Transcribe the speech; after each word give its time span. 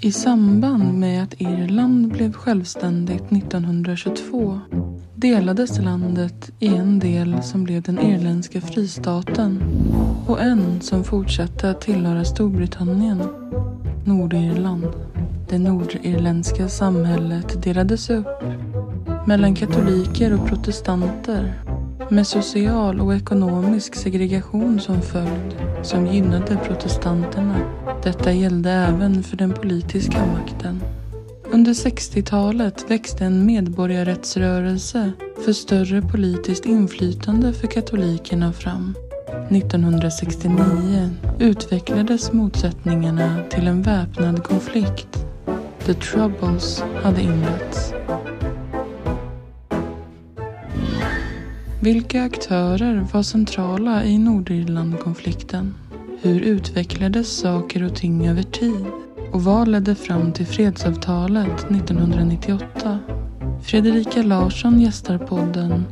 I 0.00 0.12
samband 0.12 0.98
med 0.98 1.22
att 1.22 1.40
Irland 1.40 2.12
blev 2.12 2.32
självständigt 2.32 3.32
1922 3.32 4.60
delades 5.14 5.78
landet 5.78 6.50
i 6.58 6.66
en 6.66 6.98
del 6.98 7.42
som 7.42 7.64
blev 7.64 7.82
den 7.82 7.98
irländska 7.98 8.60
fristaten 8.60 9.62
och 10.26 10.40
en 10.40 10.80
som 10.80 11.04
fortsatte 11.04 11.70
att 11.70 11.80
tillhöra 11.80 12.24
Storbritannien, 12.24 13.22
Nordirland. 14.04 14.86
Det 15.48 15.58
nordirländska 15.58 16.68
samhället 16.68 17.62
delades 17.62 18.10
upp 18.10 18.42
mellan 19.26 19.54
katoliker 19.54 20.34
och 20.34 20.48
protestanter 20.48 21.54
med 22.10 22.26
social 22.26 23.00
och 23.00 23.14
ekonomisk 23.14 23.94
segregation 23.94 24.80
som 24.80 25.02
följd 25.02 25.54
som 25.82 26.06
gynnade 26.06 26.56
protestanterna. 26.56 27.83
Detta 28.04 28.32
gällde 28.32 28.70
även 28.70 29.22
för 29.22 29.36
den 29.36 29.52
politiska 29.52 30.26
makten. 30.26 30.80
Under 31.44 31.72
60-talet 31.72 32.90
växte 32.90 33.24
en 33.24 33.46
medborgarrättsrörelse 33.46 35.12
för 35.44 35.52
större 35.52 36.02
politiskt 36.02 36.66
inflytande 36.66 37.52
för 37.52 37.66
katolikerna 37.66 38.52
fram. 38.52 38.94
1969 39.50 41.10
utvecklades 41.38 42.32
motsättningarna 42.32 43.36
till 43.50 43.66
en 43.66 43.82
väpnad 43.82 44.44
konflikt. 44.44 45.26
The 45.86 45.94
Troubles 45.94 46.84
hade 47.02 47.22
inletts. 47.22 47.92
Vilka 51.80 52.22
aktörer 52.22 53.06
var 53.12 53.22
centrala 53.22 54.04
i 54.04 54.18
Nordirlandkonflikten? 54.18 55.74
Hur 56.24 56.40
utvecklades 56.40 57.38
saker 57.40 57.84
och 57.84 57.96
ting 57.96 58.28
över 58.28 58.42
tid? 58.42 58.86
Och 59.32 59.44
vad 59.44 59.68
ledde 59.68 59.94
fram 59.94 60.32
till 60.32 60.46
fredsavtalet 60.46 61.64
1998? 61.64 62.98
Fredrika 63.62 64.22
Larsson 64.22 64.80
gästar 64.80 65.18
podden 65.18 65.84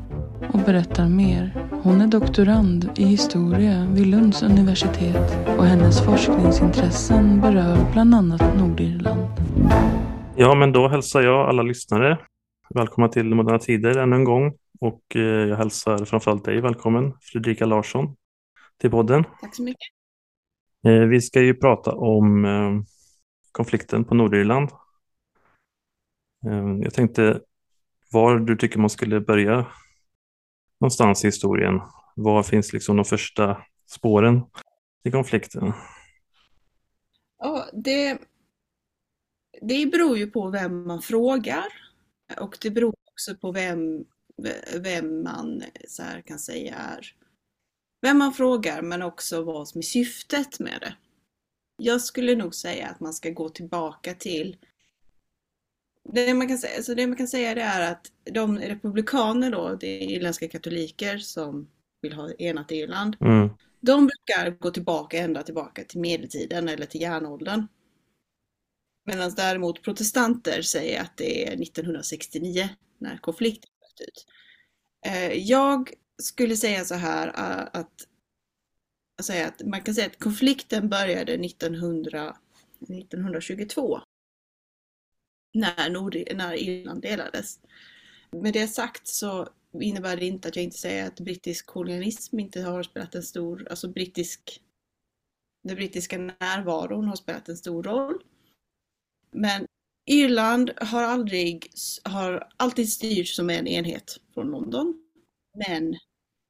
och 0.53 0.59
berättar 0.59 1.09
mer. 1.09 1.69
Hon 1.83 2.01
är 2.01 2.07
doktorand 2.07 2.91
i 2.97 3.05
historia 3.05 3.87
vid 3.93 4.07
Lunds 4.07 4.43
universitet 4.43 5.37
och 5.59 5.65
hennes 5.65 6.05
forskningsintressen 6.05 7.41
berör 7.41 7.93
bland 7.93 8.15
annat 8.15 8.59
Nordirland. 8.59 9.29
Ja, 10.37 10.55
men 10.55 10.73
då 10.73 10.89
hälsar 10.89 11.23
jag 11.23 11.49
alla 11.49 11.63
lyssnare 11.63 12.19
välkomna 12.75 13.09
till 13.09 13.35
Moderna 13.35 13.59
Tider 13.59 13.99
ännu 13.99 14.17
en 14.17 14.25
gång. 14.25 14.53
Och 14.81 15.03
eh, 15.15 15.21
jag 15.23 15.57
hälsar 15.57 16.05
framförallt 16.05 16.45
dig 16.45 16.61
välkommen, 16.61 17.13
Fredrika 17.21 17.67
Larsson, 17.67 18.17
till 18.81 18.91
podden. 18.91 19.25
Tack 19.41 19.55
så 19.55 19.63
mycket. 19.63 19.92
Eh, 20.87 21.07
vi 21.09 21.21
ska 21.21 21.41
ju 21.43 21.55
prata 21.55 21.95
om 21.95 22.45
eh, 22.45 22.83
konflikten 23.53 24.05
på 24.05 24.15
Nordirland. 24.15 24.71
Eh, 26.47 26.77
jag 26.83 26.95
tänkte 26.95 27.41
var 28.13 28.39
du 28.39 28.57
tycker 28.57 28.79
man 28.79 28.91
skulle 28.91 29.21
börja 29.21 29.67
någonstans 30.81 31.25
i 31.25 31.29
historien. 31.29 31.81
Var 32.17 32.43
finns 32.43 32.73
liksom 32.73 32.97
de 32.97 33.05
första 33.05 33.63
spåren 33.87 34.43
i 35.05 35.11
konflikten? 35.11 35.73
Ja, 37.39 37.67
det, 37.73 38.19
det 39.61 39.87
beror 39.87 40.19
ju 40.19 40.31
på 40.31 40.51
vem 40.51 40.87
man 40.87 41.03
frågar 41.03 41.65
och 42.41 42.59
det 42.61 42.71
beror 42.71 42.95
också 43.13 43.37
på 43.37 43.53
vem 43.53 44.05
vem 44.81 45.23
man 45.23 45.63
så 45.89 46.03
här 46.03 46.21
kan 46.21 46.39
säga 46.39 46.75
är 46.75 47.15
vem 48.03 48.19
man 48.19 48.35
frågar 48.35 48.83
men 48.83 49.03
också 49.03 49.43
vad 49.43 49.69
som 49.69 49.79
är 49.79 49.83
syftet 49.83 50.59
med 50.59 50.79
det. 50.81 50.95
Jag 51.77 52.01
skulle 52.01 52.37
nog 52.37 52.55
säga 52.55 52.89
att 52.89 53.01
man 53.01 53.13
ska 53.13 53.31
gå 53.31 53.49
tillbaka 53.49 54.15
till 54.15 54.57
det 56.13 56.35
man 56.35 56.49
kan 56.49 56.59
säga, 56.59 56.77
alltså 56.77 56.95
det 56.95 57.07
man 57.07 57.17
kan 57.17 57.29
säga 57.29 57.55
det 57.55 57.63
är 57.63 57.93
att 57.93 58.13
de 58.25 58.59
republikaner 58.59 59.51
då, 59.51 59.77
det 59.81 59.87
är 59.87 60.09
irländska 60.09 60.49
katoliker 60.49 61.19
som 61.19 61.69
vill 62.03 62.13
ha 62.13 62.33
enat 62.33 62.71
Irland. 62.71 63.17
Mm. 63.21 63.51
De 63.81 64.07
brukar 64.07 64.51
gå 64.51 64.71
tillbaka 64.71 65.19
ända 65.19 65.43
tillbaka 65.43 65.85
till 65.85 66.01
medeltiden 66.01 66.69
eller 66.69 66.87
till 66.87 67.01
järnåldern. 67.01 67.67
Medan 69.05 69.35
däremot 69.37 69.83
protestanter 69.83 70.63
säger 70.63 71.01
att 71.01 71.17
det 71.17 71.49
är 71.49 71.63
1969 71.63 72.69
när 72.99 73.17
konflikten 73.17 73.71
ut. 74.01 74.27
Eh, 75.07 75.33
jag 75.33 75.91
skulle 76.23 76.57
säga 76.57 76.85
så 76.85 76.95
här 76.95 77.27
äh, 77.27 77.81
att, 77.81 78.09
säga 79.23 79.49
att 79.49 79.63
man 79.67 79.83
kan 79.83 79.95
säga 79.95 80.07
att 80.07 80.19
konflikten 80.19 80.89
började 80.89 81.33
1900, 81.33 82.37
1922 82.81 84.01
när, 85.55 85.91
Nord, 85.91 86.17
när 86.35 86.55
Irland 86.55 87.03
delades. 87.03 87.61
Med 88.31 88.53
det 88.53 88.69
sagt 88.69 89.07
så 89.07 89.49
innebär 89.81 90.17
det 90.17 90.27
inte 90.27 90.49
att 90.49 90.57
jag 90.57 90.65
inte 90.65 90.79
säger 90.79 91.07
att 91.07 91.21
brittisk 91.21 91.67
kolonialism 91.67 92.39
inte 92.39 92.63
har 92.63 92.83
spelat 92.83 93.15
en 93.15 93.23
stor, 93.23 93.67
alltså 93.71 93.89
brittisk, 93.89 94.61
den 95.65 95.77
brittiska 95.77 96.19
närvaron 96.19 97.05
har 97.05 97.17
spelat 97.17 97.49
en 97.49 97.57
stor 97.57 97.83
roll. 97.83 98.23
Men 99.31 99.67
Irland 100.07 100.71
har 100.77 101.03
aldrig, 101.03 101.73
har 102.05 102.49
alltid 102.57 102.93
styrts 102.93 103.37
som 103.37 103.51
en 103.51 103.67
enhet 103.67 104.21
från 104.35 104.51
London. 104.51 105.02
Men 105.55 105.97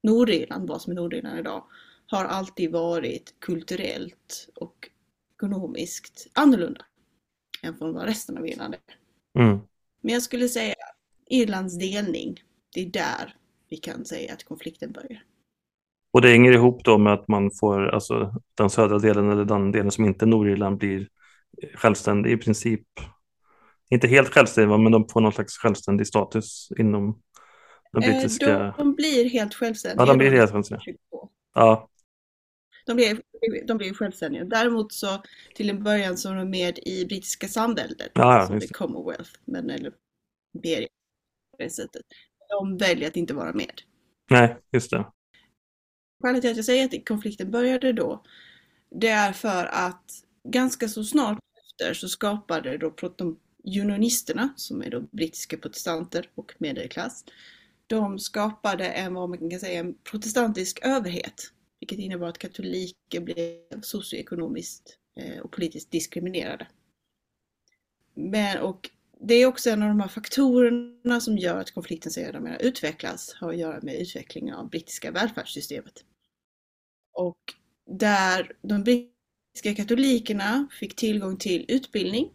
Nordirland, 0.02 0.68
vad 0.68 0.82
som 0.82 0.90
är 0.90 0.94
Nordirland 0.94 1.38
idag, 1.38 1.64
har 2.06 2.24
alltid 2.24 2.72
varit 2.72 3.34
kulturellt 3.40 4.48
och 4.54 4.88
ekonomiskt 5.36 6.26
annorlunda 6.34 6.84
än 7.62 7.76
från 7.78 7.94
vad 7.94 8.04
resten 8.04 8.38
av 8.38 8.46
Irland 8.46 8.74
är. 8.74 8.80
Mm. 9.42 9.58
Men 10.00 10.12
jag 10.14 10.22
skulle 10.22 10.48
säga 10.48 10.74
Irlands 11.26 11.78
delning, 11.78 12.42
det 12.74 12.80
är 12.80 12.90
där 12.90 13.36
vi 13.68 13.76
kan 13.76 14.04
säga 14.04 14.32
att 14.32 14.44
konflikten 14.44 14.92
börjar. 14.92 15.24
Och 16.12 16.22
det 16.22 16.28
hänger 16.28 16.52
ihop 16.52 16.84
då 16.84 16.98
med 16.98 17.12
att 17.12 17.28
man 17.28 17.50
får, 17.60 17.88
alltså 17.88 18.34
den 18.54 18.70
södra 18.70 18.98
delen 18.98 19.30
eller 19.30 19.44
den 19.44 19.72
delen 19.72 19.90
som 19.90 20.04
inte 20.04 20.24
är 20.24 20.26
Nordirland 20.26 20.78
blir 20.78 21.08
självständig 21.74 22.32
i 22.32 22.36
princip 22.36 22.86
inte 23.90 24.08
helt 24.08 24.28
självständiga, 24.28 24.78
men 24.78 24.92
de 24.92 25.08
får 25.08 25.20
någon 25.20 25.32
slags 25.32 25.56
självständig 25.58 26.06
status 26.06 26.68
inom 26.78 27.20
den 27.92 28.02
eh, 28.02 28.10
brittiska... 28.10 28.58
De, 28.58 28.72
de 28.78 28.94
blir 28.94 29.30
helt 29.30 29.54
självständiga. 29.54 30.02
Ja, 30.02 30.06
de 30.06 30.18
blir 30.18 30.30
helt 30.30 30.52
självständiga. 30.52 30.94
Ja. 31.54 31.88
De 32.86 32.94
blir, 32.96 33.22
de 33.66 33.78
blir 33.78 33.94
självständiga. 33.94 34.44
Däremot 34.44 34.92
så 34.92 35.22
till 35.54 35.70
en 35.70 35.82
början 35.82 36.16
så 36.16 36.30
är 36.30 36.34
de 36.34 36.50
med 36.50 36.78
i 36.78 37.04
brittiska 37.04 37.48
samväldet, 37.48 38.10
ja, 38.14 38.38
alltså 38.38 38.54
det 38.54 38.74
Commonwealth, 38.74 39.30
men 39.44 39.70
eller 39.70 39.92
imperiet 40.54 40.90
på 41.50 41.62
det 41.62 41.70
sättet. 41.70 42.02
De 42.48 42.76
väljer 42.76 43.08
att 43.08 43.16
inte 43.16 43.34
vara 43.34 43.52
med. 43.52 43.82
Nej, 44.30 44.56
just 44.72 44.90
det. 44.90 45.06
Skälet 46.22 46.40
till 46.40 46.50
att 46.50 46.56
jag 46.56 46.64
säger 46.64 46.84
att 46.84 47.08
konflikten 47.08 47.50
började 47.50 47.92
då, 47.92 48.22
det 48.90 49.08
är 49.08 49.32
för 49.32 49.64
att 49.64 50.04
ganska 50.44 50.88
så 50.88 51.04
snart 51.04 51.38
efter 51.66 51.94
så 51.94 52.08
skapade 52.08 52.78
då 52.78 52.94
unionisterna, 53.64 54.52
som 54.56 54.82
är 54.82 54.90
då 54.90 55.00
brittiska 55.00 55.56
protestanter 55.56 56.30
och 56.34 56.54
medelklass, 56.58 57.24
de 57.92 58.18
skapade 58.18 58.88
en, 58.88 59.14
vad 59.14 59.28
man 59.28 59.50
kan 59.50 59.60
säga, 59.60 59.80
en 59.80 59.94
protestantisk 59.94 60.78
överhet. 60.82 61.52
Vilket 61.80 61.98
innebar 61.98 62.28
att 62.28 62.38
katoliker 62.38 63.20
blev 63.20 63.80
socioekonomiskt 63.82 64.98
eh, 65.16 65.38
och 65.38 65.52
politiskt 65.52 65.90
diskriminerade. 65.90 66.66
Men, 68.14 68.60
och 68.60 68.90
det 69.20 69.34
är 69.34 69.46
också 69.46 69.70
en 69.70 69.82
av 69.82 69.88
de 69.88 70.00
här 70.00 70.08
faktorerna 70.08 71.20
som 71.20 71.38
gör 71.38 71.60
att 71.60 71.70
konflikten 71.70 72.12
sedermera 72.12 72.56
utvecklas, 72.56 73.34
har 73.40 73.48
att 73.52 73.58
göra 73.58 73.80
med 73.82 74.00
utvecklingen 74.00 74.54
av 74.54 74.68
brittiska 74.70 75.10
välfärdssystemet. 75.10 76.04
Och 77.12 77.54
där 77.98 78.52
de 78.62 78.84
brittiska 78.84 79.74
katolikerna 79.76 80.68
fick 80.80 80.96
tillgång 80.96 81.36
till 81.36 81.64
utbildning 81.68 82.30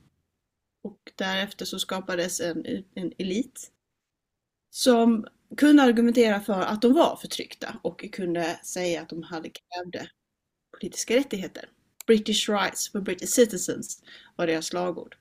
och 0.83 1.11
därefter 1.15 1.65
så 1.65 1.79
skapades 1.79 2.41
en, 2.41 2.83
en 2.95 3.13
elit 3.17 3.71
som 4.69 5.27
kunde 5.57 5.83
argumentera 5.83 6.39
för 6.39 6.61
att 6.61 6.81
de 6.81 6.93
var 6.93 7.15
förtryckta 7.15 7.79
och 7.81 8.05
kunde 8.11 8.59
säga 8.63 9.01
att 9.01 9.09
de 9.09 9.23
hade 9.23 9.49
krävde 9.49 10.09
politiska 10.71 11.15
rättigheter. 11.15 11.69
British 12.07 12.49
rights 12.49 12.91
for 12.91 13.01
British 13.01 13.29
citizens 13.29 14.03
var 14.35 14.47
deras 14.47 14.65
slagord. 14.65 15.15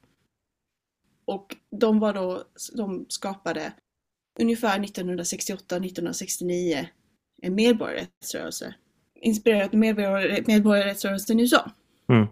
Och 1.25 1.57
de 1.71 1.99
var 1.99 2.15
då, 2.15 2.45
de 2.73 3.07
skapade 3.09 3.73
ungefär 4.41 4.79
1968-1969 4.79 6.87
en 7.43 7.55
medborgarrättsrörelse. 7.55 8.75
Inspirerat 9.15 9.75
av 9.75 9.79
medborgarrättsrörelsen 9.79 11.41
i 11.41 11.43
USA. 11.43 11.71
Mm. 12.09 12.27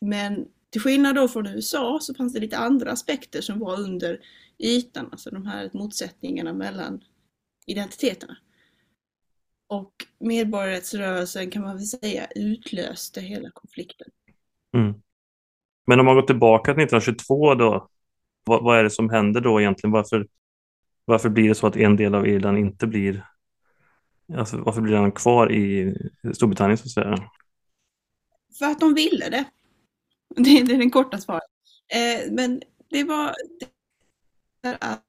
Men 0.00 0.48
till 0.70 0.80
skillnad 0.80 1.14
då 1.14 1.28
från 1.28 1.46
USA 1.46 1.98
så 2.02 2.14
fanns 2.14 2.32
det 2.32 2.40
lite 2.40 2.58
andra 2.58 2.90
aspekter 2.90 3.40
som 3.40 3.58
var 3.58 3.80
under 3.80 4.20
ytan, 4.60 5.08
alltså 5.12 5.30
de 5.30 5.46
här 5.46 5.70
motsättningarna 5.72 6.52
mellan 6.52 7.04
identiteterna. 7.66 8.36
Och 9.66 9.92
medborgarrättsrörelsen 10.18 11.50
kan 11.50 11.62
man 11.62 11.76
väl 11.76 11.86
säga 11.86 12.26
utlöste 12.34 13.20
hela 13.20 13.50
konflikten. 13.50 14.08
Mm. 14.76 14.94
Men 15.86 16.00
om 16.00 16.06
man 16.06 16.14
går 16.14 16.22
tillbaka 16.22 16.74
till 16.74 16.82
1922 16.82 17.54
då, 17.54 17.88
vad, 18.44 18.62
vad, 18.64 18.78
är 18.78 18.82
det 18.82 18.90
som 18.90 19.10
händer 19.10 19.40
då 19.40 19.60
egentligen? 19.60 19.92
Varför, 19.92 20.26
varför 21.04 21.28
blir 21.28 21.48
det 21.48 21.54
så 21.54 21.66
att 21.66 21.76
en 21.76 21.96
del 21.96 22.14
av 22.14 22.26
Irland 22.26 22.58
inte 22.58 22.86
blir, 22.86 23.26
alltså 24.36 24.56
varför 24.56 24.80
blir 24.80 24.92
den 24.92 25.12
kvar 25.12 25.52
i 25.52 25.94
Storbritannien 26.32 26.78
så 26.78 26.84
att 26.84 26.90
säga? 26.90 27.30
För 28.58 28.66
att 28.66 28.80
de 28.80 28.94
ville 28.94 29.28
det. 29.28 29.44
Det 30.36 30.50
är 30.50 30.64
den 30.64 30.90
korta 30.90 31.18
svaret. 31.18 31.42
Eh, 31.94 32.32
men 32.32 32.62
det 32.90 33.04
var 33.04 33.34
att 34.62 35.04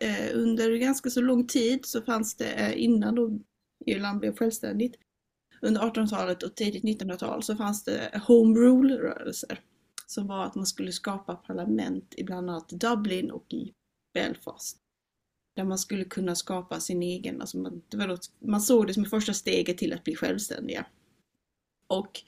eh, 0.00 0.30
under 0.34 0.76
ganska 0.76 1.10
så 1.10 1.20
lång 1.20 1.46
tid 1.46 1.86
så 1.86 2.02
fanns 2.02 2.34
det, 2.34 2.52
eh, 2.52 2.82
innan 2.82 3.14
då 3.14 3.38
Irland 3.86 4.20
blev 4.20 4.36
självständigt, 4.36 4.94
under 5.62 5.80
1800-talet 5.80 6.42
och 6.42 6.54
tidigt 6.54 6.84
1900-tal 6.84 7.42
så 7.42 7.56
fanns 7.56 7.84
det 7.84 8.22
home 8.26 8.60
rule-rörelser. 8.60 9.60
Som 10.06 10.26
var 10.26 10.44
att 10.44 10.54
man 10.54 10.66
skulle 10.66 10.92
skapa 10.92 11.34
parlament 11.34 12.14
i 12.16 12.24
bland 12.24 12.50
annat 12.50 12.68
Dublin 12.68 13.30
och 13.30 13.52
i 13.52 13.72
Belfast. 14.14 14.78
Där 15.56 15.64
man 15.64 15.78
skulle 15.78 16.04
kunna 16.04 16.34
skapa 16.34 16.80
sin 16.80 17.02
egen, 17.02 17.40
alltså 17.40 17.58
man, 17.58 17.82
det 17.88 17.96
var 17.96 18.08
då, 18.08 18.16
man 18.38 18.60
såg 18.60 18.86
det 18.86 18.94
som 18.94 19.04
första 19.04 19.32
steget 19.32 19.78
till 19.78 19.92
att 19.92 20.04
bli 20.04 20.16
självständiga. 20.16 20.86
Och 21.86 22.22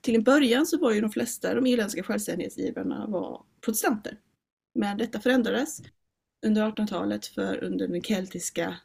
till 0.00 0.14
en 0.14 0.22
början 0.22 0.66
så 0.66 0.78
var 0.78 0.92
ju 0.92 1.00
de 1.00 1.10
flesta 1.10 1.54
de 1.54 1.66
irländska 1.66 2.02
självständighetsivrarna 2.02 3.06
var 3.06 3.44
protestanter. 3.60 4.20
Men 4.76 4.98
detta 4.98 5.20
förändrades 5.20 5.82
under 6.46 6.70
1800-talet 6.70 7.26
för 7.26 7.64
under 7.64 7.88
den 7.88 8.02
keltiska 8.02 8.76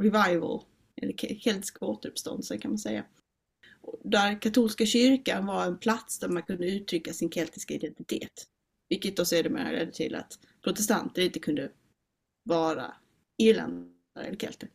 revival, 0.00 0.64
eller 0.96 1.12
keltisk 1.12 1.82
återuppståndelse 1.82 2.58
kan 2.58 2.70
man 2.70 2.78
säga. 2.78 3.04
Där 4.04 4.40
katolska 4.40 4.86
kyrkan 4.86 5.46
var 5.46 5.66
en 5.66 5.78
plats 5.78 6.18
där 6.18 6.28
man 6.28 6.42
kunde 6.42 6.70
uttrycka 6.70 7.12
sin 7.12 7.30
keltiska 7.30 7.74
identitet. 7.74 8.46
Vilket 8.88 9.16
då 9.16 9.24
sedermera 9.24 9.70
ledde 9.70 9.92
till 9.92 10.14
att 10.14 10.38
protestanter 10.64 11.22
inte 11.22 11.38
kunde 11.38 11.72
vara 12.42 12.94
irländare 13.36 14.26
eller 14.26 14.36
kelter. 14.36 14.68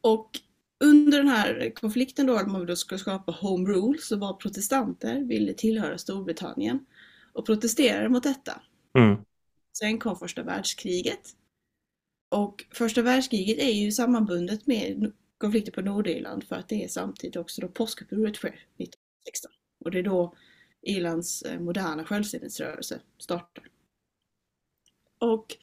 Och 0.00 0.40
under 0.84 1.18
den 1.18 1.28
här 1.28 1.74
konflikten 1.74 2.26
då, 2.26 2.36
att 2.36 2.48
man 2.48 2.66
då 2.66 2.76
skulle 2.76 2.98
skapa 2.98 3.32
home 3.32 3.68
rule, 3.68 3.98
så 3.98 4.16
var 4.16 4.32
protestanter 4.34 5.20
ville 5.20 5.54
tillhöra 5.54 5.98
Storbritannien 5.98 6.86
och 7.32 7.46
protesterade 7.46 8.08
mot 8.08 8.22
detta. 8.22 8.62
Mm. 8.98 9.24
Sen 9.78 9.98
kom 9.98 10.16
första 10.16 10.42
världskriget. 10.42 11.36
Och 12.28 12.64
första 12.74 13.02
världskriget 13.02 13.58
är 13.58 13.72
ju 13.72 13.92
sammanbundet 13.92 14.66
med 14.66 15.12
konflikter 15.38 15.72
på 15.72 15.80
Nordirland 15.80 16.44
för 16.44 16.56
att 16.56 16.68
det 16.68 16.84
är 16.84 16.88
samtidigt 16.88 17.36
också 17.36 17.60
då 17.60 17.68
påskupproret 17.68 18.36
sker 18.36 18.48
1916. 18.48 19.52
Och 19.84 19.90
det 19.90 19.98
är 19.98 20.02
då 20.02 20.34
Irlands 20.82 21.42
eh, 21.42 21.60
moderna 21.60 22.04
självständighetsrörelse 22.04 23.00
startar. 23.18 23.64
Och 25.18 25.56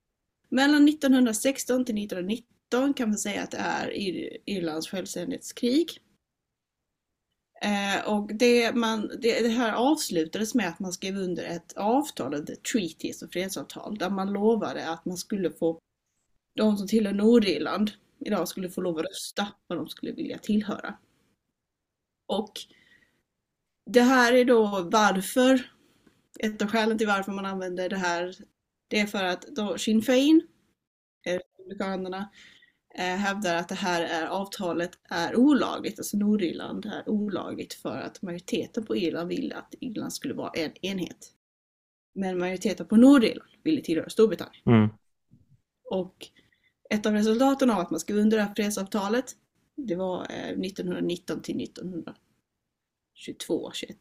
mellan 0.50 0.90
1916 0.90 1.86
till 1.86 1.98
1919 2.04 2.94
kan 2.94 3.10
man 3.10 3.18
säga 3.18 3.44
att 3.44 3.52
det 3.52 3.58
är 3.58 3.90
Irlands 4.46 4.88
självständighetskrig. 4.88 6.02
Eh, 7.66 8.08
och 8.08 8.36
det, 8.36 8.76
man, 8.76 9.08
det, 9.08 9.42
det, 9.42 9.50
här 9.50 9.74
avslutades 9.74 10.56
med 10.56 10.68
att 10.68 10.80
man 10.80 10.94
skrev 10.94 11.18
under 11.18 11.44
ett 11.44 11.74
avtal, 11.78 12.34
ett 12.34 12.64
treaty, 12.64 13.14
så 13.14 13.28
fredsavtal, 13.28 13.98
där 13.98 14.10
man 14.10 14.34
lovade 14.34 14.90
att 14.90 15.06
man 15.06 15.18
skulle 15.18 15.52
få, 15.52 15.80
de 16.56 16.78
som 16.78 16.88
tillhör 16.88 17.14
Nordirland 17.14 17.92
idag 18.20 18.48
skulle 18.48 18.70
få 18.70 18.82
lov 18.82 18.98
att 18.98 19.06
rösta 19.06 19.48
vad 19.68 19.78
de 19.78 19.90
skulle 19.90 20.12
vilja 20.12 20.38
tillhöra. 20.38 20.98
Och 22.28 22.52
det 23.86 24.02
här 24.02 24.34
är 24.34 24.46
då 24.46 24.90
varför, 24.92 25.72
ett 26.40 26.62
av 26.62 26.68
skälen 26.68 26.98
till 26.98 27.08
varför 27.08 27.32
man 27.32 27.46
använder 27.46 27.90
det 27.90 27.98
här, 27.98 28.36
det 28.88 29.00
är 29.00 29.08
för 29.08 29.24
att 29.24 29.42
då 29.42 29.78
Sinn 29.78 30.02
Fein, 30.02 30.48
eh, 31.26 31.34
Republikanerna, 31.34 32.30
Eh, 32.30 32.55
hävdar 33.04 33.56
att 33.56 33.70
det 33.70 33.76
här 33.76 34.02
är, 34.02 34.28
avtalet 34.28 34.92
är 35.04 35.36
olagligt, 35.36 36.00
alltså 36.00 36.18
Nordirland 36.18 36.86
är 36.86 37.10
olagligt 37.10 37.74
för 37.74 37.98
att 37.98 38.22
majoriteten 38.22 38.86
på 38.86 38.96
Irland 38.96 39.30
ville 39.30 39.56
att 39.56 39.76
Irland 39.80 40.14
skulle 40.14 40.34
vara 40.34 40.50
en 40.50 40.86
enhet. 40.86 41.32
Men 42.14 42.40
majoriteten 42.40 42.86
på 42.86 42.96
Nordirland 42.96 43.50
ville 43.64 43.82
tillhöra 43.82 44.10
Storbritannien. 44.10 44.64
Mm. 44.66 44.90
Och 45.92 46.28
ett 46.90 47.06
av 47.06 47.14
resultaten 47.14 47.70
av 47.70 47.80
att 47.80 47.92
man 47.92 48.00
skrev 48.00 48.18
under 48.18 48.38
det 48.38 48.44
här 48.44 48.54
fredsavtalet, 48.56 49.36
det 49.76 49.96
var 49.96 50.24
1919 50.24 51.38
eh, 51.38 51.44
till 51.44 51.64
1922, 51.64 53.72
21, 53.74 53.98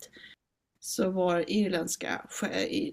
så 0.81 1.11
var 1.11 1.51
irländska, 1.51 2.27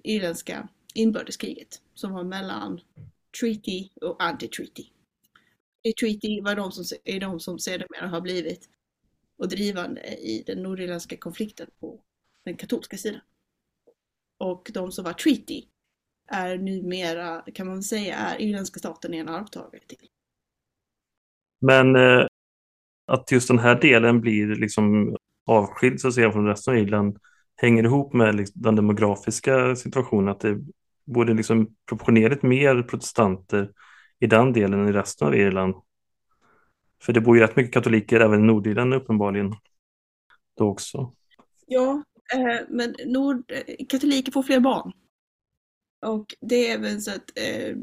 irländska 0.03 0.67
inbördeskriget 0.93 1.81
som 1.93 2.13
var 2.13 2.23
mellan 2.23 2.81
treaty 3.39 3.89
och 4.01 4.21
anti-treaty 4.21 4.85
i 5.83 5.93
Treaty 5.93 6.41
var 6.41 6.55
de 6.55 6.71
som, 6.71 6.97
är 7.03 7.19
de 7.19 7.39
som 7.39 7.59
sedermera 7.59 8.07
har 8.07 8.21
blivit 8.21 8.69
och 9.37 9.49
drivande 9.49 10.01
i 10.01 10.43
den 10.47 10.63
nordirländska 10.63 11.17
konflikten 11.17 11.67
på 11.79 12.01
den 12.45 12.57
katolska 12.57 12.97
sidan. 12.97 13.21
Och 14.37 14.71
de 14.73 14.91
som 14.91 15.05
var 15.05 15.13
Treaty 15.13 15.63
är 16.27 16.57
numera, 16.57 17.41
kan 17.53 17.67
man 17.67 17.83
säga, 17.83 18.15
är 18.15 18.41
irländska 18.41 18.79
staten 18.79 19.13
en 19.13 19.29
arvtagare 19.29 19.81
till. 19.87 20.07
Men 21.61 21.95
eh, 21.95 22.25
att 23.07 23.31
just 23.31 23.47
den 23.47 23.59
här 23.59 23.81
delen 23.81 24.21
blir 24.21 24.47
liksom 24.47 25.15
avskild 25.45 25.99
så 25.99 26.07
att 26.07 26.13
säga 26.13 26.31
från 26.31 26.47
resten 26.47 26.73
av 26.73 26.79
Irland 26.79 27.17
hänger 27.55 27.83
ihop 27.83 28.13
med 28.13 28.35
liksom, 28.35 28.61
den 28.61 28.75
demografiska 28.75 29.75
situationen, 29.75 30.27
att 30.27 30.39
det 30.39 30.59
borde 31.05 31.33
liksom 31.33 31.75
proportionerligt 31.89 32.43
mer 32.43 32.83
protestanter 32.83 33.71
i 34.21 34.27
den 34.27 34.53
delen 34.53 34.79
än 34.79 34.89
i 34.89 34.91
resten 34.91 35.27
av 35.27 35.35
Irland. 35.35 35.75
För 37.01 37.13
det 37.13 37.21
bor 37.21 37.37
ju 37.37 37.43
rätt 37.43 37.55
mycket 37.55 37.73
katoliker 37.73 38.19
även 38.19 38.39
i 38.39 38.47
Nordirland 38.47 38.93
uppenbarligen. 38.93 39.55
Då 40.57 40.69
också. 40.69 41.13
Ja, 41.67 42.03
eh, 42.33 42.67
men 42.69 42.95
nord, 43.05 43.51
katoliker 43.89 44.31
får 44.31 44.43
fler 44.43 44.59
barn. 44.59 44.91
Och 46.05 46.35
det 46.41 46.67
är 46.67 46.73
även 46.73 47.01
så 47.01 47.11
att 47.11 47.31
eh, 47.35 47.75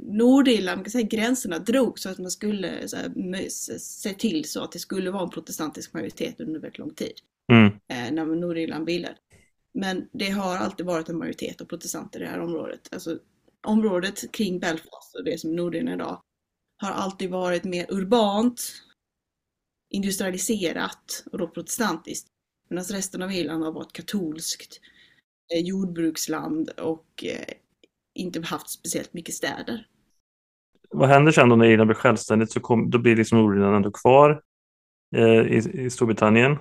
Nordirland, 0.00 0.84
kan 0.84 0.90
säga, 0.90 1.06
gränserna 1.06 1.58
drog 1.58 1.98
så 1.98 2.08
att 2.08 2.18
man 2.18 2.30
skulle 2.30 2.88
så 2.88 2.96
här, 2.96 3.48
se 3.78 4.14
till 4.14 4.44
så 4.44 4.62
att 4.62 4.72
det 4.72 4.78
skulle 4.78 5.10
vara 5.10 5.22
en 5.22 5.30
protestantisk 5.30 5.94
majoritet 5.94 6.40
under 6.40 6.60
väldigt 6.60 6.78
lång 6.78 6.94
tid. 6.94 7.12
Mm. 7.52 7.66
Eh, 7.66 8.14
när 8.14 8.24
Nordirland 8.24 8.84
bildades. 8.84 9.18
Men 9.74 10.08
det 10.12 10.30
har 10.30 10.56
alltid 10.56 10.86
varit 10.86 11.08
en 11.08 11.18
majoritet 11.18 11.60
av 11.60 11.64
protestanter 11.64 12.20
i 12.20 12.22
det 12.22 12.28
här 12.28 12.40
området. 12.40 12.88
Alltså 12.92 13.18
området 13.66 14.32
kring 14.32 14.60
Belfast 14.60 15.14
och 15.18 15.24
det 15.24 15.38
som 15.38 15.50
är 15.50 15.54
Nordirland 15.54 16.00
idag 16.00 16.22
har 16.82 16.90
alltid 16.90 17.30
varit 17.30 17.64
mer 17.64 17.86
urbant, 17.88 18.60
industrialiserat 19.90 21.24
och 21.32 21.38
då 21.38 21.48
protestantiskt. 21.48 22.28
Medan 22.68 22.84
resten 22.84 23.22
av 23.22 23.32
Irland 23.32 23.64
har 23.64 23.72
varit 23.72 23.92
katolskt 23.92 24.80
eh, 25.54 25.60
jordbruksland 25.60 26.70
och 26.70 27.24
eh, 27.24 27.54
inte 28.14 28.40
haft 28.40 28.70
speciellt 28.70 29.14
mycket 29.14 29.34
städer. 29.34 29.86
Vad 30.90 31.08
händer 31.08 31.32
sen 31.32 31.48
då 31.48 31.56
när 31.56 31.66
Irland 31.66 31.88
blir 31.88 31.94
självständigt? 31.94 32.52
Så 32.52 32.60
kom, 32.60 32.90
då 32.90 32.98
blir 32.98 33.16
liksom 33.16 33.38
Nordirland 33.38 33.76
ändå 33.76 33.90
kvar 33.90 34.42
eh, 35.16 35.40
i, 35.40 35.84
i 35.84 35.90
Storbritannien. 35.90 36.56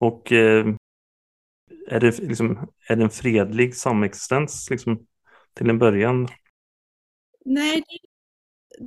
Och 0.00 0.32
eh, 0.32 0.74
är, 1.86 2.00
det 2.00 2.18
liksom, 2.18 2.70
är 2.88 2.96
det 2.96 3.02
en 3.02 3.10
fredlig 3.10 3.76
samexistens 3.76 4.70
liksom, 4.70 5.06
till 5.54 5.70
en 5.70 5.78
början? 5.78 6.28
Nej, 7.44 7.82
det, 7.88 7.98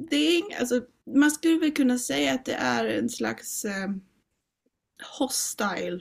det 0.09 0.37
är 0.37 0.59
alltså, 0.59 0.81
man 1.15 1.31
skulle 1.31 1.59
väl 1.59 1.71
kunna 1.71 1.99
säga 1.99 2.33
att 2.33 2.45
det 2.45 2.53
är 2.53 2.85
en 2.85 3.09
slags 3.09 3.65
eh, 3.65 3.89
hostile 5.19 5.99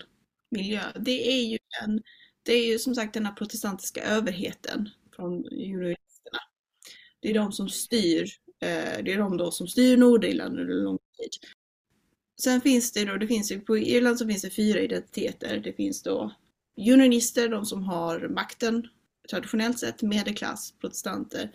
miljö. 0.51 0.81
Det 1.01 1.33
är 1.33 1.43
ju 1.43 1.59
en, 1.83 2.03
det 2.43 2.53
är 2.53 2.67
ju 2.73 2.79
som 2.79 2.95
sagt 2.95 3.15
den 3.15 3.27
här 3.27 3.33
protestantiska 3.33 4.05
överheten 4.05 4.89
från 5.17 5.43
juristerna. 5.43 6.39
Det 7.21 7.31
är 7.31 7.35
de 7.35 7.53
som 7.53 7.69
styr, 7.69 8.23
eh, 8.61 9.05
det 9.05 9.13
är 9.13 9.19
de 9.19 9.37
då 9.37 9.51
som 9.51 9.69
styr 9.69 9.97
Nordirland 9.97 10.61
under 10.61 10.75
lång 10.75 10.99
tid. 10.99 11.31
Sen 12.41 12.61
finns 12.61 12.93
det 12.93 13.05
då, 13.05 13.17
det 13.17 13.27
finns 13.27 13.53
ju, 13.53 13.61
på 13.61 13.79
Irland 13.79 14.19
så 14.19 14.27
finns 14.27 14.43
det 14.43 14.51
fyra 14.51 14.81
identiteter. 14.81 15.61
Det 15.65 15.73
finns 15.73 16.03
då 16.03 16.33
unionister, 16.77 17.49
de 17.49 17.67
som 17.67 17.85
har 17.85 18.29
makten 18.29 18.89
traditionellt 19.31 19.79
sett 19.79 20.03
medelklass, 20.03 20.75
protestanter. 20.81 21.53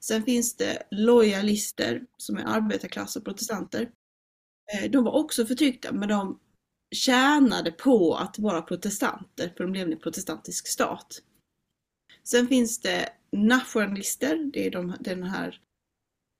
Sen 0.00 0.22
finns 0.22 0.56
det 0.56 0.82
lojalister 0.90 2.02
som 2.16 2.36
är 2.36 2.44
arbetarklass 2.44 3.16
och 3.16 3.24
protestanter. 3.24 3.90
Eh, 4.72 4.90
de 4.90 5.04
var 5.04 5.12
också 5.12 5.46
förtryckta 5.46 5.92
men 5.92 6.08
de 6.08 6.38
tjänade 6.94 7.72
på 7.72 8.14
att 8.14 8.38
vara 8.38 8.62
protestanter 8.62 9.52
för 9.56 9.64
de 9.64 9.74
levde 9.74 9.92
i 9.92 9.94
en 9.94 10.00
protestantisk 10.00 10.68
stat. 10.68 11.22
Sen 12.22 12.48
finns 12.48 12.80
det 12.80 13.08
nationalister, 13.32 14.50
det 14.52 14.66
är 14.66 14.70
de, 14.70 14.96
den 15.00 15.22
här 15.22 15.60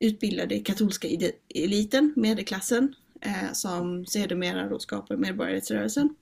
utbildade 0.05 0.59
katolska 0.59 1.09
eliten, 1.55 2.13
medelklassen, 2.17 2.95
eh, 3.21 3.53
som 3.53 4.07
sedermera 4.07 4.69
då 4.69 4.79
skapar 4.79 5.17
medborgarrättsrörelsen. 5.17 6.15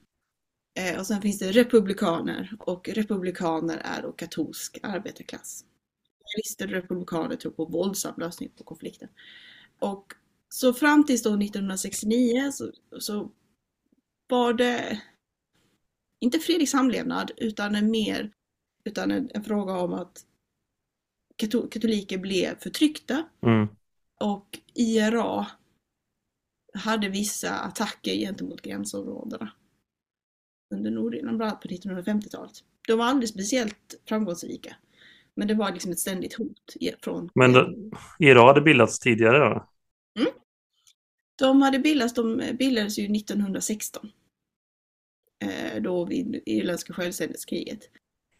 Eh, 0.79 0.99
och 0.99 1.07
sen 1.07 1.21
finns 1.21 1.39
det 1.39 1.51
republikaner 1.51 2.55
och 2.59 2.89
republikaner 2.89 3.77
är 3.77 4.01
då 4.01 4.11
katolsk 4.11 4.79
arbetarklass. 4.83 5.65
Socialister 6.23 6.65
och 6.65 6.71
republikaner 6.71 7.35
tror 7.35 7.51
på 7.51 7.65
våldsam 7.65 8.13
lösning 8.17 8.49
på 8.57 8.63
konflikten. 8.63 9.09
Och 9.79 10.13
så 10.49 10.73
fram 10.73 11.05
tills 11.05 11.23
då 11.23 11.29
1969 11.29 12.51
så, 12.51 12.71
så 12.99 13.31
var 14.27 14.53
det 14.53 15.01
inte 16.19 16.39
fredlig 16.39 16.69
samlevnad 16.69 17.31
utan 17.37 17.75
en 17.75 17.91
mer 17.91 18.31
utan 18.83 19.11
en, 19.11 19.29
en 19.33 19.43
fråga 19.43 19.77
om 19.77 19.93
att 19.93 20.25
katoliker 21.69 22.17
blev 22.17 22.59
förtryckta 22.59 23.23
Mm. 23.43 23.67
och 24.19 24.59
IRA 24.73 25.47
hade 26.73 27.09
vissa 27.09 27.59
attacker 27.59 28.15
gentemot 28.15 28.61
gränsområdena 28.61 29.51
under 30.71 30.91
Nordirland, 30.91 31.37
bland 31.37 31.51
annat 31.51 31.61
på 31.61 31.67
1950-talet. 31.67 32.63
De 32.87 32.97
var 32.97 33.05
aldrig 33.05 33.29
speciellt 33.29 34.01
framgångsrika. 34.05 34.75
Men 35.35 35.47
det 35.47 35.53
var 35.53 35.71
liksom 35.71 35.91
ett 35.91 35.99
ständigt 35.99 36.33
hot 36.33 36.75
från... 37.03 37.29
Men 37.35 37.53
då, 37.53 37.75
IRA 38.19 38.45
hade 38.45 38.61
bildats 38.61 38.99
tidigare 38.99 39.37
då? 39.37 39.69
De 41.39 41.61
hade 41.61 41.79
bildats, 41.79 42.13
de 42.13 42.55
bildades 42.59 42.99
ju 42.99 43.15
1916. 43.15 44.11
Eh, 45.39 45.81
då 45.81 46.05
vid 46.05 46.41
irländska 46.45 46.93
självständighetskriget. 46.93 47.79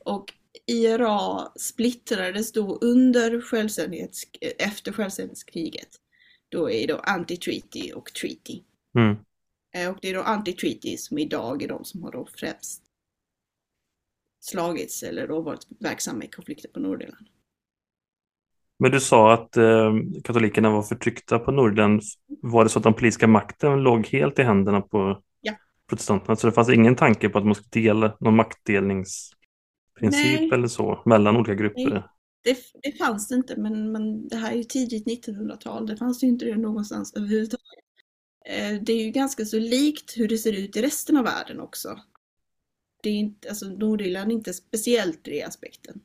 Och 0.06 0.34
IRA 0.66 1.52
splittrades 1.56 2.52
då 2.52 2.78
under 2.82 3.42
självständighets, 3.42 4.24
efter 4.58 4.92
självständighetskriget. 4.92 5.90
Då 6.50 6.70
är 6.70 6.88
det 6.88 6.94
anti-treaty 6.94 7.92
och 7.92 8.14
treaty. 8.14 8.62
Mm. 8.96 9.18
Eh, 9.72 9.90
Och 9.90 9.98
det 10.02 10.10
är 10.10 10.14
då 10.14 10.22
anti-treaty 10.22 10.98
som 10.98 11.18
idag 11.18 11.64
är 11.64 11.68
de 11.68 11.84
som 11.86 12.04
har 12.04 12.12
då 12.12 12.28
främst 12.40 12.84
slagits 14.40 15.04
eller 15.04 15.28
då 15.28 15.42
varit 15.42 15.68
verksamma 15.80 16.24
i 16.24 16.28
konflikter 16.28 16.70
på 16.70 16.80
Nordirland. 16.80 17.28
Men 18.80 18.92
du 18.92 19.00
sa 19.00 19.34
att 19.34 19.58
eh, 19.58 19.94
katolikerna 20.24 20.70
var 20.70 20.82
förtryckta 20.84 21.40
på 21.40 21.52
Nordirland. 21.52 22.02
Var 22.42 22.64
det 22.64 22.70
så 22.70 22.80
att 22.80 22.84
den 22.84 22.94
politiska 22.94 23.28
makten 23.28 23.84
låg 23.84 24.08
helt 24.08 24.40
i 24.40 24.44
händerna 24.44 24.82
på 24.82 25.22
Ja. 25.42 25.54
protestanterna? 25.90 26.36
Så 26.36 26.48
det 26.48 26.54
fanns 26.54 26.70
ingen 26.70 26.96
tanke 26.96 27.30
på 27.30 27.38
att 27.38 27.46
man 27.46 27.56
skulle 27.56 27.84
dela 27.84 28.18
någon 28.20 28.36
maktdelningsprincip 28.36 29.36
Nej. 30.12 30.50
eller 30.54 30.68
så 30.68 31.02
mellan 31.06 31.38
olika 31.38 31.56
grupper? 31.56 31.90
Nej. 31.90 32.04
Det, 32.44 32.58
det 32.84 32.98
fanns 32.98 33.28
det 33.28 33.36
inte, 33.36 33.60
men, 33.62 33.92
men 33.92 34.28
det 34.28 34.36
här 34.36 34.52
är 34.52 34.56
ju 34.56 34.64
tidigt 34.64 35.28
1900-tal. 35.28 35.88
Det 35.88 35.98
fanns 35.98 36.24
ju 36.24 36.28
inte 36.28 36.46
det 36.46 36.58
någonstans 36.58 37.14
överhuvudtaget. 37.14 37.64
Eh, 38.50 38.82
Det 38.82 38.94
är 38.94 39.06
ju 39.06 39.12
ganska 39.12 39.46
så 39.46 39.60
likt 39.60 40.18
hur 40.18 40.28
det 40.28 40.38
ser 40.38 40.54
ut 40.54 40.78
i 40.78 40.82
resten 40.82 41.18
av 41.18 41.24
världen 41.24 41.60
också. 41.60 42.00
Det 43.04 43.10
är 43.10 43.14
inte, 43.14 43.50
alltså 43.50 43.66
Nordirland 43.66 44.32
är 44.32 44.36
inte 44.36 44.54
speciellt 44.54 45.28
i 45.28 45.32
den 45.32 45.48
aspekten. 45.48 46.02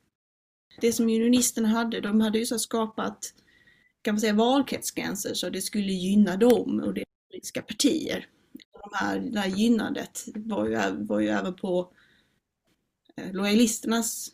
Det 0.80 0.92
som 0.92 1.04
unionisterna 1.04 1.68
hade, 1.68 2.00
de 2.00 2.20
hade 2.20 2.38
ju 2.38 2.46
så 2.46 2.58
skapat 2.58 3.34
kan 4.02 4.14
man 4.14 4.20
säga 4.20 4.32
valkretsgränser 4.32 5.34
så 5.34 5.50
det 5.50 5.62
skulle 5.62 5.92
gynna 5.92 6.36
dem 6.36 6.80
och 6.80 6.94
deras 6.94 7.06
politiska 7.30 7.62
partier. 7.62 8.28
De 8.72 8.90
här, 8.92 9.18
det 9.20 9.40
här 9.40 9.48
gynnandet 9.48 10.24
var 10.34 10.66
ju, 10.66 11.04
var 11.04 11.20
ju 11.20 11.28
även 11.28 11.54
på 11.54 11.92
eh, 13.16 13.32
lojalisternas 13.32 14.32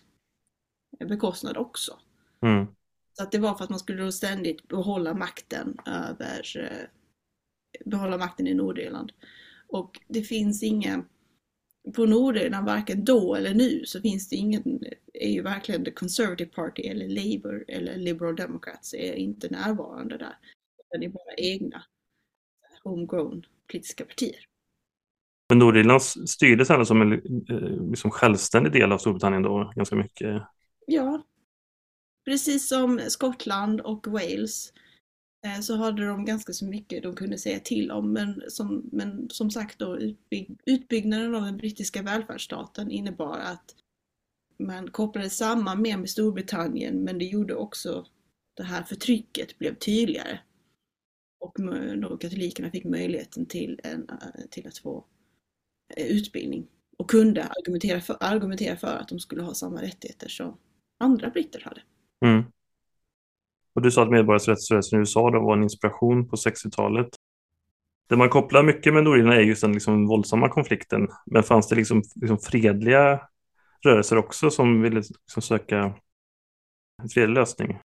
bekostnad 0.99 1.57
också. 1.57 1.99
Mm. 2.43 2.67
Så 3.13 3.23
att 3.23 3.33
det 3.33 3.39
var 3.39 3.55
för 3.55 3.65
att 3.65 3.71
man 3.71 3.79
skulle 3.79 4.03
då 4.03 4.13
ständigt 4.13 4.69
behålla 4.69 5.15
makten 5.15 5.79
över 5.87 6.57
eh, 6.57 7.00
behålla 7.85 8.19
makten 8.19 8.47
i 8.47 8.55
Nordirland. 8.55 9.13
Och 9.69 10.01
det 10.09 10.23
finns 10.23 10.63
ingen 10.63 11.05
på 11.97 12.07
Nordirland, 12.07 12.67
varken 12.67 13.05
då 13.05 13.35
eller 13.35 13.55
nu, 13.55 13.83
så 13.85 14.01
finns 14.01 14.29
det 14.29 14.37
ingen, 14.37 14.85
är 15.13 15.31
ju 15.31 15.43
verkligen 15.43 15.85
the 15.85 15.91
Conservative 15.91 16.51
Party 16.51 16.83
eller 16.83 17.09
Labour 17.09 17.65
eller 17.69 17.97
Liberal 17.97 18.37
Democrats 18.37 18.95
är 18.95 19.15
inte 19.15 19.49
närvarande 19.49 20.19
där. 20.19 20.37
Utan 20.87 21.01
det 21.01 21.07
är 21.07 21.11
bara 21.11 21.35
egna 21.37 21.83
homegrown 22.85 23.47
politiska 23.71 24.05
partier. 24.05 24.45
Men 25.49 25.59
Nordirland 25.59 26.03
styrdes 26.03 26.71
ändå 26.71 26.85
som 26.85 27.03
en 27.03 27.13
eh, 27.13 27.91
liksom 27.91 28.11
självständig 28.11 28.73
del 28.73 28.93
av 28.93 28.99
Storbritannien 28.99 29.43
då, 29.43 29.73
ganska 29.77 29.97
mycket. 29.97 30.43
Ja, 30.87 31.23
precis 32.25 32.69
som 32.69 33.01
Skottland 33.09 33.81
och 33.81 34.07
Wales 34.07 34.73
Eh, 35.43 35.61
så 35.61 35.77
hade 35.77 36.07
de 36.07 36.25
ganska 36.25 36.53
så 36.53 36.67
mycket 36.67 37.03
de 37.03 37.15
kunde 37.15 37.39
säga 37.39 37.61
till 37.61 37.91
om. 37.91 38.13
Men 38.13 38.43
som, 38.49 38.89
men 38.93 39.31
som 39.31 39.51
sagt 39.51 39.79
då 39.79 39.99
utbygg, 39.99 40.59
utbyggnaden 40.67 41.35
av 41.35 41.43
den 41.43 41.57
brittiska 41.57 42.03
välfärdsstaten 42.03 42.91
innebar 42.91 43.39
att 43.39 43.75
man 44.59 44.91
kopplade 44.91 45.31
samman 45.31 45.83
mer 45.83 45.97
med 45.97 46.11
Storbritannien 46.11 47.05
men 47.05 47.19
det 47.19 47.25
gjorde 47.25 47.55
också 47.55 48.07
det 48.55 48.63
här 48.63 48.83
förtrycket 48.83 49.59
blev 49.59 49.75
tydligare. 49.75 50.39
Och 51.41 51.57
då 51.97 52.17
katolikerna 52.17 52.71
fick 52.71 52.85
möjligheten 52.85 53.47
till, 53.47 53.81
en, 53.85 54.09
eh, 54.09 54.47
till 54.51 54.67
att 54.67 54.79
få 54.79 55.05
eh, 55.97 56.07
utbildning 56.07 56.69
och 56.99 57.11
kunde 57.11 57.45
argumentera 57.45 58.01
för, 58.01 58.17
argumentera 58.21 58.77
för 58.77 58.97
att 58.97 59.09
de 59.09 59.19
skulle 59.19 59.43
ha 59.43 59.55
samma 59.55 59.83
rättigheter 59.83 60.29
som 60.29 60.57
andra 60.99 61.31
britter 61.31 61.61
hade. 61.61 61.83
Mm. 62.25 62.45
Och 63.81 63.85
du 63.85 63.91
sa 63.91 64.03
att 64.03 64.11
medborgarrättsrörelsen 64.11 64.99
i 64.99 65.01
USA 65.01 65.31
då 65.31 65.41
var 65.41 65.57
en 65.57 65.63
inspiration 65.63 66.29
på 66.29 66.37
60-talet. 66.37 67.09
Det 68.09 68.17
man 68.17 68.29
kopplar 68.29 68.63
mycket 68.63 68.95
med 68.95 69.05
Nordirland 69.05 69.39
är 69.39 69.43
just 69.43 69.61
den 69.61 69.73
liksom 69.73 70.07
våldsamma 70.07 70.49
konflikten. 70.49 71.09
Men 71.27 71.43
fanns 71.43 71.69
det 71.69 71.77
liksom, 71.77 72.03
liksom 72.15 72.39
fredliga 72.39 73.21
rörelser 73.85 74.17
också 74.17 74.51
som 74.51 74.83
ville 74.83 74.97
liksom 74.97 75.43
söka 75.43 75.95
en 77.03 77.09
fredlig 77.09 77.35
lösning? 77.35 77.79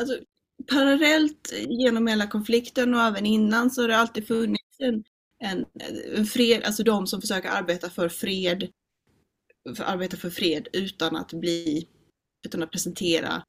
Alltså, 0.00 0.18
parallellt 0.70 1.52
genom 1.68 2.06
hela 2.06 2.26
konflikten 2.26 2.94
och 2.94 3.00
även 3.00 3.26
innan 3.26 3.70
så 3.70 3.80
har 3.82 3.88
det 3.88 3.96
alltid 3.96 4.26
funnits 4.26 4.76
en, 4.78 5.04
en, 5.38 5.64
en 6.16 6.26
fred, 6.26 6.62
alltså 6.64 6.82
de 6.82 7.06
som 7.06 7.20
försöker 7.20 7.48
arbeta 7.48 7.90
för 7.90 8.08
fred, 8.08 8.68
för, 9.76 9.84
arbeta 9.84 10.16
för 10.16 10.30
fred 10.30 10.68
utan 10.72 11.16
att 11.16 11.32
bli, 11.32 11.88
utan 12.46 12.62
att 12.62 12.70
presentera 12.70 13.42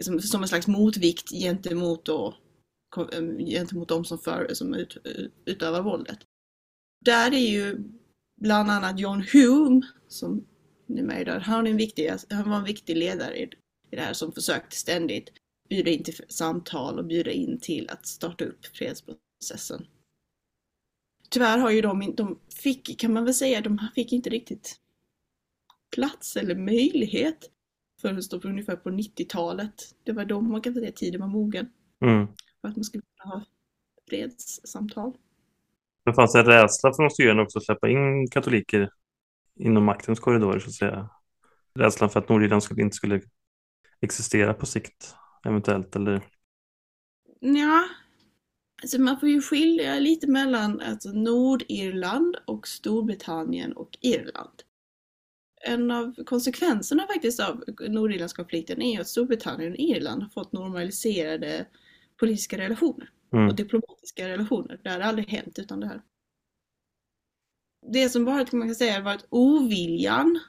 som, 0.00 0.20
som 0.20 0.42
en 0.42 0.48
slags 0.48 0.66
motvikt 0.66 1.30
gentemot, 1.30 2.04
då, 2.04 2.34
eh, 3.12 3.36
gentemot 3.46 3.88
de 3.88 4.04
som, 4.04 4.18
för, 4.18 4.54
som 4.54 4.74
ut, 4.74 4.96
utövar 5.44 5.82
våldet. 5.82 6.18
Där 7.04 7.34
är 7.34 7.50
ju 7.50 7.78
bland 8.40 8.70
annat 8.70 9.00
John 9.00 9.24
Hume, 9.32 9.80
som 10.08 10.46
nu 10.86 11.00
är 11.00 11.06
med 11.06 11.26
där, 11.26 11.40
han, 11.40 11.66
är 11.66 11.70
en 11.70 11.76
viktig, 11.76 12.10
han 12.30 12.50
var 12.50 12.56
en 12.58 12.64
viktig 12.64 12.96
ledare 12.96 13.36
i, 13.36 13.50
det 13.90 14.00
här 14.00 14.12
som 14.12 14.32
försökte 14.32 14.76
ständigt 14.76 15.30
bjuda 15.68 15.90
in 15.90 16.04
till 16.04 16.14
samtal 16.28 16.98
och 16.98 17.04
bjuda 17.04 17.30
in 17.30 17.58
till 17.60 17.90
att 17.90 18.06
starta 18.06 18.44
upp 18.44 18.66
fredsprocessen. 18.66 19.86
Tyvärr 21.28 21.58
har 21.58 21.70
ju 21.70 21.80
de, 21.80 22.14
de 22.16 22.38
fick, 22.54 23.00
kan 23.00 23.12
man 23.12 23.24
väl 23.24 23.34
säga, 23.34 23.60
de 23.60 23.88
fick 23.94 24.12
inte 24.12 24.30
riktigt 24.30 24.80
plats 25.94 26.36
eller 26.36 26.54
möjlighet 26.54 27.50
då 28.30 28.40
på 28.40 28.48
ungefär 28.48 28.76
på 28.76 28.90
90-talet. 28.90 29.74
Det 30.04 30.12
var 30.12 30.24
då 30.24 30.40
man 30.40 30.60
kan 30.60 30.74
säga 30.74 30.92
tiden 30.92 31.20
var 31.20 31.28
mogen 31.28 31.68
Mm. 32.00 32.26
för 32.60 32.68
att 32.68 32.76
man 32.76 32.84
skulle 32.84 33.02
kunna 33.02 33.34
ha 33.34 33.44
fredssamtal. 34.08 35.12
Det 36.04 36.14
fanns 36.14 36.34
en 36.34 36.44
rädsla 36.44 36.94
från 36.94 37.06
de 37.06 37.10
styrande 37.10 37.42
också 37.42 37.58
att 37.58 37.64
släppa 37.64 37.88
in 37.88 38.28
katoliker 38.30 38.90
inom 39.56 39.84
maktens 39.84 40.20
korridorer 40.20 40.58
så 40.58 40.68
att 40.68 40.74
säga. 40.74 41.10
Rädslan 41.74 42.10
för 42.10 42.20
att 42.20 42.28
Nordirland 42.28 42.62
skulle, 42.62 42.82
inte 42.82 42.96
skulle 42.96 43.20
existera 44.00 44.54
på 44.54 44.66
sikt 44.66 45.14
eventuellt 45.44 45.96
eller 45.96 46.22
Ja, 47.40 47.84
alltså 48.82 49.00
man 49.00 49.20
får 49.20 49.28
ju 49.28 49.42
skilja 49.42 49.98
lite 49.98 50.26
mellan 50.26 50.80
alltså 50.80 51.08
Nordirland 51.12 52.36
och 52.46 52.68
Storbritannien 52.68 53.72
och 53.72 53.98
Irland. 54.00 54.62
En 55.64 55.90
av 55.90 56.24
konsekvenserna 56.24 57.06
faktiskt 57.06 57.40
av 57.40 57.64
Nordirlandskonflikten 57.88 58.82
är 58.82 58.94
ju 58.94 59.00
att 59.00 59.08
Storbritannien 59.08 59.72
och 59.72 59.78
Irland 59.78 60.22
har 60.22 60.30
fått 60.30 60.52
normaliserade 60.52 61.66
politiska 62.16 62.58
relationer 62.58 63.10
och 63.30 63.38
mm. 63.38 63.56
diplomatiska 63.56 64.28
relationer. 64.28 64.80
Det 64.84 64.90
har 64.90 65.00
aldrig 65.00 65.28
hänt 65.28 65.58
utan 65.58 65.80
det 65.80 65.86
här. 65.86 66.02
Det 67.92 68.08
som 68.08 68.24
varit, 68.24 68.52
man 68.52 68.68
kan 68.68 68.74
säga, 68.74 68.94
har 68.94 69.02
varit 69.02 69.26
oviljan 69.28 70.40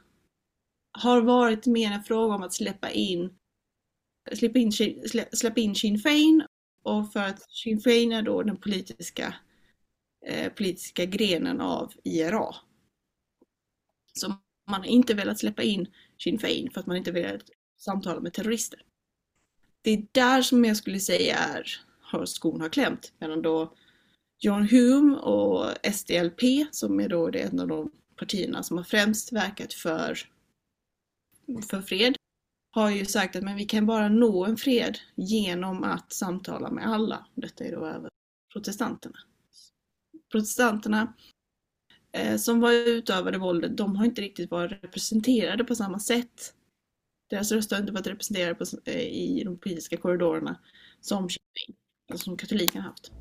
har 0.91 1.22
varit 1.22 1.65
mer 1.65 1.91
en 1.91 2.03
fråga 2.03 2.36
om 2.36 2.43
att 2.43 2.53
släppa 2.53 2.89
in 2.89 3.29
släppa 4.32 4.60
in, 4.60 4.72
slä- 4.72 5.36
släppa 5.36 5.62
in 5.62 5.75
Sinn 5.75 6.00
Fein 6.00 6.48
och 6.84 7.13
för 7.13 7.20
att 7.20 7.51
Sinn 7.51 7.79
Fein 7.79 8.12
är 8.12 8.22
då 8.22 8.43
den 8.43 8.58
politiska, 8.58 9.36
eh, 10.25 10.53
politiska 10.53 11.05
grenen 11.05 11.62
av 11.62 11.93
IRA. 12.03 12.55
Så 14.13 14.36
man 14.70 14.82
har 14.82 14.88
inte 14.88 15.13
velat 15.13 15.39
släppa 15.39 15.63
in 15.63 15.88
Sinn 16.24 16.39
Fein 16.39 16.72
för 16.72 16.79
att 16.79 16.86
man 16.86 16.98
inte 16.98 17.12
velat 17.12 17.50
samtala 17.77 18.20
med 18.20 18.34
terrorister. 18.34 18.82
Det 19.82 19.91
är 19.91 20.08
där 20.12 20.41
som 20.41 20.65
jag 20.65 20.77
skulle 20.77 21.00
säga 21.00 21.38
är 21.38 21.67
har 22.01 22.25
skon 22.25 22.62
har 22.62 22.70
klämt. 22.70 23.13
Medan 23.20 23.41
då 23.41 23.74
John 24.39 24.67
Hume 24.67 25.15
och 25.15 25.65
SDLP 25.93 26.41
som 26.72 27.00
är 27.00 27.10
då 27.10 27.29
det 27.29 27.39
en 27.39 27.60
av 27.60 27.67
de 27.67 27.91
partierna 28.15 28.63
som 28.63 28.77
har 28.77 28.84
främst 28.84 29.32
verkat 29.32 29.74
för, 29.74 30.20
för 31.70 31.82
fred 31.82 32.15
har 32.72 32.89
ju 32.89 33.05
sagt 33.05 33.36
att 33.36 33.43
men 33.43 33.55
vi 33.55 33.65
kan 33.65 33.86
bara 33.86 34.10
nå 34.10 34.46
en 34.46 34.58
fred 34.58 34.98
genom 35.15 35.84
att 35.84 36.13
samtala 36.13 36.72
med 36.72 36.88
alla. 36.88 37.25
Detta 37.36 37.63
är 37.63 37.72
då 37.72 37.86
även 37.86 38.10
protestanterna. 38.53 39.20
Protestanterna 40.32 41.13
Eh, 42.17 42.38
som 42.38 42.60
var 42.60 42.72
utövade 42.72 43.38
våldet, 43.38 43.77
de 43.77 43.96
har 43.96 44.05
inte 44.05 44.22
riktigt 44.22 44.51
varit 44.51 44.84
representerade 44.84 45.63
på 45.63 45.75
samma 45.75 46.00
sätt. 46.00 46.53
Deras 47.29 47.51
röster 47.51 47.75
har 47.75 47.82
inte 47.82 47.93
varit 47.93 48.08
representerade 48.08 48.55
på, 48.55 48.65
eh, 48.86 49.01
i 49.01 49.43
de 49.46 49.58
politiska 49.58 49.98
korridorerna 49.98 50.60
som, 51.01 51.27
alltså 52.12 52.24
som 52.24 52.38
katolikerna 52.38 52.84
haft. 52.84 53.12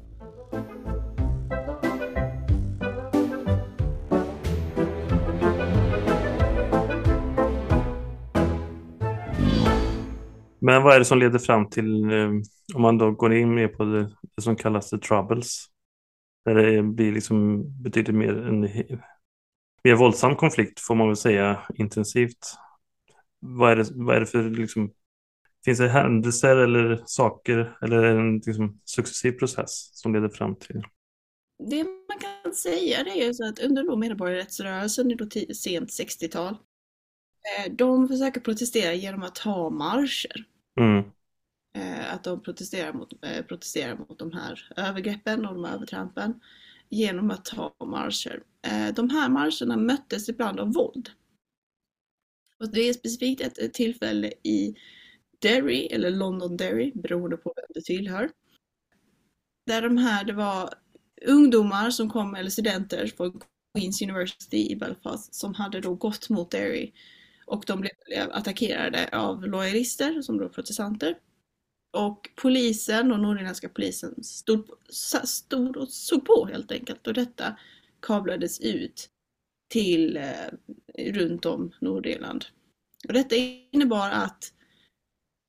Men 10.59 10.83
vad 10.83 10.95
är 10.95 10.99
det 10.99 11.05
som 11.05 11.19
leder 11.19 11.39
fram 11.39 11.71
till, 11.71 12.05
eh, 12.05 12.31
om 12.75 12.83
man 12.83 12.99
då 12.99 13.11
går 13.11 13.35
in 13.35 13.55
mer 13.55 13.69
på 13.69 13.85
det, 13.85 14.13
det 14.37 14.43
som 14.43 14.57
kallas 14.57 14.91
the 14.91 14.99
troubles, 14.99 15.72
där 16.45 16.55
det 16.55 16.83
blir 16.83 17.13
liksom 17.13 17.65
betydligt 17.83 18.17
mer 18.17 18.47
en 18.47 18.69
mer 19.85 19.95
våldsam 19.95 20.37
konflikt 20.37 20.81
får 20.81 20.95
man 20.95 21.07
väl 21.07 21.17
säga 21.17 21.63
intensivt. 21.75 22.55
Vad 23.41 23.73
är 23.73 23.77
det, 23.77 23.89
vad 23.95 24.17
är 24.17 24.21
det 24.21 24.27
för, 24.27 24.51
liksom, 24.51 24.93
finns 25.65 25.79
det 25.79 25.89
händelser 25.89 26.57
eller 26.57 27.03
saker 27.07 27.79
eller 27.83 28.05
en 28.05 28.39
liksom, 28.39 28.81
successiv 28.85 29.33
process 29.33 29.99
som 29.99 30.15
leder 30.15 30.29
fram 30.29 30.57
till? 30.57 30.83
Det 31.59 31.85
man 31.85 32.19
kan 32.19 32.53
säga 32.55 33.05
det 33.05 33.11
är 33.11 33.27
ju 33.27 33.35
så 33.35 33.49
att 33.49 33.59
under 33.59 33.85
då 33.85 33.97
medborgarrättsrörelsen 33.97 35.11
i 35.11 35.15
då 35.15 35.27
sent 35.55 35.91
60-tal, 35.91 36.57
eh, 37.59 37.73
de 37.73 38.09
försöker 38.09 38.41
protestera 38.41 38.95
genom 38.95 39.23
att 39.23 39.39
ha 39.39 39.71
marscher. 39.71 40.45
Mm. 40.81 41.03
Eh, 41.75 42.15
att 42.15 42.25
de 42.25 42.43
protesterar 42.43 42.93
mot, 42.93 43.25
eh, 43.25 43.45
protesterar 43.45 43.97
mot 43.97 44.19
de 44.19 44.33
här 44.33 44.73
övergreppen 44.77 45.47
och 45.47 45.55
de 45.55 45.65
här 45.65 45.75
övertrampen 45.75 46.41
genom 46.89 47.31
att 47.31 47.45
ta 47.45 47.75
marscher. 47.85 48.43
Eh, 48.63 48.95
de 48.95 49.11
här 49.11 49.29
marscherna 49.29 49.77
möttes 49.77 50.29
ibland 50.29 50.61
av 50.61 50.73
våld. 50.73 51.11
Och 52.59 52.73
det 52.73 52.81
är 52.81 52.93
specifikt 52.93 53.59
ett 53.59 53.75
tillfälle 53.75 54.33
i 54.43 54.75
Derry, 55.39 55.87
eller 55.87 56.11
London 56.11 56.57
Derry, 56.57 56.93
beroende 56.95 57.37
på 57.37 57.53
vem 57.57 57.65
det 57.69 57.83
tillhör. 57.85 58.31
Där 59.67 59.83
de 59.83 59.97
här, 59.97 60.25
det 60.25 60.33
var 60.33 60.75
ungdomar 61.27 61.91
som 61.91 62.11
kom, 62.11 62.35
eller 62.35 62.51
studenter 62.51 63.07
från 63.07 63.41
Queens 63.75 64.03
University 64.03 64.73
i 64.73 64.77
Belfast 64.77 65.35
som 65.35 65.55
hade 65.55 65.81
då 65.81 65.95
gått 65.95 66.29
mot 66.29 66.51
Derry 66.51 66.93
och 67.47 67.65
de 67.67 67.81
blev 67.81 68.31
attackerade 68.33 69.09
av 69.13 69.47
lojalister 69.47 70.23
som 70.23 70.39
då 70.39 70.49
protestanter. 70.49 71.19
Och 71.93 72.31
polisen 72.37 73.13
och 73.13 73.21
nordirländska 73.21 73.69
polisen 73.69 74.25
stod, 74.25 74.69
stod 75.25 75.77
och 75.77 75.89
såg 75.89 76.25
på 76.25 76.47
helt 76.53 76.73
enkelt 76.73 77.07
och 77.07 77.15
detta 77.15 77.57
kablades 78.01 78.61
ut 78.61 79.09
till 79.69 80.17
eh, 80.17 81.13
runt 81.13 81.47
om 81.47 81.73
Nordirland. 81.81 82.45
Och 83.09 83.13
detta 83.13 83.37
innebar 83.71 84.11
att 84.11 84.53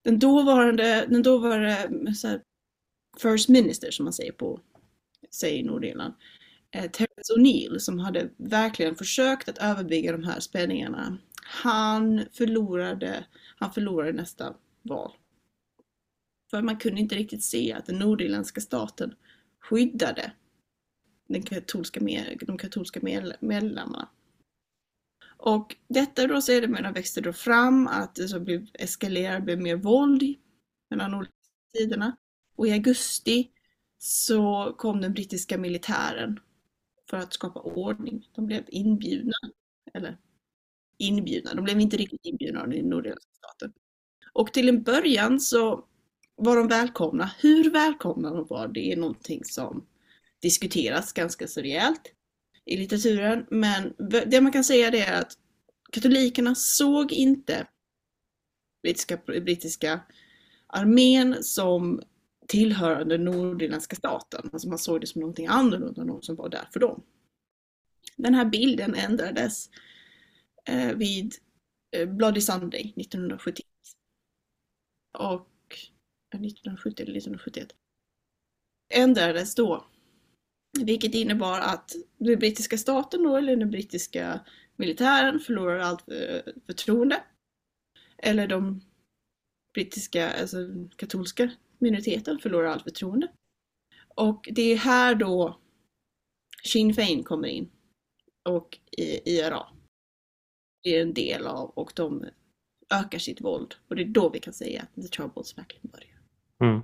den 0.04 0.20
dåvarande, 0.20 1.06
den 1.10 1.24
dåvarande 1.24 1.90
eh, 2.08 2.14
så 2.14 2.28
här, 2.28 2.42
First 3.22 3.50
Minister 3.50 3.92
som 3.92 4.04
man 4.04 4.14
säger 4.14 4.32
på 4.32 4.60
säger 5.32 5.60
i 5.60 5.64
Nordirland, 5.64 6.14
eh, 6.72 6.92
Terence 6.92 7.34
O'Neill 7.38 7.80
som 7.80 8.00
hade 8.00 8.30
verkligen 8.38 8.96
försökt 8.96 9.50
att 9.50 9.58
överbygga 9.58 10.12
de 10.12 10.24
här 10.24 10.40
spänningarna 10.40 11.18
han 11.44 12.26
förlorade, 12.32 13.26
han 13.56 13.74
förlorade 13.74 14.14
nästa 14.14 14.56
val. 14.82 15.12
För 16.54 16.62
man 16.62 16.78
kunde 16.78 17.02
inte 17.02 17.16
riktigt 17.16 17.44
se 17.44 17.74
att 17.74 17.86
den 17.86 18.00
nordirländska 18.00 18.62
staten 18.62 19.16
skyddade 19.60 20.34
den 21.28 21.44
katolska, 21.44 22.00
de 22.42 22.58
katolska 22.58 23.00
medlemmarna. 23.39 24.10
Och 25.38 25.76
detta 25.88 26.28
då 26.28 26.42
sedermera 26.42 26.92
växte 26.92 27.22
då 27.22 27.34
fram 27.34 27.88
att 27.88 28.16
det 28.16 28.28
så 28.28 28.39
blev 28.39 28.68
eskalerade, 28.74 29.42
blev 29.42 29.62
mer 29.62 29.76
våld 29.76 30.24
mellan 30.89 31.13
olika 31.13 31.34
sidorna. 31.78 32.18
Och 32.56 32.68
i 32.68 32.72
augusti 32.72 33.52
så 33.98 34.74
kom 34.78 35.02
den 35.02 35.13
brittiska 35.13 35.58
militären 35.58 36.39
för 37.10 37.18
att 37.18 37.34
skapa 37.34 37.60
ordning. 37.60 38.30
De 38.36 38.46
blev 38.46 38.63
inbjudna, 38.68 39.38
eller 39.94 40.18
inbjudna. 40.98 41.54
De 41.54 41.63
blev 41.63 41.80
inte 41.80 41.98
riktigt 41.98 42.26
inbjudna 42.26 42.62
av 42.62 42.70
den 42.70 42.89
nordirländska 42.89 43.32
staten. 43.38 43.74
Och 44.34 44.54
till 44.54 44.70
en 44.70 44.84
början 44.84 45.39
så 45.39 45.88
var 46.36 46.58
de 46.58 46.67
välkomna. 46.67 47.32
Hur 47.39 47.69
välkomna 47.69 48.30
de 48.30 48.48
var, 48.48 48.67
det 48.67 48.91
är 48.91 48.98
någonting 48.98 49.46
som 49.46 49.88
diskuteras 50.41 51.13
ganska 51.13 51.48
så 51.48 51.62
rejält 51.62 52.02
i 52.65 52.78
litteraturen. 52.78 53.46
Men 53.50 53.93
det 54.26 54.41
man 54.41 54.52
kan 54.52 54.63
säga 54.63 54.91
det 54.91 55.00
är 55.00 55.22
att 55.22 55.38
katolikerna 55.91 56.56
såg 56.56 57.12
inte 57.12 57.67
brittiska, 58.84 59.17
brittiska 59.17 60.00
armén 60.67 61.43
som 61.43 62.02
tillhörande 62.48 63.17
nordirländska 63.17 63.96
staten. 63.96 64.50
Alltså 64.54 64.69
man 64.69 64.78
såg 64.78 65.02
det 65.02 65.08
som 65.08 65.19
någonting 65.19 65.48
annorlunda, 65.48 66.02
än 66.02 66.08
någon 66.08 66.24
som 66.24 66.36
var 66.36 66.50
där 66.50 66.69
för 66.74 66.80
dem. 66.80 67.04
Den 68.15 68.34
här 68.34 68.46
bilden 68.46 68.96
ändrades 68.96 69.69
eh, 70.65 70.96
vid 70.96 71.34
eh, 71.91 72.10
Bloody 72.10 72.41
Sunday 72.41 72.93
1971. 72.98 73.65
Och 75.17 75.53
1970 76.38 77.04
eller 77.04 77.17
1971 77.17 77.74
ändrades 78.93 79.56
då. 79.56 79.86
Vilket 80.80 81.13
innebar 81.13 81.60
att 81.60 81.96
den 82.17 82.39
brittiska 82.39 82.78
staten 82.78 83.24
då, 83.24 83.38
eller 83.38 83.56
den 83.56 83.72
brittiska 83.72 84.39
militären 84.76 85.39
förlorade 85.39 85.86
allt 85.86 86.10
eh, 86.10 86.54
förtroende. 86.65 87.24
Eller 88.17 88.48
de 88.48 88.82
brittiska, 89.74 90.32
alltså 90.41 90.58
katolska 90.96 91.52
minoriteten 91.78 92.39
förlorar 92.39 92.67
allt 92.67 92.84
förtroende. 92.84 93.28
Och 94.15 94.50
det 94.52 94.62
är 94.62 94.78
här 94.78 95.15
då 95.15 95.60
Sinn 96.63 96.93
Fein 96.93 97.24
kommer 97.24 97.48
in 97.48 97.69
och 98.50 98.80
IRA 99.26 99.67
blir 100.84 101.02
en 101.02 101.13
del 101.13 101.48
av 101.48 101.69
och 101.69 101.91
de 101.96 102.26
ökar 102.89 103.19
sitt 103.19 103.41
våld. 103.41 103.76
Och 103.88 103.96
det 103.96 104.02
är 104.02 104.06
då 104.06 104.30
vi 104.30 104.39
kan 104.39 104.54
säga 104.54 104.82
att 104.82 104.96
the 104.96 105.08
troubles 105.08 105.58
verkligen 105.58 105.91
börjar. 105.91 106.12
Mm. 106.63 106.82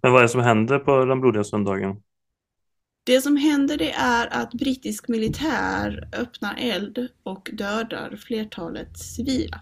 Men 0.00 0.12
vad 0.12 0.20
är 0.20 0.22
det 0.22 0.28
som 0.28 0.40
händer 0.40 0.78
på 0.78 1.04
den 1.04 1.20
blodiga 1.20 1.44
söndagen? 1.44 2.02
Det 3.04 3.20
som 3.20 3.36
händer 3.36 3.76
det 3.76 3.92
är 3.92 4.26
att 4.26 4.54
brittisk 4.54 5.08
militär 5.08 6.08
öppnar 6.12 6.56
eld 6.58 7.08
och 7.22 7.50
dödar 7.52 8.16
flertalet 8.16 8.98
civila. 8.98 9.60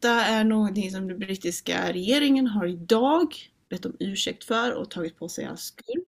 Det 0.00 0.08
är 0.08 0.44
någonting 0.44 0.90
som 0.90 1.08
den 1.08 1.18
brittiska 1.18 1.92
regeringen 1.92 2.46
har 2.46 2.66
idag 2.66 3.34
bett 3.70 3.86
om 3.86 3.96
ursäkt 4.00 4.44
för 4.44 4.72
och 4.72 4.90
tagit 4.90 5.18
på 5.18 5.28
sig 5.28 5.44
all 5.44 5.58
skuld. 5.58 6.06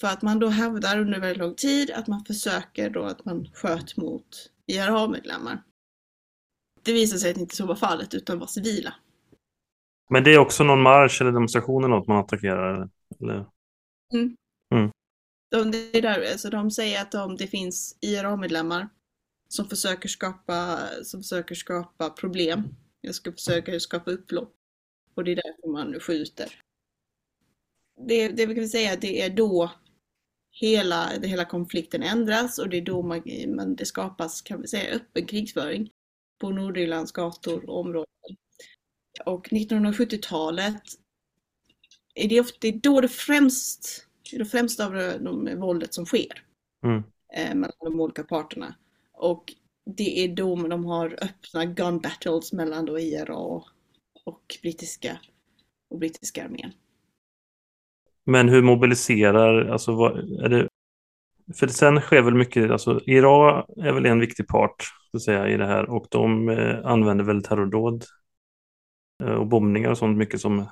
För 0.00 0.08
att 0.08 0.22
man 0.22 0.38
då 0.38 0.48
hävdar 0.48 1.00
under 1.00 1.20
väldigt 1.20 1.38
lång 1.38 1.54
tid 1.54 1.90
att 1.90 2.06
man 2.06 2.24
försöker 2.24 2.90
då 2.90 3.02
att 3.02 3.24
man 3.24 3.48
sköt 3.54 3.96
mot 3.96 4.50
IRA-medlemmar. 4.66 5.62
Det 6.82 6.92
visar 6.92 7.18
sig 7.18 7.30
att 7.30 7.36
inte 7.36 7.56
så 7.56 7.66
var 7.66 7.74
fallet, 7.74 8.14
utan 8.14 8.38
var 8.38 8.46
civila. 8.46 8.94
Men 10.10 10.24
det 10.24 10.34
är 10.34 10.38
också 10.38 10.64
någon 10.64 10.82
marsch 10.82 11.20
eller 11.20 11.32
demonstration 11.32 11.84
eller 11.84 11.94
något 11.94 12.08
man 12.08 12.16
attackerar? 12.16 12.88
Eller? 13.20 13.46
Mm. 14.14 14.36
Mm. 14.74 14.90
De, 15.50 15.70
det 15.70 15.98
är 15.98 16.02
där, 16.02 16.30
alltså 16.32 16.50
de 16.50 16.70
säger 16.70 17.02
att 17.02 17.12
de, 17.12 17.36
det 17.36 17.46
finns 17.46 17.98
IRA-medlemmar 18.00 18.88
som 19.48 19.68
försöker 19.68 20.08
skapa, 20.08 20.78
som 21.04 21.22
försöker 21.22 21.54
skapa 21.54 22.10
problem. 22.10 22.62
Jag 23.00 23.14
ska 23.14 23.32
försöka 23.32 23.80
skapa 23.80 24.10
upplopp. 24.10 24.54
Och 25.14 25.24
det 25.24 25.32
är 25.32 25.36
därför 25.36 25.72
man 25.72 26.00
skjuter. 26.00 26.48
Det, 28.08 28.28
det 28.28 28.46
vi 28.46 28.54
kan 28.54 28.68
säga 28.68 28.96
det 28.96 29.22
är 29.22 29.30
då 29.30 29.70
hela, 30.50 31.08
hela 31.22 31.44
konflikten 31.44 32.02
ändras 32.02 32.58
och 32.58 32.68
det 32.68 32.76
är 32.76 32.82
då 32.82 33.02
man, 33.02 33.22
man, 33.56 33.76
det 33.76 33.86
skapas 33.86 34.42
kan 34.42 34.60
vi 34.60 34.68
säga, 34.68 34.94
öppen 34.94 35.26
krigsföring 35.26 35.90
på 36.38 36.50
Nordirlands 36.50 37.12
gator 37.12 37.70
och 37.70 37.80
områden. 37.80 38.06
Och 39.26 39.48
1970-talet 39.48 40.82
är 42.14 42.28
det, 42.28 42.40
ofta, 42.40 42.56
det 42.60 42.68
är 42.68 42.72
då 42.72 43.00
det 43.00 43.08
främst, 43.08 44.06
det 44.32 44.44
främsta 44.44 44.86
av 44.86 44.92
det, 44.92 45.18
de, 45.18 45.60
våldet 45.60 45.94
som 45.94 46.06
sker 46.06 46.42
mm. 46.84 47.02
eh, 47.36 47.54
mellan 47.54 47.76
de 47.80 48.00
olika 48.00 48.24
parterna. 48.24 48.74
Och 49.12 49.52
det 49.96 50.24
är 50.24 50.28
då 50.28 50.56
de 50.56 50.84
har 50.84 51.18
öppna 51.22 51.64
gun 51.64 51.98
battles 51.98 52.52
mellan 52.52 52.84
då 52.84 52.98
IRA 52.98 53.36
och, 53.36 53.64
och 54.24 54.58
brittiska, 54.62 55.20
och 55.90 55.98
brittiska 55.98 56.44
armén. 56.44 56.72
Men 58.24 58.48
hur 58.48 58.62
mobiliserar, 58.62 59.68
alltså 59.68 59.94
vad, 59.94 60.18
är 60.44 60.48
det, 60.48 60.68
För 61.54 61.66
sen 61.66 62.00
sker 62.00 62.22
väl 62.22 62.34
mycket, 62.34 62.70
alltså 62.70 63.00
Irak 63.06 63.66
är 63.76 63.92
väl 63.92 64.06
en 64.06 64.20
viktig 64.20 64.48
part 64.48 64.84
så 65.10 65.16
att 65.16 65.22
säga, 65.22 65.48
i 65.48 65.56
det 65.56 65.66
här 65.66 65.90
och 65.90 66.06
de 66.10 66.48
eh, 66.48 66.86
använder 66.86 67.24
väl 67.24 67.42
terrordåd 67.42 68.04
Eh, 69.20 69.34
och 69.34 69.46
bombningar 69.46 69.90
och 69.90 69.98
sånt 69.98 70.18
mycket 70.18 70.40
som 70.40 70.66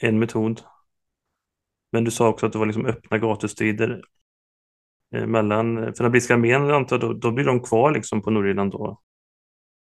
en 0.00 0.18
metod. 0.18 0.60
Men 1.92 2.04
du 2.04 2.10
sa 2.10 2.28
också 2.28 2.46
att 2.46 2.52
det 2.52 2.58
var 2.58 2.66
liksom 2.66 2.86
öppna 2.86 3.18
gatustrider 3.18 4.02
eh, 5.14 5.26
mellan, 5.26 5.78
eh, 5.78 5.92
för 5.92 6.02
den 6.02 6.12
brittiska 6.12 6.34
armén 6.34 6.70
antar 6.70 6.98
då, 6.98 7.12
då 7.12 7.30
blir 7.30 7.44
de 7.44 7.62
kvar 7.62 7.92
liksom 7.92 8.22
på 8.22 8.30
Nordirland 8.30 8.72
då? 8.72 9.00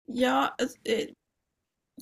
Ja, 0.05 0.55
alltså, 0.57 0.77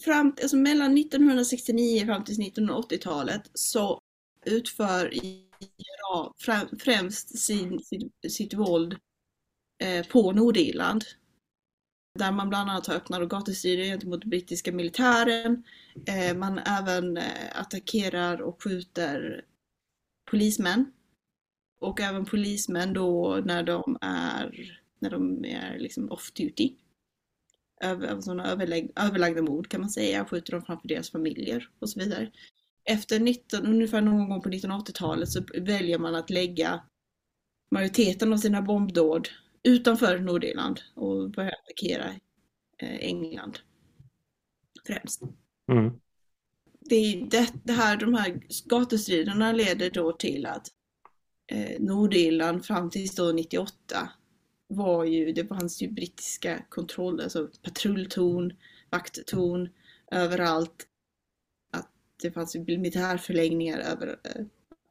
fram, 0.06 0.36
alltså 0.42 0.58
mellan 0.58 0.98
1969 0.98 2.06
fram 2.06 2.24
till 2.24 2.36
1980-talet 2.36 3.42
så 3.54 4.02
utför 4.46 5.14
IRA 5.14 6.34
främst 6.80 7.40
sin, 7.40 7.80
sitt, 7.80 8.32
sitt 8.32 8.54
våld 8.54 8.98
eh, 9.84 10.08
på 10.08 10.32
Nordirland. 10.32 11.04
Där 12.20 12.32
man 12.32 12.50
bland 12.50 12.70
annat 12.70 12.88
har 12.88 12.96
öppnat 12.96 13.30
gatustrider 13.30 13.84
gentemot 13.84 14.26
brittiska 14.26 14.72
militären. 14.72 15.64
Eh, 16.08 16.38
man 16.38 16.60
även 16.60 17.18
eh, 17.18 17.60
attackerar 17.60 18.42
och 18.42 18.64
skjuter 18.64 19.46
polismän. 20.32 20.92
Och 21.82 22.00
även 22.00 22.26
polismän 22.26 22.94
då 22.94 23.42
när 23.46 23.64
de 23.64 23.98
är, 24.02 24.80
när 25.00 25.10
de 25.10 25.46
är 25.46 25.80
liksom 25.80 26.12
off 26.12 26.32
duty. 26.32 26.74
Över, 27.82 28.22
sådana 28.22 28.52
överlägg, 28.52 28.92
överlagda 28.96 29.42
mord 29.42 29.68
kan 29.68 29.82
man 29.82 29.90
säga, 29.90 30.26
skjuter 30.26 30.52
de 30.52 30.62
framför 30.62 30.88
deras 30.88 31.12
familjer 31.12 31.70
och 31.80 31.90
så 31.90 32.00
vidare. 32.00 32.32
Efter 32.84 33.20
19, 33.20 33.66
ungefär 33.66 34.02
någon 34.02 34.30
gång 34.30 34.42
på 34.42 34.50
1980-talet 34.50 35.30
så 35.30 35.42
väljer 35.54 36.00
man 36.00 36.16
att 36.16 36.30
lägga 36.30 36.82
majoriteten 37.72 38.34
av 38.34 38.38
sina 38.38 38.62
bombdåd 38.62 39.30
utanför 39.64 40.20
Nordirland 40.20 40.82
och 40.96 41.30
börja 41.30 41.52
attackera 41.52 42.10
eh, 42.78 42.96
England 43.00 43.60
främst. 44.88 45.22
Mm. 45.72 46.00
Det, 46.80 47.28
det, 47.32 47.54
det, 47.64 47.74
här, 47.74 47.98
de 47.98 48.14
här 48.14 48.40
gatustriderna 48.66 49.52
leder 49.52 49.90
då 49.90 50.12
till 50.12 50.46
att 50.46 50.68
eh, 51.48 51.80
Nordirland 51.80 52.66
fram 52.66 52.90
till 52.90 53.08
då 53.08 53.32
98 53.32 54.10
var 54.68 55.06
ju, 55.06 55.32
det 55.32 55.48
fanns 55.48 55.82
ju 55.82 55.92
brittiska 55.92 56.66
kontroller, 56.70 57.24
alltså 57.24 57.50
patrulltorn, 57.62 58.54
vakttorn 58.90 59.70
överallt. 60.12 60.88
Att 61.72 61.92
det 62.22 62.32
fanns 62.32 62.56
ju 62.56 62.60
militärförläggningar 62.60 63.80
över, 63.80 64.20
eh, 64.24 64.46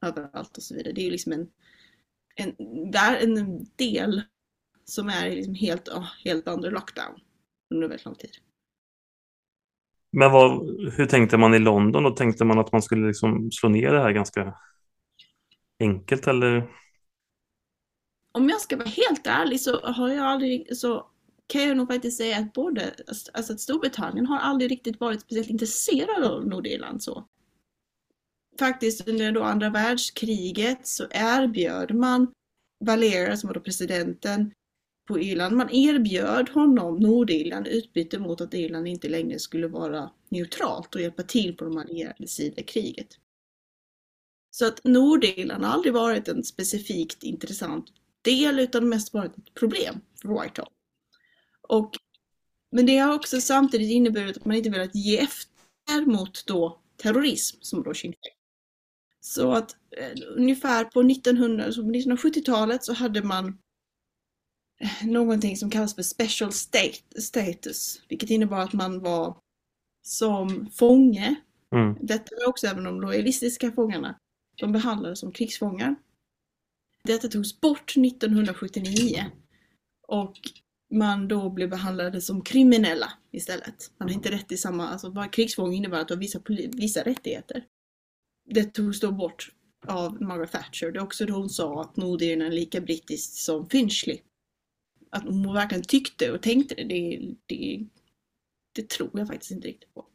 överallt 0.09 0.57
och 0.57 0.63
så 0.63 0.75
vidare. 0.75 0.93
Det 0.93 1.01
är 1.01 1.05
ju 1.05 1.11
liksom 1.11 1.31
en, 1.31 1.49
en, 2.35 2.55
där 2.91 3.15
en 3.15 3.65
del 3.75 4.23
som 4.89 5.09
är 5.09 5.29
liksom 5.29 5.53
helt, 5.53 5.89
helt 6.23 6.47
under 6.47 6.71
lockdown 6.71 7.19
under 7.73 7.87
väldigt 7.87 8.05
lång 8.05 8.15
tid. 8.15 8.31
Men 10.11 10.31
vad, 10.31 10.51
hur 10.93 11.05
tänkte 11.05 11.37
man 11.37 11.53
i 11.53 11.59
London? 11.59 12.03
Då 12.03 12.11
tänkte 12.11 12.45
man 12.45 12.59
att 12.59 12.71
man 12.71 12.81
skulle 12.81 13.07
liksom 13.07 13.51
slå 13.51 13.69
ner 13.69 13.91
det 13.91 14.01
här 14.01 14.11
ganska 14.11 14.55
enkelt 15.79 16.27
eller? 16.27 16.71
Om 18.31 18.49
jag 18.49 18.61
ska 18.61 18.77
vara 18.77 18.87
helt 18.87 19.27
ärlig 19.27 19.61
så 19.61 19.79
har 19.79 20.09
jag 20.09 20.25
aldrig 20.25 20.77
så 20.77 21.07
kan 21.47 21.61
jag 21.61 21.77
nog 21.77 21.87
faktiskt 21.87 22.17
säga 22.17 22.37
att 22.37 22.53
både 22.53 22.93
alltså 23.33 23.53
att 23.53 23.59
Storbritannien 23.59 24.25
har 24.25 24.37
aldrig 24.37 24.71
riktigt 24.71 24.99
varit 24.99 25.21
speciellt 25.21 25.49
intresserad 25.49 26.23
av 26.23 26.47
Nordirland 26.47 27.03
så. 27.03 27.27
Faktiskt 28.59 29.07
under 29.07 29.31
då 29.31 29.43
andra 29.43 29.69
världskriget 29.69 30.87
så 30.87 31.07
erbjöd 31.11 31.95
man 31.95 32.33
Valera, 32.85 33.37
som 33.37 33.47
var 33.47 33.53
då 33.53 33.59
presidenten, 33.59 34.53
på 35.09 35.19
Irland. 35.19 35.57
Man 35.57 35.69
erbjöd 35.69 36.49
honom 36.49 36.99
Nordirland 36.99 37.67
utbyte 37.67 38.19
mot 38.19 38.41
att 38.41 38.53
Irland 38.53 38.87
inte 38.87 39.09
längre 39.09 39.39
skulle 39.39 39.67
vara 39.67 40.11
neutralt 40.29 40.95
och 40.95 41.01
hjälpa 41.01 41.23
till 41.23 41.57
på 41.57 41.65
de 41.65 41.77
allierade 41.77 42.27
sida 42.27 42.61
i 42.61 42.63
kriget. 42.63 43.07
Så 44.51 44.65
att 44.67 44.83
Nordirland 44.83 45.65
har 45.65 45.71
aldrig 45.71 45.93
varit 45.93 46.27
en 46.27 46.43
specifikt 46.43 47.23
intressant 47.23 47.85
del 48.21 48.59
utan 48.59 48.89
mest 48.89 49.13
varit 49.13 49.37
ett 49.37 49.53
problem 49.53 50.01
för 50.21 50.41
Whitehall. 50.41 50.69
Och, 51.61 51.91
men 52.71 52.85
det 52.85 52.97
har 52.97 53.15
också 53.15 53.41
samtidigt 53.41 53.91
inneburit 53.91 54.37
att 54.37 54.45
man 54.45 54.57
inte 54.57 54.69
velat 54.69 54.95
ge 54.95 55.17
efter 55.17 56.05
mot 56.05 56.45
då 56.47 56.81
terrorism 56.97 57.57
som 57.61 57.83
då 57.83 57.93
Sinn 57.93 58.13
Så 59.19 59.51
att 59.51 59.75
eh, 59.97 60.19
ungefär 60.35 60.85
på 60.85 61.01
1900, 61.01 61.67
1970-talet 61.69 62.83
så 62.83 62.93
hade 62.93 63.23
man 63.23 63.57
någonting 65.03 65.57
som 65.57 65.69
kallas 65.69 65.95
för 65.95 66.01
special 66.01 66.51
state, 66.51 67.21
status, 67.21 68.01
vilket 68.07 68.29
innebar 68.29 68.59
att 68.59 68.73
man 68.73 68.99
var 68.99 69.37
som 70.01 70.69
fånge. 70.71 71.35
Mm. 71.75 71.97
Detta 72.01 72.35
var 72.39 72.49
också 72.49 72.67
även 72.67 72.83
de 72.83 73.01
lojalistiska 73.01 73.71
fångarna. 73.71 74.19
De 74.57 74.71
behandlades 74.71 75.19
som 75.19 75.31
krigsfångar. 75.31 75.95
Detta 77.03 77.27
togs 77.27 77.61
bort 77.61 77.97
1979 77.97 79.25
och 80.07 80.35
man 80.91 81.27
då 81.27 81.49
blev 81.49 81.69
behandlade 81.69 82.21
som 82.21 82.41
kriminella 82.41 83.13
istället. 83.31 83.91
Man 83.97 84.07
har 84.07 84.15
inte 84.15 84.31
rätt 84.31 84.47
till 84.47 84.61
samma, 84.61 84.87
alltså 84.87 85.11
bara 85.11 85.27
krigsfånge 85.27 85.77
innebär 85.77 85.99
att 85.99 86.07
du 86.07 86.13
har 86.13 86.19
vissa, 86.19 86.39
vissa 86.73 87.03
rättigheter. 87.03 87.65
Det 88.49 88.73
togs 88.73 88.99
då 88.99 89.11
bort 89.11 89.51
av 89.87 90.21
Margaret 90.21 90.51
Thatcher. 90.51 90.91
Det 90.91 90.99
är 90.99 91.03
också 91.03 91.25
då 91.25 91.33
hon 91.33 91.49
sa 91.49 91.81
att 91.81 91.97
Nordirland 91.97 92.51
är 92.53 92.55
lika 92.55 92.81
brittiskt 92.81 93.33
som 93.33 93.69
Finchley 93.69 94.19
att 95.09 95.23
hon 95.23 95.53
verkligen 95.53 95.83
tyckte 95.83 96.31
och 96.31 96.41
tänkte 96.41 96.75
det, 96.75 96.83
det, 96.83 97.35
det, 97.45 97.85
det 98.75 98.89
tror 98.89 99.09
jag 99.13 99.27
faktiskt 99.27 99.51
inte 99.51 99.67
riktigt 99.67 99.93
på. 99.93 100.05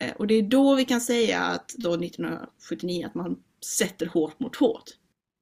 Eh, 0.00 0.12
och 0.16 0.26
det 0.26 0.34
är 0.34 0.42
då 0.42 0.74
vi 0.74 0.84
kan 0.84 1.00
säga 1.00 1.40
att 1.40 1.74
då 1.78 1.94
1979 1.94 3.06
att 3.06 3.14
man 3.14 3.42
sätter 3.78 4.06
hårt 4.06 4.40
mot 4.40 4.56
hårt. 4.56 4.90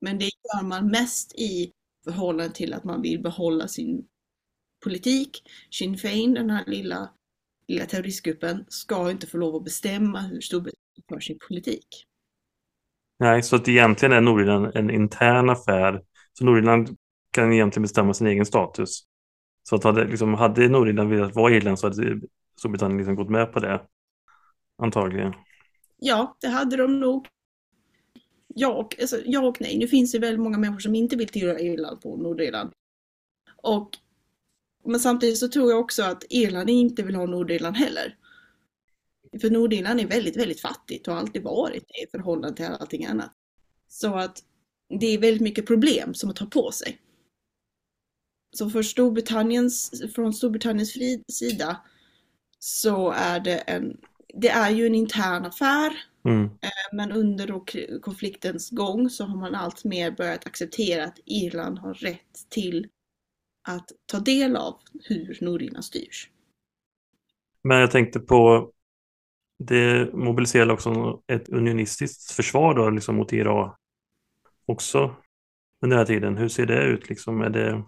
Men 0.01 0.19
det 0.19 0.25
gör 0.25 0.67
man 0.67 0.91
mest 0.91 1.35
i 1.35 1.73
förhållande 2.05 2.55
till 2.55 2.75
att 2.75 2.85
man 2.85 3.03
vill 3.03 3.23
behålla 3.23 3.69
sin 3.69 4.07
politik. 4.85 5.43
Sinn 5.71 5.99
Fein, 5.99 6.35
den 6.35 6.51
här 6.51 6.65
lilla, 6.67 7.11
lilla 7.69 7.87
terroristgruppen, 7.87 8.65
ska 8.69 9.11
inte 9.11 9.27
få 9.27 9.37
lov 9.37 9.57
att 9.57 9.65
bestämma 9.65 10.21
hur 10.21 10.41
Storbritannien 10.41 11.05
för 11.09 11.21
sin 11.21 11.39
politik. 11.49 11.87
Nej, 13.19 13.43
så 13.43 13.57
att 13.57 13.69
egentligen 13.69 14.13
är 14.13 14.21
Nordirland 14.21 14.77
en 14.77 14.91
intern 14.91 15.51
affär. 15.51 16.03
Så 16.33 16.45
Nordirland 16.45 16.97
kan 17.39 17.53
egentligen 17.53 17.83
bestämma 17.83 18.15
sin 18.15 18.27
egen 18.27 18.47
status. 18.47 19.03
Så 19.63 19.77
att 19.77 19.85
hade, 19.85 20.05
liksom, 20.05 20.35
hade 20.35 20.69
Nordirland 20.69 21.11
velat 21.11 21.35
vara 21.35 21.55
Irland 21.55 21.79
så 21.79 21.87
hade 21.87 22.21
Storbritannien 22.59 22.99
liksom 22.99 23.17
gått 23.17 23.31
med 23.31 23.53
på 23.53 23.61
det. 23.61 23.83
Antagligen. 24.79 25.33
Ja, 25.99 26.37
det 26.41 26.49
hade 26.49 26.77
de 26.77 27.01
nog. 27.01 27.27
Ja 28.55 28.69
och, 28.69 29.01
alltså, 29.01 29.17
ja 29.25 29.41
och 29.41 29.61
nej. 29.61 29.79
Nu 29.79 29.89
finns 29.89 30.13
det 30.13 30.19
väldigt 30.19 30.41
många 30.41 30.59
människor 30.59 30.81
som 30.81 30.95
inte 30.95 31.17
vill 31.17 31.29
tillhöra 31.29 31.61
Irland 31.61 32.01
på 32.01 32.17
Nordirland. 32.17 32.73
Och, 33.57 33.91
men 34.85 35.01
samtidigt 35.01 35.39
så 35.39 35.49
tror 35.49 35.71
jag 35.71 35.81
också 35.81 36.03
att 36.03 36.25
Irland 36.31 36.71
inte 36.71 37.03
vill 37.03 37.15
ha 37.15 37.27
Nordirland 37.27 37.77
heller. 37.77 38.17
För 39.41 39.51
Nordirland 39.51 40.01
är 40.01 40.07
väldigt, 40.07 40.37
väldigt 40.37 40.61
fattigt 40.61 41.09
och 41.09 41.15
har 41.15 41.21
alltid 41.21 41.43
varit 41.43 41.85
det 41.89 42.03
i 42.03 42.11
förhållande 42.11 42.57
till 42.57 42.67
allting 42.67 43.07
annat. 43.07 43.33
Så 43.89 44.15
att 44.15 44.39
det 45.01 45.07
är 45.07 45.19
väldigt 45.19 45.43
mycket 45.43 45.67
problem 45.67 46.15
som 46.15 46.31
att 46.31 46.37
ta 46.37 46.47
på 46.47 46.71
sig. 46.71 46.99
Så 48.51 48.71
för 48.71 48.83
Storbritanniens, 48.83 50.03
från 50.15 50.35
Storbritanniens 50.35 50.93
sida 51.29 51.81
så 52.59 53.11
är 53.11 53.41
det 53.41 53.57
en, 53.57 53.97
det 54.35 54.49
är 54.49 54.71
ju 54.71 54.87
en 54.87 54.95
intern 54.95 55.45
affär. 55.45 55.93
Mm. 56.25 56.45
Eh, 56.45 56.69
men 56.93 57.13
under 57.13 57.61
konfliktens 58.01 58.71
gång 58.71 59.11
så 59.11 59.25
har 59.25 59.37
man 59.37 59.55
allt 59.55 59.85
mer 59.85 60.11
börjat 60.11 60.47
acceptera 60.47 61.05
att 61.05 61.19
Irland 61.25 61.79
har 61.79 61.95
rätt 61.95 62.49
till 62.49 62.87
att 63.69 63.93
ta 64.07 64.19
del 64.19 64.57
av 64.57 64.75
hur 65.05 65.39
Nordirland 65.41 65.85
styrs. 65.85 66.31
Men 67.63 67.79
jag 67.79 67.91
tänkte 67.91 68.21
på, 68.21 68.73
det 69.59 70.15
mobiliserar 70.15 70.71
också 70.71 71.23
ett 71.27 71.49
unionistiskt 71.49 72.31
försvar 72.31 72.75
då, 72.75 72.91
liksom 72.91 73.17
mot 73.17 73.33
Irak 73.33 73.79
också 74.67 75.17
under 75.83 75.97
den 75.97 75.99
här 75.99 76.15
tiden. 76.15 76.37
Hur 76.37 76.49
ser 76.49 76.67
det 76.67 76.85
ut? 76.85 77.09
Liksom? 77.09 77.43
Är 77.43 77.51
det 77.51 77.85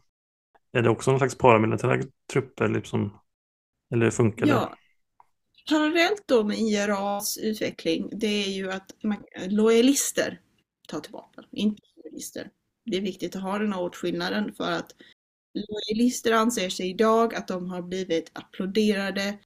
är 0.73 0.83
det 0.83 0.91
också 0.91 1.11
någon 1.11 1.21
slags 1.21 1.39
paramilitära 1.39 2.03
trupper? 2.33 2.69
Liksom? 2.69 3.21
Eller 3.95 4.07
typ 4.07 4.17
funkar 4.17 4.47
det? 4.47 4.53
Ja. 4.53 4.77
Parallellt 5.69 6.23
då 6.27 6.45
med 6.45 6.59
IRAs 6.59 7.39
utveckling, 7.39 8.09
det 8.13 8.45
är 8.45 8.51
ju 8.51 8.71
att 8.71 8.97
man, 9.03 9.25
lojalister 9.47 10.41
tar 10.89 11.01
till 11.01 11.13
vapen, 11.13 11.45
inte 11.51 11.83
lojalister. 11.97 12.51
Det 12.85 12.97
är 12.97 13.01
viktigt 13.01 13.37
att 13.37 13.43
ha 13.43 13.59
den 13.59 13.73
här 13.73 13.81
åtskillnaden 13.81 14.55
för 14.55 14.73
att 14.73 14.95
lojalister 15.55 16.33
anser 16.33 16.69
sig 16.69 16.91
idag 16.91 17.35
att 17.35 17.49
de 17.49 17.71
har 17.71 17.83
blivit 17.83 18.31
applåderade 18.33 19.39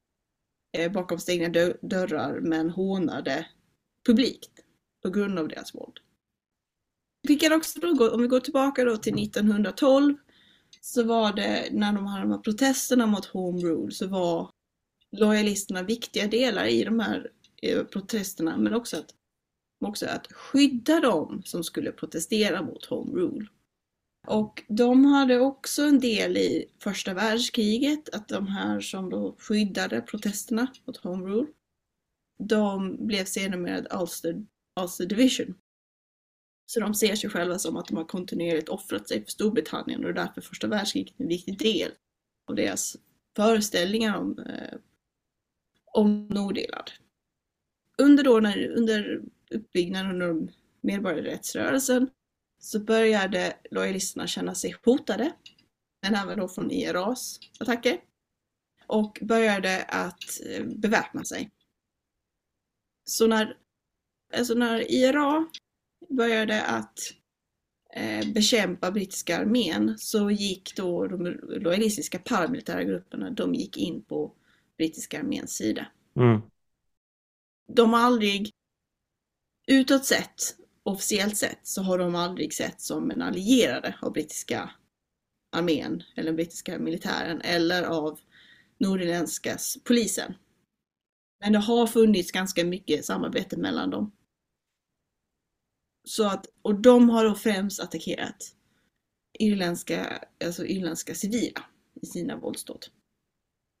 eh, 0.77 0.91
bakom 0.91 1.19
stängda 1.19 1.73
dörrar 1.81 2.39
men 2.39 2.69
hånade 2.69 3.47
publikt 4.05 4.51
på 5.03 5.09
grund 5.09 5.39
av 5.39 5.47
deras 5.47 5.75
våld. 5.75 5.99
Vi 7.27 7.35
kan 7.35 7.53
också 7.53 7.79
då 7.79 7.93
gå, 7.93 8.09
om 8.09 8.21
vi 8.21 8.27
går 8.27 8.39
tillbaka 8.39 8.83
då 8.85 8.97
till 8.97 9.23
1912 9.23 10.17
så 10.85 11.03
var 11.03 11.33
det 11.33 11.69
när 11.71 11.93
de 11.93 12.05
hade 12.05 12.21
de 12.21 12.31
här 12.31 12.37
protesterna 12.37 13.05
mot 13.07 13.25
Home 13.25 13.61
Rule 13.61 13.91
så 13.91 14.07
var 14.07 14.51
lojalisterna 15.11 15.83
viktiga 15.83 16.27
delar 16.27 16.65
i 16.65 16.83
de 16.83 16.99
här 16.99 17.31
eh, 17.61 17.83
protesterna 17.83 18.57
men 18.57 18.73
också 18.73 18.97
att, 18.97 19.13
också 19.85 20.05
att 20.05 20.33
skydda 20.33 20.99
dem 20.99 21.41
som 21.45 21.63
skulle 21.63 21.91
protestera 21.91 22.61
mot 22.61 22.85
Home 22.85 23.19
Rule. 23.19 23.47
Och 24.27 24.63
de 24.67 25.05
hade 25.05 25.39
också 25.39 25.83
en 25.83 25.99
del 25.99 26.37
i 26.37 26.65
första 26.79 27.13
världskriget, 27.13 28.09
att 28.15 28.27
de 28.27 28.47
här 28.47 28.79
som 28.79 29.09
då 29.09 29.35
skyddade 29.39 30.01
protesterna 30.01 30.67
mot 30.85 30.97
Home 30.97 31.25
Rule, 31.25 31.47
de 32.39 32.97
blev 33.07 33.25
sedermera 33.25 34.01
Ulster, 34.01 34.45
Ulster 34.81 35.05
Division. 35.05 35.55
Så 36.65 36.79
de 36.79 36.93
ser 36.93 37.15
sig 37.15 37.29
själva 37.29 37.59
som 37.59 37.77
att 37.77 37.87
de 37.87 37.97
har 37.97 38.05
kontinuerligt 38.05 38.69
offrat 38.69 39.07
sig 39.07 39.23
för 39.23 39.31
Storbritannien 39.31 40.05
och 40.05 40.13
därför 40.13 40.41
första 40.41 40.67
världskriget 40.67 41.19
är 41.19 41.23
en 41.23 41.29
viktig 41.29 41.59
del 41.59 41.91
av 42.47 42.55
deras 42.55 42.97
föreställningar 43.35 44.17
om, 44.17 44.39
eh, 44.39 44.77
om 45.85 46.27
Nordirland. 46.27 46.91
Under, 47.97 48.23
då, 48.23 48.39
när, 48.39 48.67
under 48.67 49.21
uppbyggnaden 49.51 50.21
av 50.21 50.51
medborgarrättsrörelsen 50.81 52.09
så 52.59 52.79
började 52.79 53.57
lojalisterna 53.71 54.27
känna 54.27 54.55
sig 54.55 54.75
hotade, 54.83 55.31
men 56.01 56.15
även 56.15 56.39
då 56.39 56.47
från 56.47 56.71
IRAs 56.71 57.39
attacker, 57.59 58.01
och 58.87 59.19
började 59.21 59.83
att 59.83 60.41
eh, 60.49 60.65
beväpna 60.65 61.23
sig. 61.23 61.51
Så 63.03 63.27
när, 63.27 63.57
alltså 64.37 64.53
när 64.53 64.91
IRA 64.91 65.47
började 66.09 66.63
att 66.63 66.99
eh, 67.93 68.33
bekämpa 68.33 68.91
brittiska 68.91 69.37
armén 69.37 69.97
så 69.97 70.31
gick 70.31 70.75
då 70.75 71.07
de 71.07 71.25
lojalistiska 71.43 72.19
paramilitära 72.19 72.83
grupperna, 72.83 73.29
de 73.29 73.53
gick 73.53 73.77
in 73.77 74.03
på 74.03 74.33
brittiska 74.77 75.19
arméns 75.19 75.51
sida. 75.51 75.87
Mm. 76.15 76.41
De 77.67 77.93
har 77.93 77.99
aldrig 77.99 78.51
utåt 79.67 80.05
sett, 80.05 80.55
officiellt 80.83 81.37
sett, 81.37 81.59
så 81.63 81.81
har 81.81 81.97
de 81.97 82.15
aldrig 82.15 82.53
sett 82.53 82.81
som 82.81 83.11
en 83.11 83.21
allierade 83.21 83.95
av 84.01 84.13
brittiska 84.13 84.69
armén 85.51 86.03
eller 86.15 86.33
brittiska 86.33 86.79
militären 86.79 87.41
eller 87.41 87.83
av 87.83 88.19
nordirländska 88.77 89.57
polisen. 89.83 90.33
Men 91.39 91.53
det 91.53 91.59
har 91.59 91.87
funnits 91.87 92.31
ganska 92.31 92.65
mycket 92.65 93.05
samarbete 93.05 93.57
mellan 93.57 93.89
dem. 93.89 94.11
Så 96.05 96.27
att, 96.27 96.45
och 96.61 96.75
de 96.81 97.09
har 97.09 97.25
då 97.25 97.35
främst 97.35 97.79
attackerat 97.79 98.55
irländska, 99.39 100.23
alltså 100.45 100.65
irländska 100.65 101.15
civila 101.15 101.61
i 102.01 102.05
sina 102.05 102.37
våldsdåd. 102.37 102.85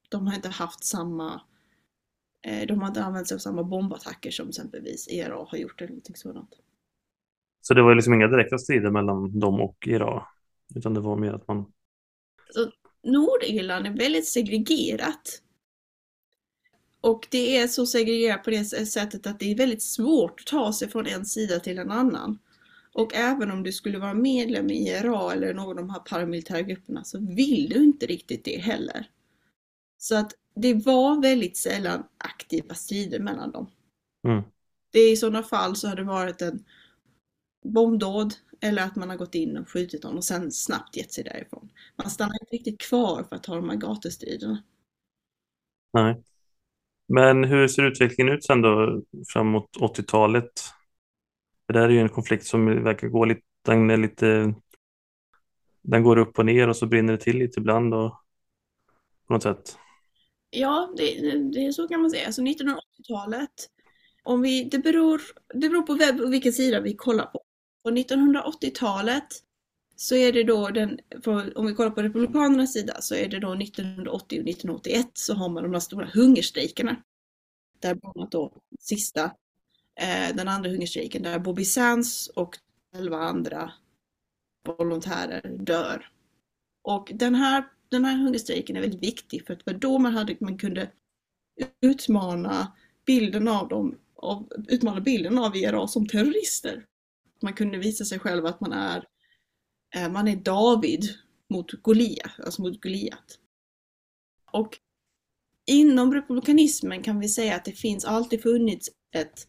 De 0.09 0.27
har 0.27 0.35
inte 0.35 0.49
haft 0.49 0.83
samma, 0.83 1.41
eh, 2.41 2.67
de 2.67 2.79
har 2.79 2.87
inte 2.87 3.03
använt 3.03 3.27
sig 3.27 3.35
av 3.35 3.39
samma 3.39 3.63
bombattacker 3.63 4.31
som 4.31 4.49
exempelvis 4.49 5.07
IRA 5.07 5.45
har 5.47 5.57
gjort 5.57 5.81
eller 5.81 5.89
någonting 5.89 6.15
sådant. 6.15 6.49
Så 7.61 7.73
det 7.73 7.81
var 7.81 7.95
liksom 7.95 8.13
inga 8.13 8.27
direkta 8.27 8.57
strider 8.57 8.91
mellan 8.91 9.39
dem 9.39 9.61
och 9.61 9.87
IRA, 9.87 10.27
utan 10.75 10.93
det 10.93 10.99
var 10.99 11.17
mer 11.17 11.33
att 11.33 11.47
man... 11.47 11.73
Så 12.49 12.71
Nordirland 13.03 13.87
är 13.87 13.97
väldigt 13.97 14.27
segregerat. 14.27 15.41
Och 17.05 17.27
det 17.31 17.57
är 17.57 17.67
så 17.67 17.85
segregerat 17.85 18.43
på 18.43 18.49
det 18.49 18.65
sättet 18.65 19.27
att 19.27 19.39
det 19.39 19.51
är 19.51 19.55
väldigt 19.55 19.83
svårt 19.83 20.39
att 20.39 20.45
ta 20.45 20.73
sig 20.73 20.89
från 20.89 21.05
en 21.07 21.25
sida 21.25 21.59
till 21.59 21.77
en 21.77 21.91
annan. 21.91 22.39
Och 22.93 23.15
även 23.15 23.51
om 23.51 23.63
du 23.63 23.71
skulle 23.71 23.99
vara 23.99 24.13
medlem 24.13 24.69
i 24.69 24.89
IRA 24.89 25.33
eller 25.33 25.53
någon 25.53 25.69
av 25.69 25.75
de 25.75 25.89
här 25.89 25.99
paramilitära 25.99 26.61
grupperna 26.61 27.03
så 27.03 27.19
vill 27.19 27.69
du 27.69 27.83
inte 27.83 28.05
riktigt 28.05 28.45
det 28.45 28.57
heller. 28.57 29.09
Så 29.97 30.15
att 30.15 30.33
det 30.55 30.73
var 30.73 31.21
väldigt 31.21 31.57
sällan 31.57 32.03
aktiva 32.17 32.75
strider 32.75 33.19
mellan 33.19 33.51
dem. 33.51 33.71
Mm. 34.27 34.43
Det 34.91 35.11
I 35.11 35.15
sådana 35.15 35.43
fall 35.43 35.75
så 35.75 35.87
har 35.87 35.95
det 35.95 36.03
varit 36.03 36.41
en 36.41 36.65
bombdåd 37.65 38.33
eller 38.61 38.83
att 38.83 38.95
man 38.95 39.09
har 39.09 39.17
gått 39.17 39.35
in 39.35 39.57
och 39.57 39.69
skjutit 39.69 40.01
dem 40.01 40.17
och 40.17 40.23
sen 40.23 40.51
snabbt 40.51 40.97
gett 40.97 41.13
sig 41.13 41.23
därifrån. 41.23 41.69
Man 41.95 42.09
stannar 42.09 42.41
inte 42.41 42.55
riktigt 42.55 42.81
kvar 42.81 43.23
för 43.23 43.35
att 43.35 43.43
ta 43.43 43.55
de 43.55 43.69
här 43.69 43.77
gatustriderna. 43.77 44.63
Nej. 45.93 46.23
Men 47.07 47.43
hur 47.43 47.67
ser 47.67 47.83
utvecklingen 47.83 48.33
ut 48.33 48.45
sen 48.45 48.61
då 48.61 49.01
framåt 49.33 49.69
80-talet? 49.79 50.51
För 51.65 51.73
det 51.73 51.79
här 51.79 51.89
är 51.89 51.93
ju 51.93 51.99
en 51.99 52.09
konflikt 52.09 52.45
som 52.45 52.83
verkar 52.83 53.07
gå 53.07 53.25
lite, 53.25 53.41
den 53.65 53.89
är 53.89 53.97
lite, 53.97 54.53
den 55.81 56.03
går 56.03 56.17
upp 56.17 56.39
och 56.39 56.45
ner 56.45 56.67
och 56.67 56.75
så 56.75 56.85
brinner 56.85 57.13
det 57.13 57.19
till 57.19 57.37
lite 57.37 57.59
ibland 57.59 57.93
och 57.93 58.11
på 59.27 59.33
något 59.33 59.43
sätt. 59.43 59.77
Ja, 60.49 60.93
det, 60.97 61.03
det 61.53 61.65
är 61.65 61.71
så 61.71 61.87
kan 61.87 62.01
man 62.01 62.11
säga. 62.11 62.25
Alltså 62.25 62.41
1980-talet, 62.41 63.69
om 64.23 64.41
vi, 64.41 64.63
det, 64.63 64.79
beror, 64.79 65.21
det 65.53 65.69
beror 65.69 65.81
på 65.81 65.93
vem, 65.93 66.31
vilken 66.31 66.53
sida 66.53 66.79
vi 66.79 66.95
kollar 66.95 67.25
på. 67.25 67.41
På 67.83 67.89
1980-talet 67.89 69.27
så 69.95 70.15
är 70.15 70.31
det 70.31 70.43
då 70.43 70.69
den, 70.69 70.99
om 71.55 71.65
vi 71.65 71.73
kollar 71.73 71.91
på 71.91 72.03
Republikanernas 72.03 72.73
sida, 72.73 73.01
så 73.01 73.15
är 73.15 73.29
det 73.29 73.39
då 73.39 73.53
1980 73.53 74.09
och 74.41 74.49
1981 74.49 75.07
så 75.13 75.33
har 75.33 75.49
man 75.49 75.63
de 75.63 75.73
här 75.73 75.79
stora 75.79 76.09
hungerstrejkerna. 76.13 76.95
Där 77.79 77.95
bland 77.95 78.17
annat 78.17 78.31
då 78.31 78.53
sista, 78.79 79.23
eh, 79.99 80.35
den 80.35 80.47
andra 80.47 80.69
hungerstrejken, 80.69 81.23
där 81.23 81.39
Bobby 81.39 81.65
Sands 81.65 82.27
och 82.27 82.57
elva 82.95 83.17
andra 83.17 83.71
volontärer 84.65 85.57
dör. 85.59 86.09
Och 86.81 87.11
den 87.15 87.35
här, 87.35 87.63
den 87.89 88.05
här 88.05 88.17
hungerstrejken 88.17 88.75
är 88.75 88.81
väldigt 88.81 89.03
viktig 89.03 89.45
för 89.45 89.53
att 89.53 89.65
det 89.65 89.71
var 89.71 89.79
då 89.79 89.99
man, 89.99 90.13
hade, 90.13 90.37
man 90.39 90.57
kunde 90.57 90.91
utmana 91.81 92.71
bilden 93.05 93.47
av 93.47 93.67
dem, 93.67 93.97
av, 94.15 94.51
utmana 94.67 95.01
bilden 95.01 95.37
av 95.37 95.55
IRA 95.55 95.87
som 95.87 96.07
terrorister. 96.07 96.85
Man 97.41 97.53
kunde 97.53 97.77
visa 97.77 98.05
sig 98.05 98.19
själv 98.19 98.45
att 98.45 98.61
man 98.61 98.71
är 98.71 99.05
Eh, 99.95 100.11
man 100.11 100.27
är 100.27 100.35
David 100.35 101.05
mot 101.49 101.71
Goliat, 101.71 102.31
alltså 102.39 102.61
mot 102.61 102.81
Goliat. 102.81 103.39
Och 104.51 104.77
inom 105.65 106.13
republikanismen 106.13 107.03
kan 107.03 107.19
vi 107.19 107.29
säga 107.29 107.55
att 107.55 107.65
det 107.65 107.71
finns 107.71 108.05
alltid 108.05 108.41
funnits 108.41 108.89
ett 109.11 109.47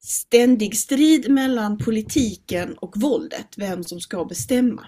ständig 0.00 0.76
strid 0.76 1.30
mellan 1.30 1.78
politiken 1.78 2.78
och 2.78 2.96
våldet, 2.96 3.58
vem 3.58 3.84
som 3.84 4.00
ska 4.00 4.24
bestämma. 4.24 4.86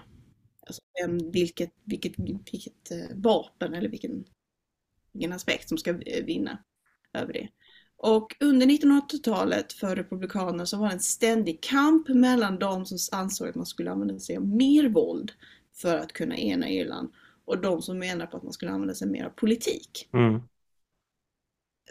Alltså 0.67 0.81
vem, 1.01 1.31
vilket, 1.31 1.71
vilket, 1.83 2.19
vilket 2.19 2.91
eh, 2.91 3.15
vapen 3.15 3.73
eller 3.73 3.89
vilken, 3.89 4.25
vilken 5.11 5.33
aspekt 5.33 5.69
som 5.69 5.77
ska 5.77 5.93
vinna 6.25 6.63
över 7.13 7.33
det. 7.33 7.49
Och 8.03 8.35
under 8.39 8.65
1980-talet 8.65 9.73
för 9.73 9.95
Republikanerna 9.95 10.65
så 10.65 10.77
var 10.77 10.87
det 10.87 10.93
en 10.93 10.99
ständig 10.99 11.61
kamp 11.61 12.07
mellan 12.07 12.59
de 12.59 12.85
som 12.85 13.19
ansåg 13.19 13.47
att 13.47 13.55
man 13.55 13.65
skulle 13.65 13.91
använda 13.91 14.19
sig 14.19 14.37
av 14.37 14.47
mer 14.47 14.89
våld 14.89 15.31
för 15.73 15.97
att 15.97 16.13
kunna 16.13 16.37
ena 16.37 16.69
Irland 16.69 17.11
och 17.45 17.61
de 17.61 17.81
som 17.81 17.99
menar 17.99 18.25
på 18.25 18.37
att 18.37 18.43
man 18.43 18.53
skulle 18.53 18.71
använda 18.71 18.93
sig 18.93 19.07
mer 19.07 19.25
av 19.25 19.29
politik. 19.29 20.09
Mm. 20.13 20.41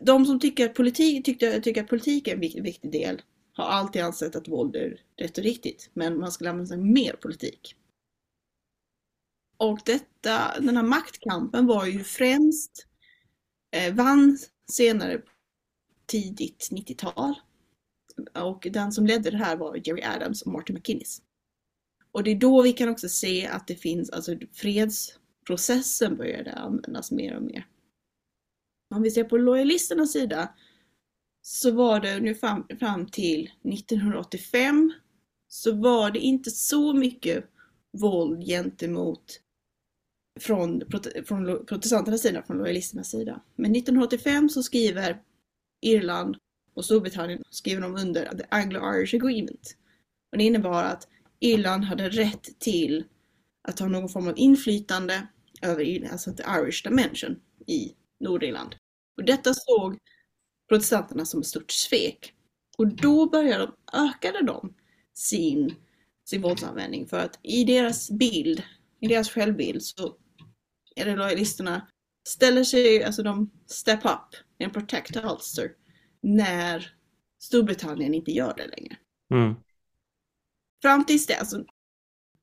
De 0.01 0.27
som 0.27 0.41
tycker 0.41 0.67
att, 0.67 0.75
politik, 0.75 1.25
tyckte, 1.25 1.61
tycker 1.61 1.83
att 1.83 1.89
politik 1.89 2.29
är 2.29 2.35
en 2.35 2.41
viktig, 2.41 2.63
viktig 2.63 2.93
del 2.93 3.23
har 3.53 3.65
alltid 3.65 4.03
ansett 4.03 4.37
att 4.37 4.49
våld 4.49 4.77
är 4.77 5.01
rätt 5.17 5.39
och 5.39 5.45
riktigt, 5.45 5.91
men 5.95 6.19
man 6.19 6.33
skulle 6.33 6.51
använda 6.51 6.69
sig 6.69 6.77
av 6.79 6.87
mer 6.87 7.13
politik. 7.13 7.77
Och 9.57 9.79
detta, 9.85 10.61
den 10.61 10.77
här 10.77 10.85
maktkampen 10.85 11.67
var 11.67 11.87
ju 11.87 12.05
främst, 12.05 12.87
eh, 13.77 13.95
vann 13.95 14.39
senare 14.73 15.23
tidigt 16.11 16.69
90-tal. 16.71 17.35
Och 18.35 18.67
den 18.71 18.93
som 18.93 19.07
ledde 19.07 19.31
det 19.31 19.37
här 19.37 19.57
var 19.57 19.81
Jerry 19.85 20.03
Adams 20.03 20.43
och 20.43 20.53
Martin 20.53 20.77
McInnes. 20.77 21.23
Och 22.13 22.25
det 22.25 22.31
är 22.31 22.37
då 22.37 22.63
vi 22.63 22.73
kan 22.73 22.89
också 22.89 23.09
se 23.09 23.47
att 23.47 23.67
det 23.67 23.75
finns, 23.75 24.11
alltså 24.11 24.37
fredsprocessen 24.53 26.17
började 26.17 26.53
användas 26.53 27.11
mer 27.11 27.37
och 27.37 27.43
mer. 27.43 27.67
Om 28.95 29.03
vi 29.03 29.11
ser 29.11 29.25
på 29.25 29.37
lojalisternas 29.37 30.13
sida 30.13 30.55
så 31.43 31.71
var 31.71 32.01
det 32.01 32.17
ungefär 32.17 32.77
fram 32.77 33.07
till 33.07 33.51
1985 33.65 34.93
så 35.49 35.73
var 35.73 36.11
det 36.11 36.19
inte 36.19 36.51
så 36.51 36.93
mycket 36.93 37.45
våld 37.93 38.47
gentemot 38.47 39.41
från, 40.41 40.83
från 41.25 41.67
protestanternas 41.67 42.23
sida, 42.23 42.43
från 42.43 42.59
lojalisternas 42.59 43.11
sida. 43.11 43.43
Men 43.57 43.77
1985 43.77 44.49
så 44.49 44.63
skriver 44.63 45.23
Irland 45.81 46.37
och 46.75 46.85
Storbritannien 46.85 47.43
skrev 47.51 47.81
de 47.81 47.95
under 47.97 48.37
The 48.37 48.45
Anglo-Irish 48.51 49.17
Agreement. 49.17 49.77
Och 50.33 50.39
det 50.39 50.45
innebar 50.45 50.85
att 50.85 51.09
Irland 51.41 51.85
hade 51.85 52.09
rätt 52.09 52.59
till 52.59 53.05
att 53.69 53.79
ha 53.79 53.89
någon 53.89 54.09
form 54.09 54.29
av 54.29 54.39
inflytande 54.39 55.27
över 55.63 56.09
alltså 56.13 56.33
the 56.33 56.43
Irish 56.43 56.83
Dimension 56.85 57.37
i 57.67 57.95
Nordirland. 58.21 58.77
Och 59.17 59.25
detta 59.25 59.55
såg 59.55 59.99
protestanterna 60.69 61.25
som 61.25 61.41
ett 61.41 61.47
stort 61.47 61.71
svek. 61.71 62.35
Och 62.79 62.89
då 62.89 63.29
började 63.29 63.67
de, 63.67 63.99
ökade 63.99 64.43
de 64.43 64.75
sin 65.15 65.75
sin 66.31 66.43
våldsanvändning. 66.43 67.07
För 67.07 67.19
att 67.19 67.39
i 67.43 67.65
deras 67.65 68.11
bild, 68.11 68.63
i 69.01 69.09
deras 69.09 69.31
självbild 69.31 69.83
så 69.83 70.17
är 70.97 71.05
det 71.05 71.17
lojalisterna 71.17 71.89
ställer 72.29 72.65
sig, 72.65 73.05
alltså 73.05 73.23
de 73.23 73.51
step 73.67 74.05
up 74.05 74.37
and 74.63 74.73
protect 74.73 75.17
Ulster 75.17 75.73
när 76.23 76.95
Storbritannien 77.39 78.15
inte 78.15 78.31
gör 78.31 78.55
det 78.57 78.67
längre. 78.67 78.97
Mm. 79.35 79.55
Fram 80.83 81.05
tills 81.05 81.27
det, 81.27 81.37
alltså 81.37 81.65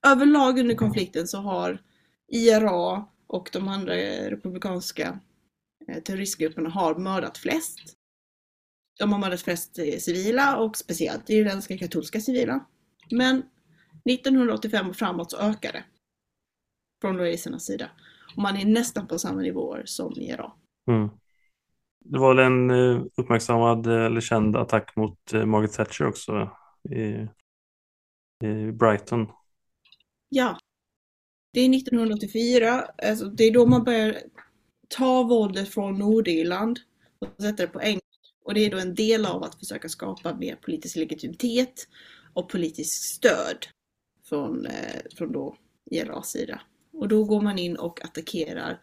överlag 0.08 0.60
under 0.60 0.75
konflikten 0.75 1.27
så 1.27 1.38
har 1.38 1.84
IRA 2.27 3.06
och 3.27 3.49
de 3.53 3.67
andra 3.67 3.93
republikanska 4.30 5.19
eh, 5.88 6.03
terroristgrupperna 6.03 6.69
har 6.69 6.95
mördat 6.95 7.38
flest. 7.38 7.80
De 8.99 9.12
har 9.12 9.19
mördat 9.19 9.41
flest 9.41 9.80
eh, 9.80 9.97
civila 9.97 10.58
och 10.58 10.77
speciellt 10.77 11.30
irländska 11.30 11.77
katolska 11.77 12.21
civila. 12.21 12.65
Men 13.12 13.43
1985 14.10 14.89
och 14.89 14.95
framåt 14.95 15.32
så 15.32 15.38
ökar 15.38 15.71
det. 15.71 15.84
Från 17.01 17.17
lojalisternas 17.17 17.65
sida. 17.65 17.89
Och 18.36 18.41
man 18.41 18.58
är 18.58 18.65
nästan 18.65 19.08
på 19.08 19.19
samma 19.19 19.41
nivåer 19.41 19.84
som 19.86 20.13
IRA. 20.17 20.51
Mm. 20.88 21.10
Det 22.10 22.20
var 22.20 22.36
väl 22.36 22.46
en 22.46 22.70
eh, 22.70 23.02
uppmärksammad 23.15 23.88
eh, 23.88 24.06
eller 24.06 24.22
känd 24.22 24.56
attack 24.56 24.96
mot 24.96 25.34
eh, 25.34 25.46
Margaret 25.46 25.74
Thatcher 25.74 26.08
också 26.08 26.50
i, 26.89 27.28
i 28.48 28.72
Brighton. 28.72 29.28
Ja. 30.30 30.58
Det 31.54 31.62
är 31.62 31.76
1984, 31.76 32.84
alltså 33.04 33.26
det 33.26 33.43
är 33.43 33.52
då 33.52 33.65
man 33.65 33.84
börjar 33.84 34.17
ta 34.88 35.24
våldet 35.24 35.70
från 35.70 36.00
Nordirland 36.00 36.80
och 37.20 37.41
sätta 37.41 37.63
det 37.63 37.67
på 37.67 37.80
England. 37.80 38.02
Och 38.43 38.54
det 38.54 38.65
är 38.65 38.72
då 38.72 38.78
en 38.78 38.96
del 38.96 39.26
av 39.26 39.43
att 39.43 39.60
försöka 39.60 39.89
skapa 39.89 40.36
mer 40.36 40.56
politisk 40.56 40.96
legitimitet 40.96 41.88
och 42.34 42.50
politiskt 42.50 43.04
stöd 43.04 43.65
från, 44.30 44.65
eh, 44.65 45.02
från 45.17 45.32
då 45.32 45.56
IRAs 45.91 46.30
sida. 46.30 46.62
Och 46.93 47.08
då 47.08 47.24
går 47.24 47.41
man 47.41 47.60
in 47.60 47.76
och 47.76 48.06
attackerar 48.06 48.80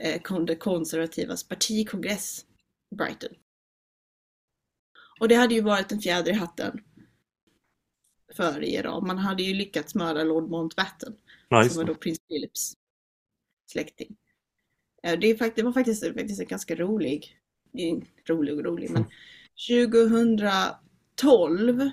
eh, 0.00 0.44
det 0.46 0.56
konservativas 0.56 1.48
partikongress 1.48 2.44
Brighton. 2.96 3.34
Och 5.20 5.28
det 5.28 5.34
hade 5.34 5.54
ju 5.54 5.60
varit 5.60 5.92
en 5.92 6.00
fjäder 6.00 6.32
i 6.32 6.34
hatten 6.34 6.80
för 8.36 8.64
IRA. 8.64 9.00
Man 9.00 9.18
hade 9.18 9.42
ju 9.42 9.54
lyckats 9.54 9.94
mörda 9.94 10.24
Lord 10.24 10.50
Mountbatten. 10.50 11.16
Ja, 11.48 11.68
som 11.68 11.76
var 11.76 11.84
då 11.84 11.94
prins 11.94 12.18
Philips 12.28 12.76
släkting. 13.70 14.16
Det, 15.02 15.40
var 15.62 15.72
faktiskt, 15.72 16.04
faktiskt 16.04 16.40
en 16.40 16.46
ganska 16.46 16.74
rolig, 16.74 17.38
rolig 18.28 18.54
och 18.54 18.64
rolig, 18.64 18.90
men 18.90 19.04
2012 19.68 21.90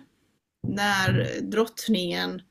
när 0.67 1.41
drottningen 1.41 2.41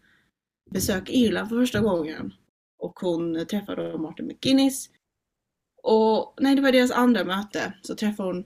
besökte 0.71 1.17
Irland 1.17 1.49
för 1.49 1.57
första 1.57 1.81
gången 1.81 2.35
och 2.79 3.01
hon 3.01 3.47
träffade 3.47 3.99
Martin 3.99 4.27
McGuinness. 4.27 4.91
Och 5.83 6.35
nej, 6.41 6.55
det 6.55 6.63
var 6.63 6.73
deras 6.73 6.91
andra 6.91 7.25
möte. 7.25 7.73
Så 7.83 7.95
träffade 7.95 8.29
hon 8.29 8.45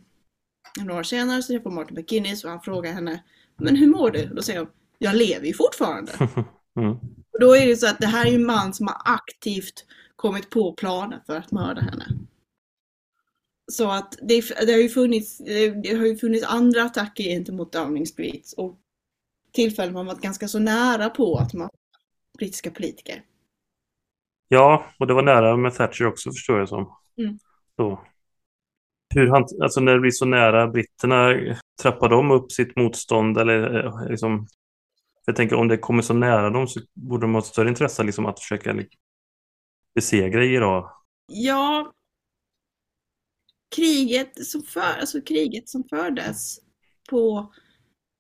några 0.81 1.01
år 1.01 1.03
senare 1.03 1.43
så 1.43 1.53
träffade 1.53 1.69
hon 1.69 1.75
Martin 1.75 1.97
McGuinness 1.97 2.45
och 2.45 2.51
han 2.51 2.61
frågade 2.61 2.95
henne 2.95 3.23
Men 3.57 3.77
hur 3.77 3.87
mår 3.87 4.11
du? 4.11 4.29
Och 4.29 4.35
då 4.35 4.43
säger 4.43 4.59
hon 4.59 4.69
Jag 4.99 5.17
lever 5.17 5.47
ju 5.47 5.55
fortfarande. 5.55 6.13
Mm. 6.77 6.91
Och 7.33 7.41
då 7.41 7.57
är 7.57 7.67
det 7.67 7.77
så 7.77 7.87
att 7.87 7.99
det 7.99 8.07
här 8.07 8.27
är 8.27 8.35
en 8.35 8.47
man 8.47 8.75
som 8.75 8.87
har 8.87 8.97
aktivt 9.05 9.87
kommit 10.17 10.51
på 10.51 10.73
planer 10.73 11.23
för 11.27 11.37
att 11.37 11.51
mörda 11.51 11.81
henne. 11.81 12.07
Så 13.73 13.91
att 13.91 14.19
det, 14.23 14.45
det, 14.67 14.73
har 14.73 14.79
ju 14.79 14.89
funnits, 14.89 15.39
det 15.83 15.97
har 15.97 16.07
ju 16.07 16.17
funnits 16.17 16.45
andra 16.45 16.83
attacker 16.83 17.25
gentemot 17.25 17.73
Downing 17.73 18.07
Street 18.07 18.53
och 18.57 18.79
tillfällen 19.53 19.95
man 19.95 20.07
varit 20.07 20.21
ganska 20.21 20.49
så 20.49 20.59
nära 20.59 21.11
på 21.11 21.37
att 21.37 21.55
man 21.55 21.71
brittiska 22.39 22.71
politiker. 22.71 23.23
Ja, 24.49 24.87
och 24.99 25.07
det 25.07 25.15
var 25.15 25.23
nära 25.23 25.57
med 25.57 25.75
Thatcher 25.75 26.07
också 26.07 26.33
förstår 26.33 26.59
jag 26.59 26.69
som. 26.69 26.97
Mm. 27.19 27.39
Då. 27.77 28.05
Hur 29.15 29.29
han, 29.29 29.45
alltså 29.63 29.81
när 29.81 29.95
det 29.95 30.01
blir 30.01 30.11
så 30.11 30.25
nära 30.25 30.69
britterna, 30.69 31.35
trappar 31.83 32.09
de 32.09 32.31
upp 32.31 32.53
sitt 32.53 32.77
motstånd 32.77 33.39
eller 33.39 33.85
eh, 33.85 34.09
liksom 34.11 34.47
jag 35.27 35.37
tänker 35.37 35.57
om 35.57 35.69
det 35.69 35.79
kommer 35.79 36.03
så 36.03 36.15
nära 36.15 36.51
dem 36.51 36.69
så 36.69 36.81
borde 36.95 37.27
de 37.27 37.33
ha 37.33 37.39
ett 37.39 37.47
större 37.47 37.69
intresse 37.69 38.03
liksom, 38.03 38.27
att 38.27 38.41
försöka 38.41 38.85
besegra 39.95 40.45
Irak. 40.45 40.93
Ja, 41.27 41.93
kriget 43.77 44.47
som, 44.47 44.63
för, 44.63 44.81
alltså 44.81 45.21
kriget 45.21 45.69
som 45.69 45.85
fördes 45.85 46.59
på 47.11 47.53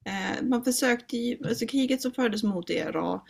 eh, 0.06 0.44
man 0.44 0.64
försökte 0.64 1.16
ju, 1.16 1.48
alltså 1.48 1.66
kriget 1.66 2.02
som 2.02 2.12
fördes 2.12 2.42
mot 2.42 2.70
Irak 2.70 3.28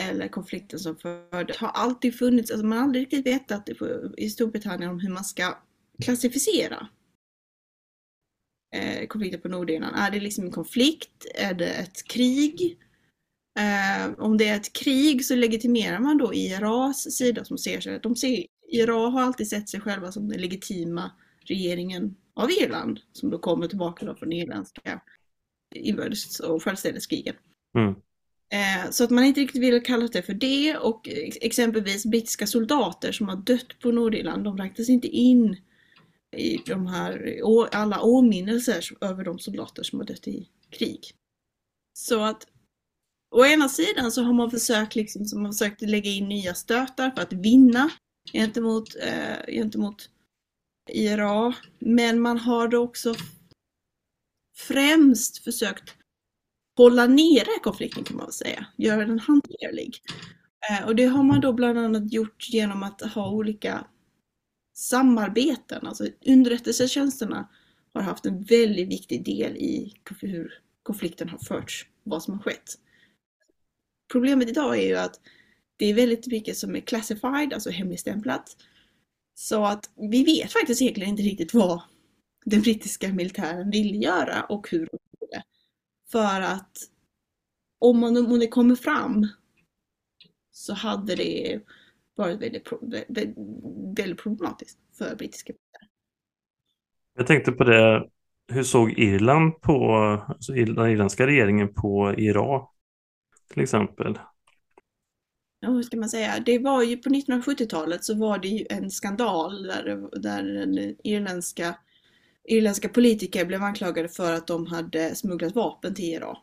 eller 0.00 0.28
konflikten 0.28 0.78
som 0.78 0.96
fördes 0.96 1.56
har 1.56 1.68
alltid 1.68 2.18
funnits, 2.18 2.50
alltså 2.50 2.66
man 2.66 2.78
har 2.78 2.84
aldrig 2.84 3.02
riktigt 3.02 3.26
vetat 3.26 3.68
i 4.16 4.30
Storbritannien 4.30 4.90
om 4.90 5.00
hur 5.00 5.10
man 5.10 5.24
ska 5.24 5.58
klassificera 6.02 6.88
eh, 8.74 9.06
konflikten 9.06 9.40
på 9.40 9.48
Nordirland. 9.48 9.96
Är 9.96 10.10
det 10.10 10.20
liksom 10.20 10.44
en 10.44 10.52
konflikt? 10.52 11.26
Är 11.34 11.54
det 11.54 11.72
ett 11.72 12.08
krig? 12.08 12.78
Eh, 13.58 14.12
om 14.18 14.38
det 14.38 14.48
är 14.48 14.56
ett 14.56 14.72
krig 14.72 15.24
så 15.24 15.34
legitimerar 15.34 16.00
man 16.00 16.18
då 16.18 16.34
IRAs 16.34 17.16
sida 17.16 17.44
som 17.44 17.58
ser 17.58 17.80
sig, 17.80 18.00
de 18.02 18.16
ser, 18.16 18.46
IRA 18.68 19.10
har 19.10 19.22
alltid 19.22 19.48
sett 19.48 19.68
sig 19.68 19.80
själva 19.80 20.12
som 20.12 20.28
den 20.28 20.40
legitima 20.40 21.10
regeringen 21.40 22.16
av 22.34 22.50
Irland 22.50 23.00
som 23.12 23.30
då 23.30 23.38
kommer 23.38 23.68
tillbaka 23.68 24.06
då 24.06 24.14
från 24.14 24.32
irländska 24.32 25.00
inbördes 25.74 26.40
och 26.40 26.62
självständighetskrigen. 26.62 27.34
Mm. 27.78 27.94
Eh, 28.52 28.90
så 28.90 29.04
att 29.04 29.10
man 29.10 29.24
inte 29.24 29.40
riktigt 29.40 29.62
vill 29.62 29.82
kalla 29.82 30.08
det 30.08 30.22
för 30.22 30.34
det 30.34 30.76
och 30.76 31.08
exempelvis 31.40 32.06
brittiska 32.06 32.46
soldater 32.46 33.12
som 33.12 33.28
har 33.28 33.36
dött 33.36 33.78
på 33.80 33.92
Nordirland, 33.92 34.44
de 34.44 34.58
räknas 34.58 34.88
inte 34.88 35.08
in 35.08 35.56
i 36.36 36.56
de 36.66 36.86
här, 36.86 37.40
alla 37.72 38.02
åminnelser 38.02 38.84
över 39.00 39.24
de 39.24 39.38
soldater 39.38 39.82
som 39.82 39.98
har 39.98 40.06
dött 40.06 40.28
i 40.28 40.48
krig. 40.70 41.00
Så 41.98 42.20
att 42.20 42.46
Å 43.34 43.44
ena 43.44 43.68
sidan 43.68 44.12
så 44.12 44.22
har 44.22 44.32
man 44.32 44.50
försökt, 44.50 44.94
liksom, 44.94 45.24
så 45.24 45.38
man 45.38 45.52
försökt 45.52 45.82
lägga 45.82 46.10
in 46.10 46.28
nya 46.28 46.54
stötar 46.54 47.10
för 47.10 47.22
att 47.22 47.32
vinna 47.32 47.90
gentemot, 48.32 48.96
eh, 48.96 49.54
gentemot 49.54 50.10
IRA. 50.90 51.54
Men 51.78 52.20
man 52.20 52.38
har 52.38 52.68
då 52.68 52.78
också 52.78 53.14
främst 54.56 55.44
försökt 55.44 55.94
hålla 56.76 57.06
nere 57.06 57.58
konflikten 57.62 58.04
kan 58.04 58.16
man 58.16 58.26
väl 58.26 58.32
säga, 58.32 58.66
göra 58.76 59.04
den 59.04 59.18
hanterlig. 59.18 60.02
Eh, 60.70 60.86
och 60.86 60.96
det 60.96 61.04
har 61.04 61.22
man 61.22 61.40
då 61.40 61.52
bland 61.52 61.78
annat 61.78 62.12
gjort 62.12 62.48
genom 62.48 62.82
att 62.82 63.00
ha 63.00 63.30
olika 63.30 63.86
samarbeten, 64.74 65.86
alltså 65.86 66.06
underrättelsetjänsterna 66.26 67.48
har 67.94 68.02
haft 68.02 68.26
en 68.26 68.42
väldigt 68.42 68.88
viktig 68.88 69.24
del 69.24 69.56
i 69.56 69.94
hur 70.20 70.58
konflikten 70.82 71.28
har 71.28 71.38
förts, 71.38 71.86
vad 72.02 72.22
som 72.22 72.34
har 72.34 72.42
skett. 72.42 72.78
Problemet 74.12 74.48
idag 74.48 74.78
är 74.78 74.86
ju 74.86 74.96
att 74.96 75.20
det 75.76 75.86
är 75.86 75.94
väldigt 75.94 76.26
mycket 76.26 76.56
som 76.56 76.76
är 76.76 76.80
classified, 76.80 77.52
alltså 77.52 77.70
hemligstämplat. 77.70 78.56
Så 79.34 79.64
att 79.64 79.90
vi 79.96 80.24
vet 80.24 80.52
faktiskt 80.52 80.82
egentligen 80.82 81.10
inte 81.10 81.22
riktigt 81.22 81.54
vad 81.54 81.82
den 82.44 82.60
brittiska 82.60 83.08
militären 83.08 83.70
vill 83.70 84.02
göra 84.02 84.42
och 84.42 84.70
hur 84.70 84.88
de. 84.92 84.98
För 86.12 86.40
att 86.40 86.78
om, 87.78 88.00
man, 88.00 88.16
om 88.16 88.38
det 88.38 88.48
kommer 88.48 88.74
fram 88.74 89.28
så 90.52 90.74
hade 90.74 91.14
det 91.14 91.60
varit 92.14 92.42
väldigt, 92.42 92.68
väldigt 93.96 94.18
problematiskt 94.18 94.78
för 94.98 95.16
brittiska 95.16 95.52
militären. 95.52 95.88
Jag 97.14 97.26
tänkte 97.26 97.52
på 97.52 97.64
det, 97.64 98.08
hur 98.52 98.62
såg 98.62 98.90
Irland 98.98 99.60
på, 99.60 99.94
alltså 100.28 100.52
den 100.52 100.90
irländska 100.90 101.26
regeringen 101.26 101.74
på 101.74 102.14
Irak 102.18 102.70
till 103.52 103.62
exempel? 103.62 104.18
Ja, 105.60 105.70
hur 105.70 105.82
ska 105.82 105.96
man 105.96 106.08
säga? 106.08 106.40
Det 106.46 106.58
var 106.58 106.82
ju 106.82 106.96
på 106.96 107.08
1970-talet 107.08 108.04
så 108.04 108.14
var 108.14 108.38
det 108.38 108.48
ju 108.48 108.66
en 108.70 108.90
skandal 108.90 109.62
där, 109.62 110.08
där 110.20 110.42
den 110.42 110.96
irländska, 111.04 111.74
irländska 112.48 112.88
politiker 112.88 113.44
blev 113.44 113.62
anklagade 113.62 114.08
för 114.08 114.32
att 114.32 114.46
de 114.46 114.66
hade 114.66 115.14
smugglat 115.14 115.54
vapen 115.54 115.94
till 115.94 116.04
Irak. 116.04 116.38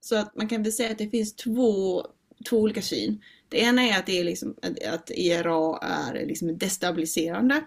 Så 0.00 0.16
att 0.16 0.36
man 0.36 0.48
kan 0.48 0.62
väl 0.62 0.72
säga 0.72 0.90
att 0.90 0.98
det 0.98 1.08
finns 1.08 1.36
två, 1.36 2.06
två 2.48 2.56
olika 2.58 2.82
syn. 2.82 3.22
Det 3.48 3.60
ena 3.60 3.82
är 3.82 3.98
att, 3.98 4.06
det 4.06 4.20
är 4.20 4.24
liksom, 4.24 4.56
att 4.92 5.10
IRA 5.10 5.78
är 5.78 6.26
liksom 6.26 6.58
destabiliserande 6.58 7.64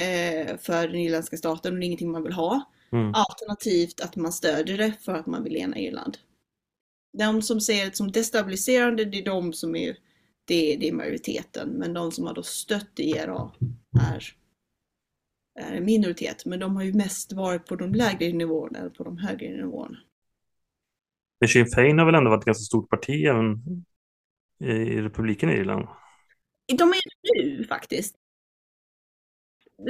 eh, 0.00 0.56
för 0.58 0.88
den 0.88 0.96
irländska 0.96 1.36
staten 1.36 1.72
och 1.74 1.80
det 1.80 1.84
är 1.84 1.86
ingenting 1.86 2.10
man 2.10 2.22
vill 2.22 2.32
ha. 2.32 2.72
Mm. 2.92 3.14
Alternativt 3.14 4.00
att 4.00 4.16
man 4.16 4.32
stödjer 4.32 4.78
det 4.78 4.92
för 5.00 5.14
att 5.14 5.26
man 5.26 5.44
vill 5.44 5.56
ena 5.56 5.78
Irland. 5.78 6.18
De 7.18 7.42
som 7.42 7.60
ser 7.60 7.86
det 7.86 7.96
som 7.96 8.12
destabiliserande, 8.12 9.04
det 9.04 9.18
är 9.18 9.24
de 9.24 9.52
som 9.52 9.76
är, 9.76 9.96
det, 10.44 10.76
det 10.76 10.88
är 10.88 10.92
majoriteten. 10.92 11.68
Men 11.68 11.94
de 11.94 12.12
som 12.12 12.26
har 12.26 12.34
då 12.34 12.42
stött 12.42 12.98
IRA 12.98 13.52
är, 14.12 14.34
är 15.56 15.72
en 15.76 15.84
minoritet. 15.84 16.44
Men 16.44 16.60
de 16.60 16.76
har 16.76 16.82
ju 16.82 16.92
mest 16.92 17.32
varit 17.32 17.66
på 17.66 17.76
de 17.76 17.94
lägre 17.94 18.32
nivåerna 18.32 18.78
eller 18.78 18.90
på 18.90 19.04
de 19.04 19.18
högre 19.18 19.56
nivåerna. 19.56 19.98
Sinn 21.48 21.66
Féin 21.66 21.98
har 21.98 22.06
väl 22.06 22.14
ändå 22.14 22.30
varit 22.30 22.42
ett 22.42 22.46
ganska 22.46 22.62
stort 22.62 22.90
parti 22.90 23.24
även 23.24 23.62
i 24.60 25.02
republiken 25.02 25.50
Irland? 25.50 25.88
De 26.66 26.88
är 26.88 27.00
det 27.22 27.44
nu 27.44 27.64
faktiskt. 27.64 28.16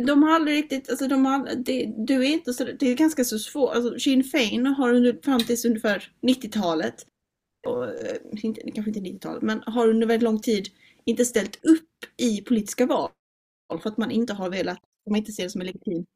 De 0.07 0.23
har 0.23 0.31
aldrig 0.31 0.57
riktigt, 0.57 0.91
alltså 0.91 1.09
de 1.09 1.27
har, 1.27 1.55
det, 1.55 1.95
du 1.97 2.15
är 2.15 2.33
inte 2.33 2.53
så, 2.53 2.65
det 2.65 2.87
är 2.87 2.97
ganska 2.97 3.25
så 3.25 3.39
svårt, 3.39 3.75
alltså 3.75 3.99
Sinn 3.99 4.25
Féin 4.25 4.67
har 4.67 4.95
under, 4.95 5.19
fram 5.23 5.41
tills 5.41 5.65
ungefär 5.65 6.13
90-talet, 6.23 7.07
och, 7.67 7.85
eh, 7.85 8.17
inte, 8.43 8.71
kanske 8.71 8.91
inte 8.91 9.01
90-talet, 9.01 9.43
men 9.43 9.63
har 9.67 9.89
under 9.89 10.07
väldigt 10.07 10.25
lång 10.25 10.41
tid 10.41 10.69
inte 11.05 11.25
ställt 11.25 11.65
upp 11.65 11.89
i 12.17 12.41
politiska 12.41 12.87
val 12.87 13.11
för 13.83 13.91
att 13.91 13.97
man 13.97 14.11
inte 14.11 14.33
har 14.33 14.51
velat, 14.51 14.81
man 15.11 15.19
inte 15.19 15.33
ser 15.33 15.43
det 15.43 15.51
som 15.51 15.61
en 15.61 15.67
legitim. 15.67 16.07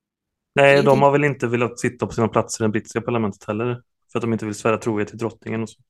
Nej, 0.55 0.83
de 0.83 1.03
har 1.03 1.13
väl 1.13 1.25
inte 1.25 1.47
velat 1.47 1.79
sitta 1.79 2.07
på 2.07 2.13
sina 2.13 2.29
platser 2.29 2.65
i 2.65 2.67
det 2.67 2.71
brittiska 2.71 3.01
parlamentet 3.01 3.45
heller, 3.45 3.83
för 4.13 4.19
att 4.19 4.23
de 4.23 4.33
inte 4.33 4.47
vill 4.47 4.55
svära 4.55 4.79
trohet 4.79 5.09
till 5.09 5.19
drottningen 5.19 5.63
och 5.63 5.71
så. 5.71 5.81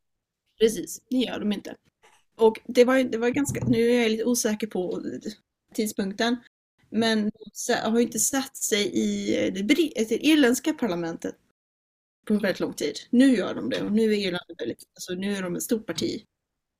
Precis, 0.60 1.02
det 1.10 1.16
gör 1.16 1.40
de 1.40 1.52
inte. 1.52 1.76
Och 2.36 2.60
det 2.64 2.84
var, 2.84 3.04
det 3.04 3.18
var 3.18 3.28
ganska, 3.28 3.64
nu 3.64 3.90
är 3.90 4.02
jag 4.02 4.10
lite 4.10 4.24
osäker 4.24 4.66
på 4.66 5.02
tidpunkten, 5.74 6.36
men 6.90 7.30
har 7.84 8.00
inte 8.00 8.18
satt 8.18 8.56
sig 8.56 8.90
i 8.92 9.30
det, 9.50 9.62
det 9.62 10.26
irländska 10.26 10.72
parlamentet 10.72 11.34
på 12.26 12.34
väldigt 12.34 12.60
lång 12.60 12.72
tid. 12.72 12.94
Nu 13.10 13.36
gör 13.36 13.54
de 13.54 13.70
det 13.70 13.82
och 13.82 13.92
nu 13.92 14.12
är 14.12 14.16
Irland 14.16 14.58
väldigt, 14.58 14.84
alltså 14.94 15.14
nu 15.14 15.36
är 15.36 15.42
de 15.42 15.56
ett 15.56 15.62
stort 15.62 15.86
parti 15.86 16.24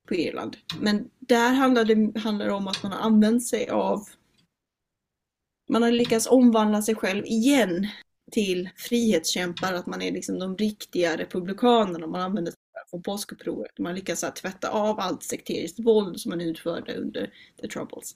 på 0.07 0.15
Irland. 0.15 0.57
Men 0.79 1.09
där 1.19 1.53
handlar 1.53 1.85
det, 1.85 2.19
handlar 2.19 2.45
det 2.45 2.53
om 2.53 2.67
att 2.67 2.83
man 2.83 2.91
har 2.91 2.99
använt 2.99 3.47
sig 3.47 3.69
av 3.69 4.07
man 5.71 5.83
har 5.83 5.91
lyckats 5.91 6.27
omvandla 6.27 6.81
sig 6.81 6.95
själv 6.95 7.25
igen 7.25 7.87
till 8.31 8.69
frihetskämpar, 8.75 9.73
att 9.73 9.87
man 9.87 10.01
är 10.01 10.11
liksom 10.11 10.39
de 10.39 10.57
riktiga 10.57 11.17
republikanerna. 11.17 12.07
Man 12.07 12.21
använder 12.21 12.53
från 12.89 13.01
påskupproret. 13.01 13.79
Man 13.79 13.95
lyckas 13.95 14.23
att 14.23 14.35
tvätta 14.35 14.69
av 14.69 14.99
allt 14.99 15.23
sekteriskt 15.23 15.79
våld 15.79 16.19
som 16.19 16.29
man 16.29 16.41
utförde 16.41 16.95
under 16.95 17.33
the 17.61 17.67
troubles. 17.67 18.15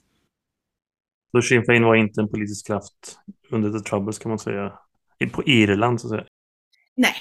Så 1.32 1.42
Sinn 1.42 1.64
Féin 1.64 1.84
var 1.84 1.94
inte 1.94 2.20
en 2.20 2.28
politisk 2.28 2.66
kraft 2.66 3.18
under 3.50 3.78
the 3.78 3.88
troubles 3.88 4.18
kan 4.18 4.28
man 4.28 4.38
säga, 4.38 4.78
på 5.32 5.42
Irland 5.46 6.00
så 6.00 6.06
att 6.06 6.10
säga? 6.10 6.26
Nej. 6.94 7.14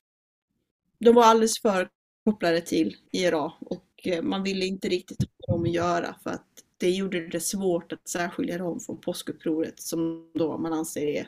De 0.99 1.15
var 1.15 1.23
alldeles 1.23 1.61
för 1.61 1.89
kopplade 2.25 2.61
till 2.61 2.95
IRA 3.11 3.51
och 3.59 3.86
eh, 4.03 4.23
man 4.23 4.43
ville 4.43 4.65
inte 4.65 4.88
riktigt 4.89 5.17
ha 5.47 5.53
dem 5.53 5.63
att 5.63 5.73
göra 5.73 6.15
för 6.23 6.29
att 6.29 6.55
det 6.78 6.89
gjorde 6.89 7.28
det 7.28 7.39
svårt 7.39 7.91
att 7.91 8.07
särskilja 8.07 8.57
dem 8.57 8.80
från 8.80 9.01
påskupproret 9.01 9.80
som 9.80 10.32
då 10.34 10.57
man 10.57 10.73
anser 10.73 11.07
är 11.07 11.28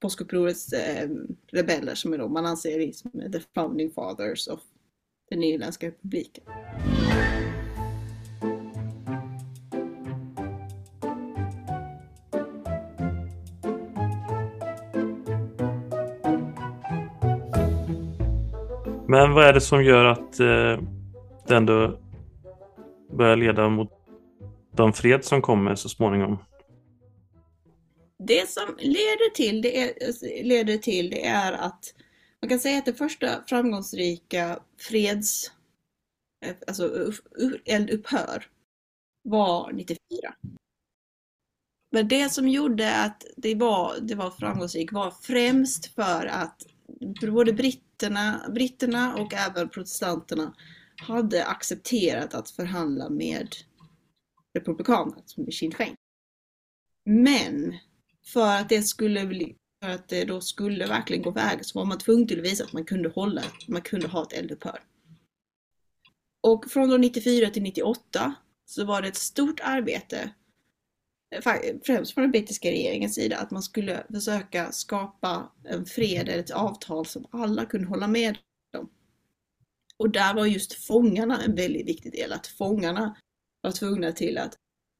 påskupprorets 0.00 0.72
eh, 0.72 1.08
rebeller 1.46 1.94
som 1.94 2.12
är 2.12 2.18
då 2.18 2.28
man 2.28 2.46
anser 2.46 2.78
är 2.80 3.28
the 3.28 3.40
founding 3.54 3.90
fathers 3.90 4.48
of 4.48 4.60
den 5.30 5.42
irländska 5.42 5.86
republiken. 5.86 6.44
Men 19.08 19.32
vad 19.32 19.44
är 19.44 19.52
det 19.52 19.60
som 19.60 19.84
gör 19.84 20.04
att 20.04 20.40
eh, 20.40 20.82
det 21.46 21.54
ändå 21.54 21.98
börjar 23.12 23.36
leda 23.36 23.68
mot 23.68 23.95
den 24.76 24.92
fred 24.92 25.24
som 25.24 25.42
kommer 25.42 25.74
så 25.74 25.88
småningom? 25.88 26.38
Det 28.18 28.50
som 28.50 28.76
leder 28.78 29.34
till 29.34 29.62
det 29.62 29.82
är, 29.82 29.92
leder 30.44 30.76
till 30.76 31.10
det 31.10 31.26
är 31.26 31.52
att 31.52 31.94
man 32.42 32.48
kan 32.48 32.58
säga 32.58 32.78
att 32.78 32.84
det 32.84 32.94
första 32.94 33.42
framgångsrika 33.46 34.58
freds, 34.80 35.52
alltså 36.66 37.12
eldupphör 37.64 38.46
var 39.22 39.72
94. 39.72 39.98
Men 41.92 42.08
det 42.08 42.28
som 42.28 42.48
gjorde 42.48 42.96
att 42.96 43.24
det 43.36 43.54
var, 43.54 43.94
det 44.00 44.14
var 44.14 44.30
framgångsrikt 44.30 44.92
var 44.92 45.10
främst 45.10 45.94
för 45.94 46.26
att 46.26 46.62
både 47.20 47.52
britterna, 47.52 48.40
britterna 48.54 49.14
och 49.16 49.34
även 49.34 49.68
protestanterna 49.68 50.54
hade 50.96 51.46
accepterat 51.46 52.34
att 52.34 52.50
förhandla 52.50 53.08
med 53.08 53.48
republikanerna, 54.56 55.22
som 55.26 55.46
är 55.46 55.50
Sinn 55.50 55.72
Féin. 55.72 55.94
Men 57.04 57.76
för 58.26 58.56
att 58.60 58.68
det 58.68 58.82
skulle 58.82 59.26
bli, 59.26 59.56
för 59.82 59.90
att 59.90 60.08
det 60.08 60.24
då 60.24 60.40
skulle 60.40 60.86
verkligen 60.86 61.22
gå 61.22 61.30
vägen 61.30 61.64
så 61.64 61.78
var 61.78 61.86
man 61.86 61.98
tvungen 61.98 62.28
till 62.28 62.38
att 62.38 62.44
visa 62.44 62.64
att 62.64 62.72
man 62.72 62.84
kunde 62.84 63.08
hålla, 63.08 63.42
man 63.68 63.82
kunde 63.82 64.08
ha 64.08 64.22
ett 64.22 64.32
eldupphör. 64.32 64.80
Och 66.40 66.70
från 66.70 66.88
då 66.88 66.96
94 66.96 67.50
till 67.50 67.62
98 67.62 68.34
så 68.64 68.84
var 68.84 69.02
det 69.02 69.08
ett 69.08 69.16
stort 69.16 69.60
arbete, 69.60 70.30
eh, 71.34 71.42
främst 71.84 72.14
från 72.14 72.22
den 72.22 72.30
brittiska 72.30 72.70
regeringens 72.70 73.14
sida, 73.14 73.38
att 73.38 73.50
man 73.50 73.62
skulle 73.62 74.06
försöka 74.10 74.72
skapa 74.72 75.52
en 75.64 75.86
fred 75.86 76.28
eller 76.28 76.42
ett 76.42 76.50
avtal 76.50 77.06
som 77.06 77.26
alla 77.30 77.64
kunde 77.64 77.86
hålla 77.86 78.06
med 78.06 78.38
om. 78.78 78.90
Och 79.96 80.10
där 80.10 80.34
var 80.34 80.46
just 80.46 80.72
fångarna 80.72 81.42
en 81.42 81.54
väldigt 81.54 81.88
viktig 81.88 82.12
del, 82.12 82.32
att 82.32 82.46
fångarna 82.46 83.16
var 83.66 83.72
tvungna 83.72 84.12
till 84.12 84.38
att 84.38 84.58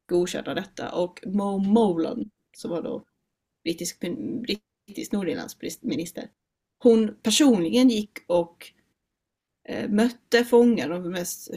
godkänna 0.08 0.54
detta 0.54 0.92
och 0.92 1.20
Mo 1.26 1.58
Molan, 1.58 2.30
som 2.56 2.70
var 2.70 2.82
då 2.82 3.04
brittisk, 3.64 4.00
brittisk 4.42 5.12
Nordirlandsminister, 5.12 6.30
hon 6.78 7.16
personligen 7.22 7.88
gick 7.88 8.18
och 8.26 8.72
eh, 9.68 9.90
mötte 9.90 10.44
fångar, 10.44 10.88
de 10.88 11.10
mest 11.10 11.50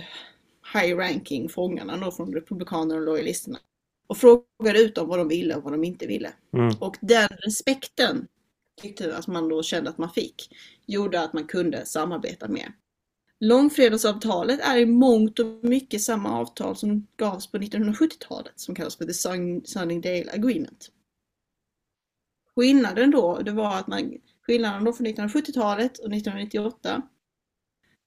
high-ranking 0.73 1.49
fångarna 1.49 1.97
då 1.97 2.11
från 2.11 2.33
republikanerna 2.33 2.99
och 2.99 3.05
lojalisterna 3.05 3.59
och 4.07 4.17
frågade 4.17 4.79
ut 4.79 4.95
dem 4.95 5.07
vad 5.07 5.19
de 5.19 5.27
ville 5.27 5.55
och 5.55 5.63
vad 5.63 5.73
de 5.73 5.83
inte 5.83 6.07
ville. 6.07 6.33
Mm. 6.53 6.75
Och 6.79 6.97
den 7.01 7.27
respekten 7.27 8.27
tyckte 8.81 9.17
att 9.17 9.27
man 9.27 9.49
då 9.49 9.63
kände 9.63 9.89
att 9.89 9.97
man 9.97 10.09
fick 10.09 10.55
gjorde 10.85 11.21
att 11.21 11.33
man 11.33 11.47
kunde 11.47 11.85
samarbeta 11.85 12.47
mer. 12.47 12.73
Långfredagsavtalet 13.39 14.59
är 14.59 14.77
i 14.77 14.85
mångt 14.85 15.39
och 15.39 15.63
mycket 15.63 16.01
samma 16.01 16.39
avtal 16.39 16.75
som 16.75 17.07
gavs 17.17 17.51
på 17.51 17.57
1970-talet 17.57 18.53
som 18.55 18.75
kallas 18.75 18.95
för 18.95 19.05
The 19.05 19.13
Sunningdale 19.67 20.31
Agreement. 20.33 20.91
Skillnaden 22.55 23.11
då, 23.11 23.39
det 23.39 23.51
var 23.51 23.75
att 23.75 23.87
man, 23.87 24.13
skillnaden 24.41 24.83
då 24.83 24.93
från 24.93 25.07
1970-talet 25.07 25.97
och 25.97 26.13
1998 26.13 27.01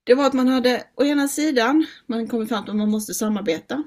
det 0.05 0.15
var 0.15 0.27
att 0.27 0.33
man 0.33 0.49
hade 0.49 0.85
å 0.95 1.05
ena 1.05 1.29
sidan, 1.29 1.87
man 2.07 2.29
kom 2.29 2.47
fram 2.47 2.65
till 2.65 2.71
att 2.71 2.77
man 2.77 2.91
måste 2.91 3.15
samarbeta. 3.15 3.83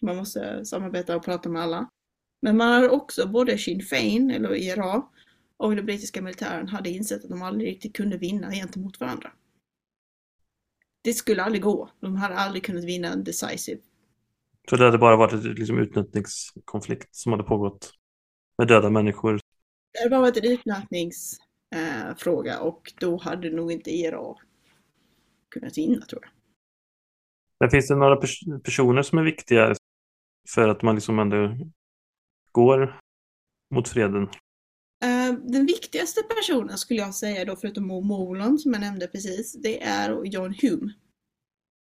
Man 0.00 0.16
måste 0.16 0.64
samarbeta 0.64 1.16
och 1.16 1.24
prata 1.24 1.48
med 1.48 1.62
alla. 1.62 1.88
Men 2.42 2.56
man 2.56 2.72
hade 2.72 2.88
också 2.88 3.28
både 3.28 3.58
Sinn 3.58 3.82
Féin, 3.82 4.30
eller 4.30 4.54
IRA, 4.54 5.02
och 5.56 5.76
den 5.76 5.86
brittiska 5.86 6.22
militären 6.22 6.68
hade 6.68 6.90
insett 6.90 7.24
att 7.24 7.30
de 7.30 7.42
aldrig 7.42 7.68
riktigt 7.68 7.96
kunde 7.96 8.16
vinna 8.16 8.50
gentemot 8.50 9.00
varandra 9.00 9.32
det 11.02 11.12
skulle 11.12 11.42
aldrig 11.42 11.62
gå. 11.62 11.90
De 12.00 12.16
hade 12.16 12.34
aldrig 12.34 12.64
kunnat 12.64 12.84
vinna 12.84 13.08
en 13.08 13.24
decisive. 13.24 13.80
Så 14.70 14.76
det 14.76 14.84
hade 14.84 14.98
bara 14.98 15.16
varit 15.16 15.32
en 15.32 15.54
liksom, 15.54 15.78
utnötningskonflikt 15.78 17.14
som 17.14 17.32
hade 17.32 17.44
pågått 17.44 17.92
med 18.58 18.68
döda 18.68 18.90
människor? 18.90 19.40
Det 19.92 19.98
hade 19.98 20.10
bara 20.10 20.20
varit 20.20 20.36
en 20.36 20.52
utnötningsfråga 20.52 22.54
eh, 22.54 22.60
och 22.60 22.92
då 23.00 23.16
hade 23.16 23.50
nog 23.50 23.72
inte 23.72 23.90
IRA 23.90 24.34
kunnat 25.50 25.78
vinna 25.78 26.06
tror 26.06 26.22
jag. 26.22 26.30
Men 27.60 27.70
finns 27.70 27.88
det 27.88 27.94
några 27.94 28.16
pers 28.16 28.40
personer 28.64 29.02
som 29.02 29.18
är 29.18 29.22
viktiga 29.22 29.74
för 30.48 30.68
att 30.68 30.82
man 30.82 30.94
liksom 30.94 31.18
ändå 31.18 31.56
går 32.52 33.00
mot 33.74 33.88
freden? 33.88 34.28
Eh, 35.04 35.32
den 35.32 35.66
viktigaste 35.66 36.22
personen 36.22 36.78
skulle 36.78 37.00
jag 37.00 37.14
säga 37.14 37.44
då, 37.44 37.56
förutom 37.56 37.86
Mo 37.86 38.00
Molan 38.00 38.58
som 38.58 38.72
jag 38.72 38.80
nämnde 38.80 39.06
precis, 39.06 39.52
det 39.52 39.82
är 39.82 40.24
John 40.24 40.54
Hume. 40.62 40.92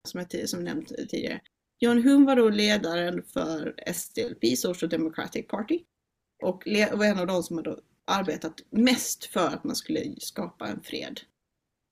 Som 0.09 0.27
jag 0.31 0.49
som 0.49 0.65
nämnt 0.65 0.89
tidigare. 0.89 1.41
John 1.79 2.03
Hume 2.03 2.27
var 2.27 2.37
då 2.37 2.49
ledaren 2.49 3.23
för 3.23 3.75
SDLP, 3.93 4.59
Social 4.59 4.89
Democratic 4.89 5.47
Party. 5.47 5.85
Och 6.43 6.63
var 6.93 7.05
en 7.05 7.19
av 7.19 7.27
de 7.27 7.43
som 7.43 7.57
hade 7.57 7.77
arbetat 8.05 8.61
mest 8.71 9.25
för 9.25 9.47
att 9.47 9.65
man 9.65 9.77
skulle 9.77 10.15
skapa 10.19 10.69
en 10.69 10.83
fred 10.83 11.21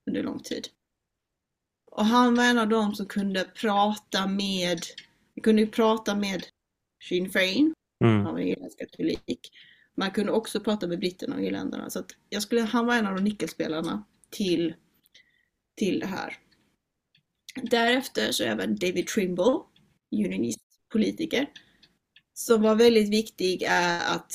under 0.09 0.23
lång 0.23 0.39
tid. 0.39 0.67
Och 1.91 2.05
han 2.05 2.35
var 2.35 2.43
en 2.43 2.57
av 2.57 2.69
de 2.69 2.95
som 2.95 3.05
kunde 3.05 3.43
prata 3.43 4.27
med, 4.27 4.79
kunde 5.43 5.67
prata 5.67 6.15
med 6.15 6.43
Sinn 7.03 7.29
Féin, 7.29 7.73
mm. 8.03 8.25
han 8.25 8.33
var 8.33 8.39
irländsk 8.39 8.79
katolik. 8.79 9.51
Man 9.99 10.11
kunde 10.11 10.31
också 10.31 10.59
prata 10.59 10.87
med 10.87 10.99
britterna 10.99 11.35
och 11.35 11.43
irländarna. 11.43 11.89
Så 11.89 11.99
att 11.99 12.11
jag 12.29 12.41
skulle, 12.41 12.61
han 12.61 12.85
var 12.85 12.95
en 12.95 13.07
av 13.07 13.15
de 13.15 13.23
nyckelspelarna 13.23 14.03
till, 14.29 14.73
till 15.77 15.99
det 15.99 16.05
här. 16.05 16.37
Därefter 17.63 18.31
så 18.31 18.43
även 18.43 18.75
David 18.75 19.07
Trimble, 19.07 19.59
unionistpolitiker, 20.11 21.49
som 22.33 22.61
var 22.61 22.75
väldigt 22.75 23.09
viktig 23.09 23.63
är 23.63 24.15
att 24.15 24.33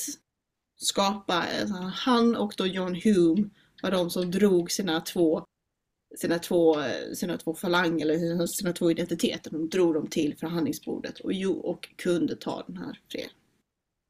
skapa, 0.77 1.33
alltså, 1.33 1.75
han 1.75 2.35
och 2.35 2.53
då 2.57 2.65
John 2.65 2.95
Hume 3.03 3.49
var 3.81 3.91
de 3.91 4.09
som 4.09 4.31
drog 4.31 4.71
sina 4.71 5.01
två 5.01 5.45
sina 6.17 6.39
två, 6.39 6.75
sina 7.13 7.37
två 7.37 7.53
falang 7.53 8.01
eller 8.01 8.47
sina 8.47 8.73
två 8.73 8.91
identiteter. 8.91 9.51
De 9.51 9.69
drog 9.69 9.93
dem 9.93 10.07
till 10.07 10.37
förhandlingsbordet 10.37 11.19
och, 11.19 11.31
och 11.69 11.89
kunde 11.95 12.35
ta 12.35 12.63
den 12.67 12.77
här 12.77 12.99
freden. 13.11 13.29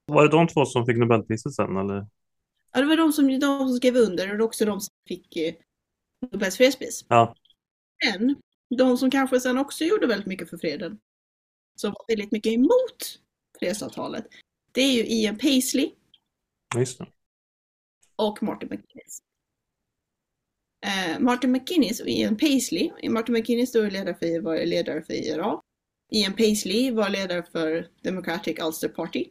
Var 0.06 0.24
det 0.24 0.30
de 0.30 0.48
två 0.48 0.66
som 0.66 0.86
fick 0.86 0.98
Nobelpriset 0.98 1.54
sen 1.54 1.78
eller? 1.78 2.08
Ja, 2.74 2.82
det 2.82 2.86
var 2.86 2.98
de 2.98 3.14
som, 3.14 3.40
de 3.40 3.60
som 3.60 3.78
skrev 3.78 3.96
under 3.96 4.40
och 4.40 4.46
också 4.46 4.66
de 4.66 4.82
som 4.82 4.94
fick 5.08 5.38
eh, 5.38 5.54
Nobels 6.32 6.58
fredspris. 6.58 7.06
Ja. 7.10 7.36
Men 8.06 8.36
de 8.78 8.98
som 8.98 9.12
kanske 9.12 9.40
sen 9.40 9.58
också 9.58 9.84
gjorde 9.84 10.08
väldigt 10.08 10.28
mycket 10.28 10.50
för 10.50 10.58
freden, 10.58 11.00
som 11.76 11.92
var 11.92 12.06
väldigt 12.08 12.32
mycket 12.32 12.54
emot 12.54 13.20
fredsavtalet, 13.60 14.28
det 14.72 14.82
är 14.82 14.94
ju 14.94 15.06
Ian 15.06 15.38
Paisley 15.38 15.92
Just 16.76 16.98
det. 16.98 17.08
och 18.16 18.44
Martin 18.44 18.70
McGuinness. 18.70 19.20
Eh, 20.86 21.20
Martin 21.20 21.52
McGuinness 21.52 22.00
och 22.00 22.08
Ian 22.08 22.38
Paisley, 22.38 23.10
Martin 23.10 23.34
McGuinness 23.34 23.72
då 23.72 23.82
ledare 23.82 24.16
för, 24.16 24.42
var 24.42 24.66
ledare 24.66 25.02
för 25.02 25.14
IRA. 25.14 25.62
Ian 26.12 26.34
Paisley 26.34 26.92
var 26.92 27.10
ledare 27.10 27.44
för 27.52 27.90
Democratic 28.02 28.60
Ulster 28.64 28.90
Party. 28.90 29.30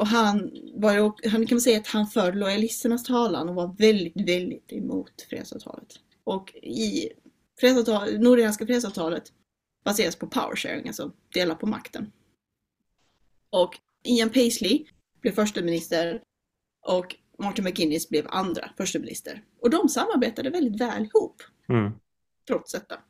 Och 0.00 0.06
han 0.06 0.50
var 0.74 1.28
han 1.28 1.46
kan 1.46 1.60
säga 1.60 1.78
att 1.78 1.86
han 1.86 2.06
för 2.06 2.32
lojalisternas 2.32 3.04
talan 3.04 3.48
och 3.48 3.54
var 3.54 3.76
väldigt, 3.78 4.28
väldigt 4.28 4.72
emot 4.72 5.22
fredsavtalet. 5.30 6.00
Och 6.24 6.54
i 6.62 7.08
fredsavtal, 7.60 8.18
Nordirländska 8.18 8.66
fredsavtalet 8.66 9.32
baseras 9.84 10.16
på 10.16 10.26
power 10.26 10.56
sharing, 10.56 10.86
alltså 10.88 11.12
dela 11.34 11.54
på 11.54 11.66
makten. 11.66 12.12
Och 13.50 13.78
Ian 14.02 14.30
Paisley 14.30 14.84
blev 15.20 15.32
första 15.32 15.62
minister 15.62 16.22
och 16.86 17.16
Martin 17.38 17.64
McGuinness 17.64 18.08
blev 18.08 18.26
andra 18.28 18.70
första 18.76 18.98
minister. 18.98 19.44
Och 19.60 19.70
de 19.70 19.88
samarbetade 19.88 20.50
väldigt 20.50 20.80
väl 20.80 21.04
ihop, 21.04 21.42
Mm. 21.68 21.92
trots 22.46 22.72
detta. 22.72 23.00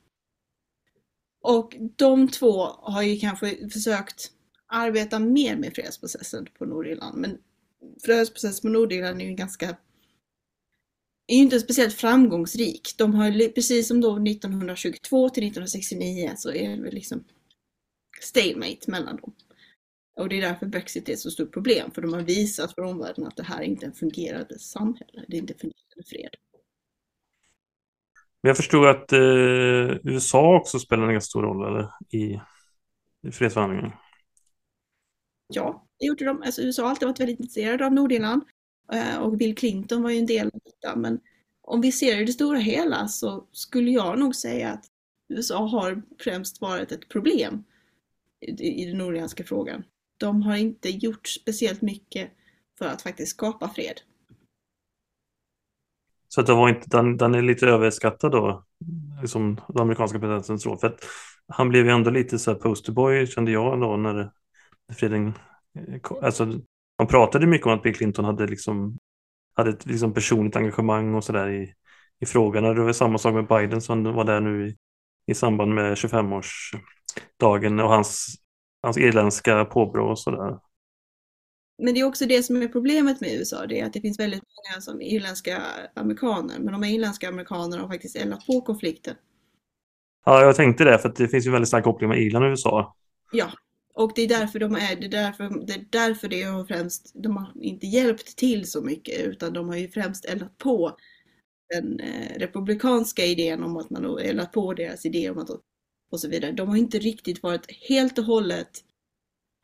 Och 1.42 1.76
de 1.96 2.28
två 2.28 2.62
har 2.66 3.02
ju 3.02 3.16
kanske 3.18 3.68
försökt 3.68 4.32
arbeta 4.70 5.18
mer 5.18 5.56
med 5.56 5.74
fredsprocessen 5.74 6.46
på 6.58 6.64
Nordirland. 6.64 7.18
Men 7.18 7.38
fredsprocessen 8.04 8.62
på 8.62 8.72
Nordirland 8.72 9.22
är 9.22 9.26
ju 9.26 9.34
ganska 9.34 9.76
är 11.26 11.36
ju 11.36 11.42
inte 11.42 11.60
speciellt 11.60 11.94
framgångsrik. 11.94 12.94
De 12.98 13.14
har 13.14 13.52
precis 13.52 13.88
som 13.88 14.00
då 14.00 14.16
1922 14.16 15.28
till 15.28 15.42
1969 15.42 16.32
så 16.36 16.50
är 16.50 16.76
det 16.76 16.82
väl 16.82 16.94
liksom 16.94 17.24
stalemate 18.20 18.90
mellan 18.90 19.16
dem. 19.16 19.34
Och 20.16 20.28
det 20.28 20.38
är 20.38 20.40
därför 20.40 20.66
Brexit 20.66 21.08
är 21.08 21.12
ett 21.12 21.18
så 21.18 21.30
stort 21.30 21.52
problem, 21.52 21.90
för 21.90 22.02
de 22.02 22.12
har 22.12 22.20
visat 22.20 22.74
för 22.74 22.82
omvärlden 22.82 23.26
att 23.26 23.36
det 23.36 23.42
här 23.42 23.62
inte 23.62 23.86
är 23.86 23.88
en 23.88 23.94
fungerande 23.94 24.58
samhälle, 24.58 25.24
det 25.28 25.36
är 25.36 25.40
inte 25.40 25.52
en 25.52 25.58
fungerande 25.58 26.04
fred. 26.06 26.30
Men 28.42 28.48
jag 28.48 28.56
förstod 28.56 28.88
att 28.88 29.12
eh, 29.12 29.20
USA 30.04 30.56
också 30.56 30.78
spelar 30.78 31.06
en 31.06 31.12
ganska 31.12 31.28
stor 31.28 31.42
roll 31.42 31.68
eller, 31.68 31.90
i, 32.10 32.40
i 33.28 33.32
fredsförhandlingarna. 33.32 33.92
Ja, 35.50 35.86
det 35.98 36.06
gjorde 36.06 36.24
de. 36.24 36.42
Alltså, 36.42 36.62
USA 36.62 36.82
har 36.82 36.90
alltid 36.90 37.08
varit 37.08 37.20
väldigt 37.20 37.40
intresserade 37.40 37.86
av 37.86 37.92
Nordirland 37.92 38.42
eh, 38.92 39.18
och 39.18 39.36
Bill 39.36 39.54
Clinton 39.56 40.02
var 40.02 40.10
ju 40.10 40.18
en 40.18 40.26
del 40.26 40.46
av 40.46 40.60
detta. 40.64 40.96
Men 40.96 41.20
om 41.62 41.80
vi 41.80 41.92
ser 41.92 42.20
i 42.20 42.24
det 42.24 42.32
stora 42.32 42.58
hela 42.58 43.08
så 43.08 43.44
skulle 43.52 43.90
jag 43.90 44.18
nog 44.18 44.34
säga 44.34 44.70
att 44.70 44.84
USA 45.28 45.66
har 45.66 46.02
främst 46.18 46.60
varit 46.60 46.92
ett 46.92 47.08
problem 47.08 47.64
i, 48.40 48.84
den 48.86 48.98
nordirländska 48.98 49.44
frågan. 49.44 49.84
De 50.16 50.42
har 50.42 50.56
inte 50.56 50.90
gjort 50.90 51.28
speciellt 51.28 51.82
mycket 51.82 52.30
för 52.78 52.86
att 52.86 53.02
faktiskt 53.02 53.30
skapa 53.30 53.68
fred. 53.68 54.00
Så 56.28 56.40
att 56.40 56.46
det 56.46 56.54
var 56.54 56.68
inte, 56.68 56.88
den, 56.88 57.16
den 57.16 57.34
är 57.34 57.42
lite 57.42 57.66
överskattad 57.66 58.32
då, 58.32 58.64
liksom 59.20 59.60
den 59.68 59.82
amerikanska 59.82 60.18
presidentens 60.18 60.66
roll. 60.66 60.78
För 60.78 60.86
att 60.86 61.04
han 61.48 61.68
blev 61.68 61.84
ju 61.86 61.92
ändå 61.92 62.10
lite 62.10 62.38
så 62.38 62.52
här 62.52 62.58
posterboy 62.58 63.26
kände 63.26 63.50
jag 63.50 63.80
då 63.80 63.96
när 63.96 64.32
freden 64.94 65.32
kom. 66.02 66.24
Alltså, 66.24 66.44
man 66.98 67.06
pratade 67.08 67.46
mycket 67.46 67.66
om 67.66 67.72
att 67.72 67.82
Bill 67.82 67.94
Clinton 67.94 68.24
hade 68.24 68.46
liksom 68.46 68.98
hade 69.54 69.70
ett 69.70 69.86
liksom 69.86 70.14
personligt 70.14 70.56
engagemang 70.56 71.14
och 71.14 71.24
sådär 71.24 71.48
i, 71.48 71.74
i 72.20 72.26
frågan. 72.26 72.64
Det 72.64 72.82
var 72.82 72.92
samma 72.92 73.18
sak 73.18 73.34
med 73.34 73.46
Biden 73.46 73.80
som 73.80 74.04
var 74.04 74.24
där 74.24 74.40
nu 74.40 74.68
i, 74.68 74.76
i 75.26 75.34
samband 75.34 75.74
med 75.74 75.94
25-årsdagen 75.94 77.82
och 77.82 77.88
hans, 77.88 78.26
hans 78.82 78.98
irländska 78.98 79.64
påbrå 79.64 80.10
och 80.10 80.18
sådär. 80.18 80.58
Men 81.82 81.94
det 81.94 82.00
är 82.00 82.04
också 82.04 82.26
det 82.26 82.42
som 82.42 82.62
är 82.62 82.68
problemet 82.68 83.20
med 83.20 83.32
USA, 83.32 83.66
det 83.66 83.80
är 83.80 83.86
att 83.86 83.92
det 83.92 84.00
finns 84.00 84.18
väldigt 84.18 84.42
många 84.42 84.80
som 84.80 85.00
är 85.00 85.04
irländska 85.04 85.62
amerikaner, 85.94 86.58
men 86.58 86.72
de 86.72 86.84
är 86.84 86.88
irländska 86.88 87.28
amerikaner 87.28 87.78
har 87.78 87.88
faktiskt 87.88 88.16
eldat 88.16 88.46
på 88.46 88.60
konflikten. 88.60 89.14
Ja, 90.24 90.42
jag 90.42 90.56
tänkte 90.56 90.84
det, 90.84 90.98
för 90.98 91.12
det 91.16 91.28
finns 91.28 91.46
ju 91.46 91.50
väldigt 91.50 91.68
stark 91.68 91.84
koppling 91.84 92.08
med 92.08 92.18
Irland 92.18 92.44
och 92.44 92.50
USA. 92.50 92.96
Ja, 93.32 93.50
och 94.00 94.12
det 94.14 94.22
är 94.22 94.28
därför 94.28 94.58
de 94.58 94.74
är, 94.74 94.96
det 94.96 95.06
är 95.06 95.10
därför 95.10 95.66
det, 95.66 95.72
är 95.72 95.86
därför 95.90 96.28
det 96.28 96.42
har 96.42 96.64
främst, 96.64 97.10
de 97.14 97.36
har 97.36 97.52
inte 97.60 97.86
hjälpt 97.86 98.36
till 98.36 98.70
så 98.70 98.82
mycket, 98.82 99.20
utan 99.26 99.52
de 99.52 99.68
har 99.68 99.76
ju 99.76 99.88
främst 99.88 100.24
eldat 100.24 100.58
på 100.58 100.96
den 101.74 102.00
eh, 102.00 102.38
republikanska 102.38 103.24
idén 103.24 103.62
om 103.62 103.76
att 103.76 103.90
man 103.90 104.04
har 104.04 104.20
eldat 104.20 104.52
på 104.52 104.74
deras 104.74 105.06
idé 105.06 105.30
om 105.30 105.38
att 105.38 105.50
och 106.10 106.20
så 106.20 106.28
vidare. 106.28 106.52
De 106.52 106.68
har 106.68 106.76
inte 106.76 106.98
riktigt 106.98 107.42
varit 107.42 107.70
helt 107.88 108.18
och 108.18 108.24
hållet 108.24 108.84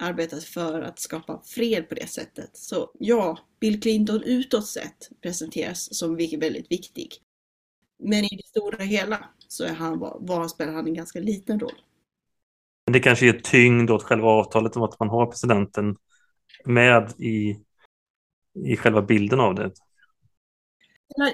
arbetat 0.03 0.45
för 0.45 0.83
att 0.83 0.99
skapa 0.99 1.43
fred 1.45 1.89
på 1.89 1.95
det 1.95 2.07
sättet. 2.07 2.57
Så 2.57 2.91
ja, 2.99 3.39
Bill 3.61 3.81
Clinton 3.81 4.23
utåt 4.23 4.67
sett 4.67 5.11
presenteras 5.21 5.99
som 5.99 6.17
väldigt 6.17 6.71
viktig. 6.71 7.15
Men 7.99 8.25
i 8.25 8.37
det 8.37 8.47
stora 8.47 8.85
hela 8.85 9.29
så 9.49 9.65
är 9.65 9.73
han, 9.73 9.99
var, 9.99 10.49
spelar 10.49 10.73
han 10.73 10.87
en 10.87 10.95
ganska 10.95 11.21
liten 11.21 11.61
roll. 11.61 11.83
Men 12.87 12.93
det 12.93 13.01
kanske 13.01 13.27
ger 13.27 13.41
tyngd 13.41 13.91
åt 13.91 14.03
själva 14.03 14.29
avtalet 14.29 14.77
om 14.77 14.83
att 14.83 15.01
man 15.01 15.09
har 15.09 15.27
presidenten 15.27 15.97
med 16.65 17.13
i, 17.19 17.57
i 18.55 18.77
själva 18.77 19.03
bilden 19.03 19.41
av 19.41 19.55
det. 19.55 19.73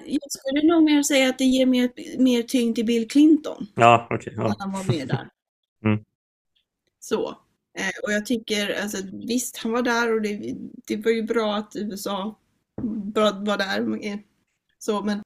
Jag 0.06 0.32
skulle 0.32 0.74
nog 0.74 0.82
mer 0.82 1.02
säga 1.02 1.28
att 1.28 1.38
det 1.38 1.44
ger 1.44 1.66
mer, 1.66 1.90
mer 2.18 2.42
tyngd 2.42 2.74
till 2.74 2.86
Bill 2.86 3.08
Clinton. 3.08 3.66
Ja, 3.74 4.06
okej. 4.10 4.16
Okay, 4.16 4.34
ja. 4.36 4.54
Han 4.58 4.72
var 4.72 4.84
med 4.84 5.08
där. 5.08 5.28
Mm. 5.84 6.04
Så. 7.00 7.28
Eh, 7.78 8.04
och 8.04 8.12
jag 8.12 8.26
tycker, 8.26 8.82
alltså, 8.82 8.96
visst 9.12 9.56
han 9.56 9.72
var 9.72 9.82
där 9.82 10.14
och 10.14 10.22
det, 10.22 10.54
det 10.86 10.96
var 10.96 11.10
ju 11.10 11.22
bra 11.22 11.54
att 11.54 11.76
USA 11.76 12.38
var 13.14 13.56
där. 13.56 14.22
Så, 14.78 15.02
men 15.02 15.21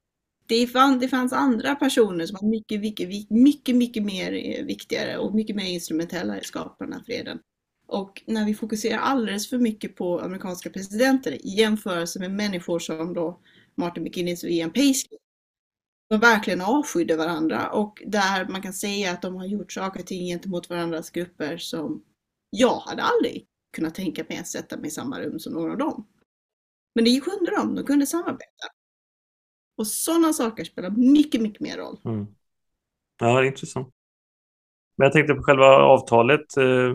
det, 0.49 0.67
fann, 0.67 0.99
det 0.99 1.09
fanns 1.09 1.33
andra 1.33 1.75
personer 1.75 2.27
som 2.27 2.39
var 2.41 2.49
mycket, 2.49 2.81
mycket, 2.81 3.31
mycket, 3.31 3.77
mycket 3.77 4.03
mer 4.03 4.33
eh, 4.33 4.65
viktigare 4.65 5.19
och 5.19 5.35
mycket 5.35 5.57
mer 5.57 5.65
instrumentella 5.65 6.41
i 6.41 6.45
skapandet 6.45 7.01
av 7.01 7.05
freden. 7.05 7.39
Och 7.87 8.23
när 8.27 8.47
vi 8.47 8.55
fokuserar 8.55 8.99
alldeles 8.99 9.51
för 9.51 9.59
mycket 9.59 9.97
på 9.97 10.21
amerikanska 10.21 10.71
presidenter 10.71 11.33
i 11.33 11.49
jämförelse 11.49 12.19
med 12.21 12.31
människor 12.31 12.79
som 12.79 13.15
då 13.15 13.41
Martin 13.75 14.03
McKinnis 14.03 14.45
och 14.45 14.51
Ian 14.51 14.73
Paisley, 14.73 15.19
de 16.09 16.21
verkligen 16.21 16.61
avskydde 16.61 17.17
varandra 17.17 17.71
och 17.71 18.03
där 18.07 18.49
man 18.49 18.63
kan 18.63 18.73
säga 18.73 19.13
att 19.13 19.23
de 19.23 19.37
har 19.37 19.47
gjort 19.47 19.73
saker 19.73 20.01
och 20.01 20.07
ting 20.07 20.27
gentemot 20.27 20.71
varandras 20.71 21.11
grupper 21.11 21.57
som 21.57 22.05
jag 22.51 22.79
hade 22.79 23.03
aldrig 23.03 23.47
kunnat 23.77 23.95
tänka 23.95 24.25
mig 24.29 24.39
att 24.39 24.49
sätta 24.49 24.77
mig 24.77 24.87
i 24.87 24.91
samma 24.91 25.21
rum 25.21 25.39
som 25.39 25.53
några 25.53 25.73
av 25.73 25.79
dem. 25.79 26.07
Men 26.95 27.05
det 27.05 27.21
kunde 27.21 27.51
de, 27.51 27.75
de 27.75 27.85
kunde 27.85 28.07
samarbeta. 28.07 28.67
Och 29.77 29.87
sådana 29.87 30.33
saker 30.33 30.64
spelar 30.64 30.91
mycket, 30.91 31.41
mycket 31.41 31.61
mer 31.61 31.77
roll. 31.77 32.01
Mm. 32.05 32.27
Ja, 33.20 33.45
intressant. 33.45 33.89
Men 34.97 35.05
jag 35.05 35.12
tänkte 35.12 35.35
på 35.35 35.43
själva 35.43 35.66
avtalet, 35.66 36.57
eh, 36.57 36.95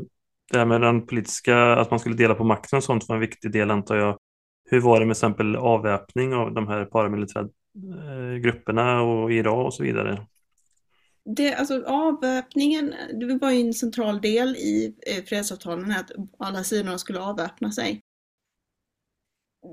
det 0.51 0.57
här 0.57 0.65
med 0.65 0.82
den 0.82 1.07
politiska, 1.07 1.57
att 1.57 1.91
man 1.91 1.99
skulle 1.99 2.15
dela 2.15 2.36
på 2.36 2.43
makten 2.43 2.77
och 2.77 2.84
sånt 2.84 3.09
var 3.09 3.15
en 3.15 3.21
viktig 3.21 3.51
del 3.51 3.71
antar 3.71 3.95
jag. 3.95 4.17
Hur 4.69 4.82
var 4.82 4.99
det 4.99 5.05
med 5.05 5.11
exempel 5.11 5.55
avväpning 5.55 6.34
av 6.34 6.53
de 6.53 6.67
här 6.67 6.86
paramilitära 6.86 7.43
eh, 7.43 8.39
grupperna 8.41 9.01
och 9.01 9.34
Irak 9.34 9.65
och 9.65 9.73
så 9.73 9.84
vidare? 9.84 10.27
Det, 11.25 11.53
alltså 11.53 11.84
avväpningen, 11.86 12.93
det 13.19 13.38
var 13.38 13.51
ju 13.51 13.61
en 13.61 13.73
central 13.73 14.21
del 14.21 14.55
i 14.55 14.95
eh, 15.07 15.23
fredsavtalen 15.23 15.91
att 15.91 16.11
alla 16.39 16.63
sidorna 16.63 16.97
skulle 16.97 17.19
avväpna 17.19 17.71
sig. 17.71 18.01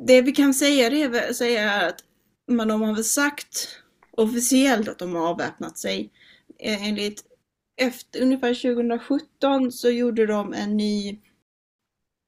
Det 0.07 0.23
vi 0.23 0.33
kan 0.33 0.55
säga 0.55 0.91
det 0.91 1.03
är, 1.03 1.33
säga 1.33 1.73
är 1.73 1.89
att 1.89 2.05
men 2.49 2.69
de 2.69 2.83
har 2.83 2.95
väl 2.95 3.05
sagt 3.05 3.83
officiellt 4.11 4.89
att 4.89 4.99
de 4.99 5.15
har 5.15 5.29
avväpnat 5.29 5.79
sig. 5.79 6.11
Eh, 6.59 6.89
enligt 6.89 7.25
efter, 7.77 8.23
ungefär 8.23 8.55
2017 8.55 9.73
så 9.73 9.91
gjorde 9.91 10.27
de 10.27 10.53
en 10.53 10.77
ny 10.77 11.21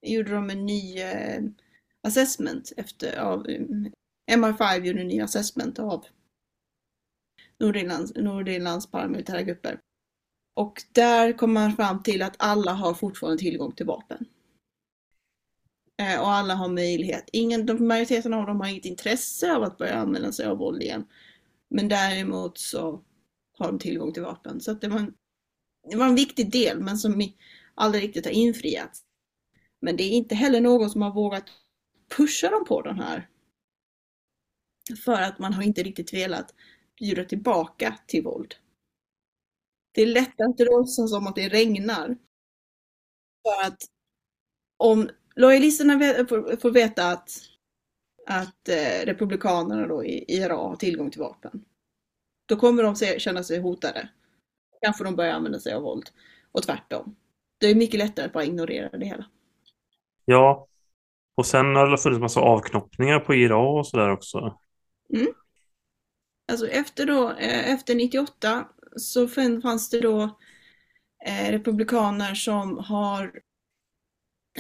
gjorde 0.07 0.31
de 0.31 0.51
en 0.51 0.67
ny 0.67 1.01
eh, 1.01 1.43
assessment 2.03 2.73
efter 2.77 3.19
av 3.19 3.49
eh, 3.49 3.61
MR5 4.31 4.85
gjorde 4.85 5.01
en 5.01 5.09
ny 5.09 5.21
assessment 5.21 5.79
av 5.79 6.05
Nordirlands, 7.59 8.15
Nordirlands 8.15 8.91
paramilitära 8.91 9.43
grupper. 9.43 9.81
Och 10.57 10.83
där 10.93 11.33
kom 11.33 11.53
man 11.53 11.77
fram 11.77 12.03
till 12.03 12.23
att 12.23 12.35
alla 12.39 12.73
har 12.73 12.95
fortfarande 12.95 13.39
tillgång 13.39 13.73
till 13.73 13.87
vapen. 13.87 14.27
Eh, 16.01 16.21
och 16.21 16.31
alla 16.31 16.55
har 16.55 16.69
möjlighet. 16.69 17.25
Ingen, 17.33 17.67
de, 17.67 17.87
majoriteten 17.89 18.35
av 18.35 18.47
dem 18.47 18.61
har 18.61 18.69
inget 18.69 18.85
intresse 18.85 19.57
av 19.57 19.63
att 19.63 19.79
börja 19.79 19.95
använda 19.95 20.33
sig 20.33 20.47
av 20.47 20.59
våld 20.59 20.83
igen. 20.83 21.07
Men 21.71 21.89
däremot 21.89 22.59
så 22.59 23.05
har 23.59 23.67
de 23.67 23.79
tillgång 23.79 24.13
till 24.13 24.23
vapen. 24.23 24.61
Så 24.61 24.71
att 24.71 24.81
det, 24.81 24.89
var 24.89 24.99
en, 24.99 25.15
det 25.91 25.97
var 25.97 26.07
en 26.07 26.15
viktig 26.15 26.53
del 26.53 26.81
men 26.81 26.99
som 26.99 27.33
aldrig 27.75 28.03
riktigt 28.03 28.25
har 28.25 28.33
infriats. 28.33 29.03
Men 29.81 29.97
det 29.97 30.03
är 30.03 30.11
inte 30.11 30.35
heller 30.35 30.61
någon 30.61 30.91
som 30.91 31.03
har 31.03 31.15
vågat 31.15 31.45
pusha 32.17 32.51
dem 32.51 32.65
på 32.65 32.83
den 32.83 32.99
här. 32.99 33.29
För 35.05 35.23
att 35.23 35.39
man 35.39 35.53
har 35.53 35.63
inte 35.63 35.83
riktigt 35.83 36.13
velat 36.13 36.55
bjuda 36.99 37.25
tillbaka 37.25 37.99
till 38.07 38.25
våld. 38.25 38.55
Det 39.93 40.03
är 40.03 40.07
lättare 40.07 40.49
att 40.49 40.61
låtsas 40.61 41.11
som 41.11 41.27
att 41.27 41.35
det 41.35 41.49
regnar. 41.49 42.19
För 43.43 43.67
att 43.67 43.83
om 44.77 45.11
lojalisterna 45.41 45.99
får 46.61 46.71
veta 46.71 47.11
att, 47.11 47.31
att 48.27 48.69
eh, 48.69 49.07
republikanerna 49.07 49.87
då 49.87 50.05
i 50.05 50.25
IRA 50.29 50.57
har 50.57 50.77
tillgång 50.77 51.11
till 51.11 51.21
vapen. 51.21 51.65
Då 52.47 52.57
kommer 52.57 52.83
de 52.83 52.97
känna 53.21 53.43
sig 53.43 53.61
hotade. 53.61 54.09
Kanske 54.83 55.05
de 55.05 55.17
börjar 55.17 55.33
använda 55.33 55.61
sig 55.61 55.73
av 55.73 55.83
våld. 55.83 56.11
Och 56.53 56.63
tvärtom. 56.63 57.17
Det 57.59 57.67
är 57.67 57.75
mycket 57.75 57.99
lättare 57.99 58.27
att 58.27 58.33
bara 58.33 58.45
ignorera 58.45 58.99
det 58.99 59.07
hela. 59.07 59.27
Ja, 60.25 60.67
och 61.35 61.47
sen 61.47 61.77
har 61.77 61.91
det 61.91 61.99
funnits 61.99 62.21
massa 62.21 62.41
avknoppningar 62.41 63.21
på 63.21 63.35
IRA 63.35 63.57
och 63.57 63.87
sådär 63.87 64.11
också. 64.11 64.59
Mm. 65.15 65.33
Alltså 66.53 66.67
efter 66.67 67.07
då, 67.07 67.31
eh, 67.31 67.73
efter 67.73 67.95
98 67.95 68.69
så 68.97 69.29
fanns 69.63 69.91
det 69.91 70.01
då 70.01 70.23
eh, 71.27 71.51
republikaner 71.51 72.35
som 72.35 72.79
har 72.79 73.33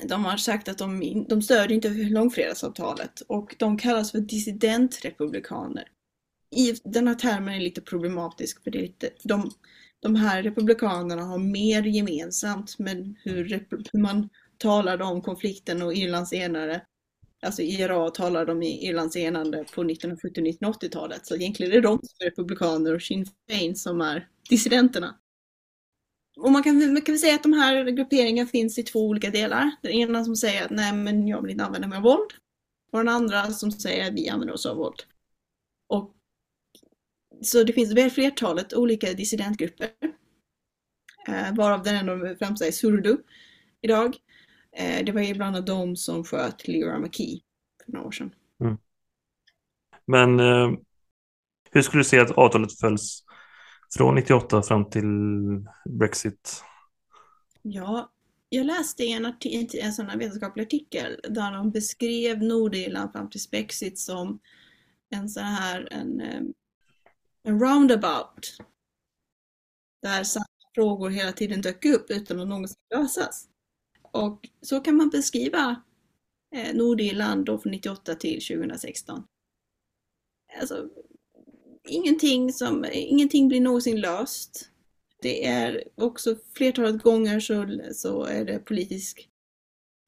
de 0.09 0.24
har 0.24 0.36
sagt 0.36 0.68
att 0.68 0.78
de, 0.78 1.24
de 1.28 1.43
stödjer 1.43 1.72
inte 1.72 1.88
långfredagsavtalet 1.88 3.20
och 3.20 3.57
de 3.59 3.78
kallas 3.78 4.12
för 4.12 4.20
dissidentrepublikaner. 4.20 5.88
I, 6.57 6.74
den 6.84 7.09
här 7.09 7.14
termen 7.14 7.55
är 7.55 7.61
lite 7.61 7.80
problematisk 7.80 8.62
för 8.62 8.70
det 8.70 8.78
är 8.78 8.82
lite, 8.82 9.11
de, 9.22 9.51
de 10.01 10.16
här 10.16 10.43
republikanerna 10.43 11.22
har 11.22 11.38
mer 11.38 11.82
gemensamt 11.82 12.78
med 12.78 13.14
hur, 13.24 13.66
hur 13.93 13.99
man 13.99 14.28
talade 14.59 15.05
om 15.05 15.22
konflikten 15.22 15.82
och 15.82 15.95
Irlands 15.95 16.32
enare. 16.32 16.82
Alltså 17.43 17.62
IRA 17.62 18.11
talade 18.11 18.53
om 18.53 18.62
Irlands 18.62 19.16
enande 19.16 19.64
på 19.74 19.84
1970-1980-talet. 19.84 21.26
Så 21.26 21.34
egentligen 21.34 21.72
är 21.72 21.76
det 21.76 21.88
de 21.88 21.99
som 22.03 22.16
är 22.20 22.24
republikaner 22.24 22.95
och 22.95 23.03
Sinn 23.03 23.26
Fein 23.49 23.76
som 23.76 24.01
är 24.01 24.28
dissidenterna. 24.49 25.19
Och 26.41 26.53
man 26.53 26.62
kan, 26.62 26.93
man 26.93 27.03
kan 27.03 27.18
säga 27.18 27.34
att 27.34 27.43
de 27.43 27.53
här 27.53 27.84
grupperingarna 27.84 28.49
finns 28.49 28.78
i 28.78 28.82
två 28.82 29.09
olika 29.09 29.30
delar. 29.30 29.70
Den 29.82 29.93
ena 29.93 30.24
som 30.24 30.36
säger 30.36 30.64
att 30.64 30.70
nej 30.70 30.93
men 30.93 31.28
jag 31.28 31.43
vill 31.43 31.51
inte 31.51 31.64
använda 31.64 31.88
mig 31.88 31.97
av 31.97 32.03
våld. 32.03 32.30
Och 32.93 32.99
den 32.99 33.09
andra 33.09 33.51
som 33.51 33.70
säger 33.70 34.09
att 34.09 34.14
vi 34.14 34.28
använder 34.28 34.55
oss 34.55 34.66
av 34.66 34.76
våld. 34.76 35.03
Och, 35.88 36.14
så 37.43 37.64
det 37.64 37.72
finns 37.72 37.93
väl 37.93 38.11
flertalet 38.11 38.74
olika 38.74 39.12
dissidentgrupper. 39.12 39.91
Eh, 41.28 41.55
varav 41.55 41.82
den 41.82 41.97
enda 41.97 42.36
främsta 42.36 42.66
är 42.66 42.72
Surdu 42.72 43.16
idag. 43.80 44.16
Eh, 44.76 45.05
det 45.05 45.12
var 45.12 45.20
ju 45.20 45.34
bland 45.34 45.57
annat 45.57 45.66
de 45.66 45.97
som 45.97 46.24
sköt 46.24 46.68
Leora 46.68 46.99
McKee 46.99 47.41
för 47.84 47.93
några 47.93 48.07
år 48.07 48.12
sedan. 48.12 48.34
Mm. 48.61 48.78
Men 50.07 50.41
eh, 50.41 50.78
hur 51.70 51.82
skulle 51.82 52.01
du 52.01 52.05
säga 52.05 52.22
att 52.22 52.30
avtalet 52.30 52.78
följs 52.78 53.24
från 53.97 54.14
98 54.14 54.62
fram 54.62 54.91
till 54.91 55.05
Brexit? 55.84 56.64
Ja, 57.62 58.12
jag 58.49 58.66
läste 58.66 59.05
en, 59.05 59.26
artikel, 59.26 59.80
en 59.82 59.93
sån 59.93 60.07
här 60.07 60.18
vetenskaplig 60.18 60.62
artikel 60.62 61.20
där 61.28 61.53
de 61.53 61.70
beskrev 61.70 62.43
Nordirland 62.43 63.12
fram 63.12 63.30
till 63.30 63.41
Brexit 63.51 63.99
som 63.99 64.41
en 65.11 65.28
sån 65.28 65.43
här 65.43 65.88
en, 65.91 66.20
en 67.43 67.61
roundabout. 67.61 68.57
Där 70.03 70.24
samma 70.24 70.45
frågor 70.74 71.11
hela 71.11 71.32
tiden 71.32 71.61
dök 71.61 71.84
upp 71.84 72.11
utan 72.11 72.41
att 72.41 72.49
någonsin 72.49 72.76
lösas. 72.95 73.49
Och 74.12 74.49
så 74.61 74.80
kan 74.80 74.97
man 74.97 75.11
beskriva 75.11 75.82
eh, 76.55 76.74
Nordirland 76.74 77.45
då 77.45 77.59
från 77.59 77.72
98 77.72 78.14
till 78.14 78.47
2016. 78.47 79.24
Alltså, 80.61 80.88
ingenting, 81.91 82.53
som, 82.53 82.86
ingenting 82.93 83.49
blir 83.49 83.61
någonsin 83.61 84.01
löst. 84.01 84.68
Det 85.22 85.47
är 85.47 85.84
också 85.95 86.36
flertalet 86.55 87.03
gånger 87.03 87.41
så, 87.41 87.80
så 87.93 88.24
är 88.24 88.45
det 88.45 88.59
politisk 88.59 89.28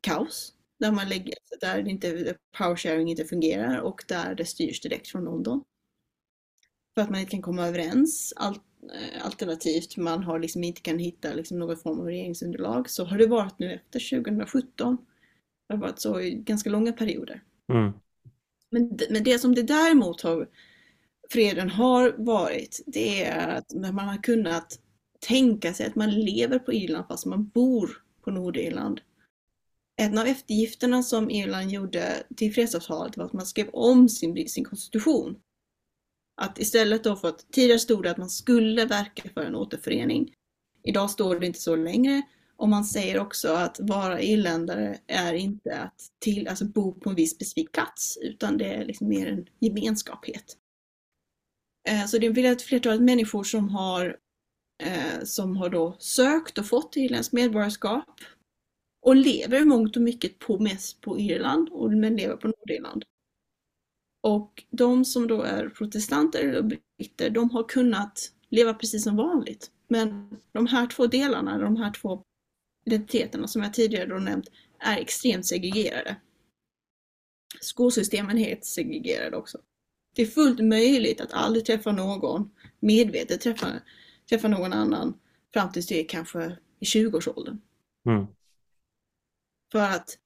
kaos. 0.01 0.53
Där 0.78 0.93
man 0.93 1.09
lägger, 1.09 1.35
där 1.61 1.89
inte, 1.89 2.37
power 2.59 2.76
sharing 2.76 3.11
inte 3.11 3.24
fungerar 3.24 3.78
och 3.78 4.05
där 4.09 4.35
det 4.35 4.45
styrs 4.45 4.80
direkt 4.80 5.09
från 5.09 5.24
London. 5.24 5.64
För 6.95 7.03
att 7.03 7.11
man 7.11 7.20
inte 7.20 7.30
kan 7.30 7.43
komma 7.43 7.66
överens. 7.66 8.33
Allt, 8.37 8.62
Eh, 8.91 9.24
alternativt 9.24 9.97
man 9.97 10.22
har 10.22 10.39
liksom 10.39 10.64
inte 10.64 10.80
kan 10.80 10.99
hitta 10.99 11.35
liksom 11.35 11.59
någon 11.59 11.76
form 11.76 12.01
av 12.01 12.07
regeringsunderlag 12.07 12.91
så 12.91 13.05
har 13.05 13.18
det 13.18 13.26
varit 13.26 13.59
nu 13.59 13.72
efter 13.72 14.22
2017. 14.22 14.97
Det 15.68 15.74
har 15.74 15.80
varit 15.80 16.01
så 16.01 16.20
i 16.20 16.35
ganska 16.35 16.70
långa 16.70 16.93
perioder. 16.93 17.43
Mm. 17.72 17.93
Men, 18.70 18.99
men 19.11 19.24
det 19.24 19.39
som 19.39 19.55
det 19.55 19.62
däremot 19.62 20.20
har 20.20 20.49
freden 21.33 21.70
har 21.70 22.14
varit 22.18 22.83
det 22.87 23.24
är 23.24 23.49
att 23.49 23.74
man 23.74 24.09
har 24.09 24.22
kunnat 24.22 24.78
tänka 25.20 25.74
sig 25.74 25.87
att 25.87 25.95
man 25.95 26.11
lever 26.11 26.59
på 26.59 26.72
Irland 26.72 27.07
fast 27.09 27.26
man 27.26 27.49
bor 27.49 27.91
på 28.24 28.30
Nordirland. 28.30 29.01
En 29.97 30.18
av 30.18 30.26
eftergifterna 30.26 31.03
som 31.03 31.30
Irland 31.30 31.70
gjorde 31.70 32.22
till 32.37 32.55
fredsavtalet 32.55 33.16
var 33.16 33.24
att 33.24 33.33
man 33.33 33.47
skrev 33.47 33.68
om 33.72 34.09
sin, 34.09 34.49
sin 34.49 34.64
konstitution 34.64 35.37
att 36.37 36.59
istället 36.59 37.05
då 37.05 37.16
för 37.16 37.28
att 37.28 37.53
tidigare 37.53 37.78
stod 37.78 38.03
det 38.03 38.11
att 38.11 38.16
man 38.16 38.30
skulle 38.30 38.85
verka 38.85 39.28
för 39.35 39.41
en 39.41 39.55
återförening. 39.55 40.35
Idag 40.83 41.11
står 41.11 41.41
det 41.41 41.47
inte 41.47 41.61
så 41.61 41.76
längre 41.76 42.22
och 42.57 42.68
man 42.68 42.85
säger 42.85 43.18
också 43.18 43.49
att 43.49 43.80
vara 43.80 44.20
irländare 44.20 44.99
är 45.07 45.35
inte 45.35 45.78
att 45.78 46.01
till, 46.18 46.49
alltså 46.49 46.64
bo 46.64 46.95
på 46.95 47.11
en 47.11 47.16
viss 47.16 47.35
specifik 47.35 47.72
plats 47.72 48.18
utan 48.22 48.59
det 48.59 48.74
är 48.74 48.85
liksom 48.85 49.09
mer 49.09 49.26
en 49.26 49.47
gemenskaphet. 49.61 50.57
Eh, 51.89 52.07
så 52.07 52.18
det 52.18 52.26
är 52.26 52.53
ett 52.53 52.62
flertal 52.62 53.01
människor 53.01 53.45
som 53.45 53.68
har, 53.68 54.18
eh, 54.83 55.24
som 55.24 55.57
har 55.57 55.70
då 55.70 55.97
sökt 55.99 56.59
och 56.59 56.66
fått 56.66 56.97
irländskt 56.97 57.33
medborgarskap 57.33 58.20
och 59.03 59.16
lever 59.16 59.64
mångt 59.64 59.97
och 59.97 60.03
mycket 60.03 60.39
på, 60.39 60.59
mest 60.59 61.01
på 61.01 61.18
Irland 61.18 61.68
och 61.68 61.93
men 61.93 62.16
lever 62.16 62.37
på 62.37 62.49
Nordirland. 62.49 63.05
Och 64.22 64.64
de 64.70 65.05
som 65.05 65.26
då 65.26 65.43
är 65.43 65.68
protestanter 65.68 66.49
eller 66.49 66.62
britter, 66.62 67.30
de 67.30 67.51
har 67.51 67.68
kunnat 67.68 68.33
leva 68.49 68.74
precis 68.74 69.05
som 69.05 69.16
vanligt. 69.16 69.70
Men 69.89 70.37
de 70.53 70.66
här 70.66 70.87
två 70.87 71.07
delarna, 71.07 71.59
de 71.59 71.76
här 71.76 71.93
två 71.93 72.22
identiteterna 72.85 73.49
som 73.49 73.62
jag 73.62 73.74
tidigare 73.74 74.07
då 74.07 74.18
nämnt, 74.18 74.49
är 74.78 74.99
extremt 74.99 75.47
segregerade. 75.47 76.16
Skolsystemen 77.61 78.39
är 78.39 78.45
helt 78.45 78.64
segregerade 78.64 79.37
också. 79.37 79.59
Det 80.14 80.22
är 80.22 80.26
fullt 80.26 80.60
möjligt 80.60 81.20
att 81.20 81.32
aldrig 81.32 81.64
träffa 81.64 81.92
någon, 81.92 82.50
medvetet 82.80 83.40
träffa, 83.40 83.72
träffa 84.28 84.48
någon 84.48 84.72
annan 84.72 85.14
fram 85.52 85.72
tills 85.72 85.86
det 85.86 86.00
är 86.00 86.08
kanske 86.08 86.56
i 86.80 86.84
20-årsåldern. 86.84 87.60
Mm. 88.06 88.26
För 89.72 89.78
att 89.78 90.18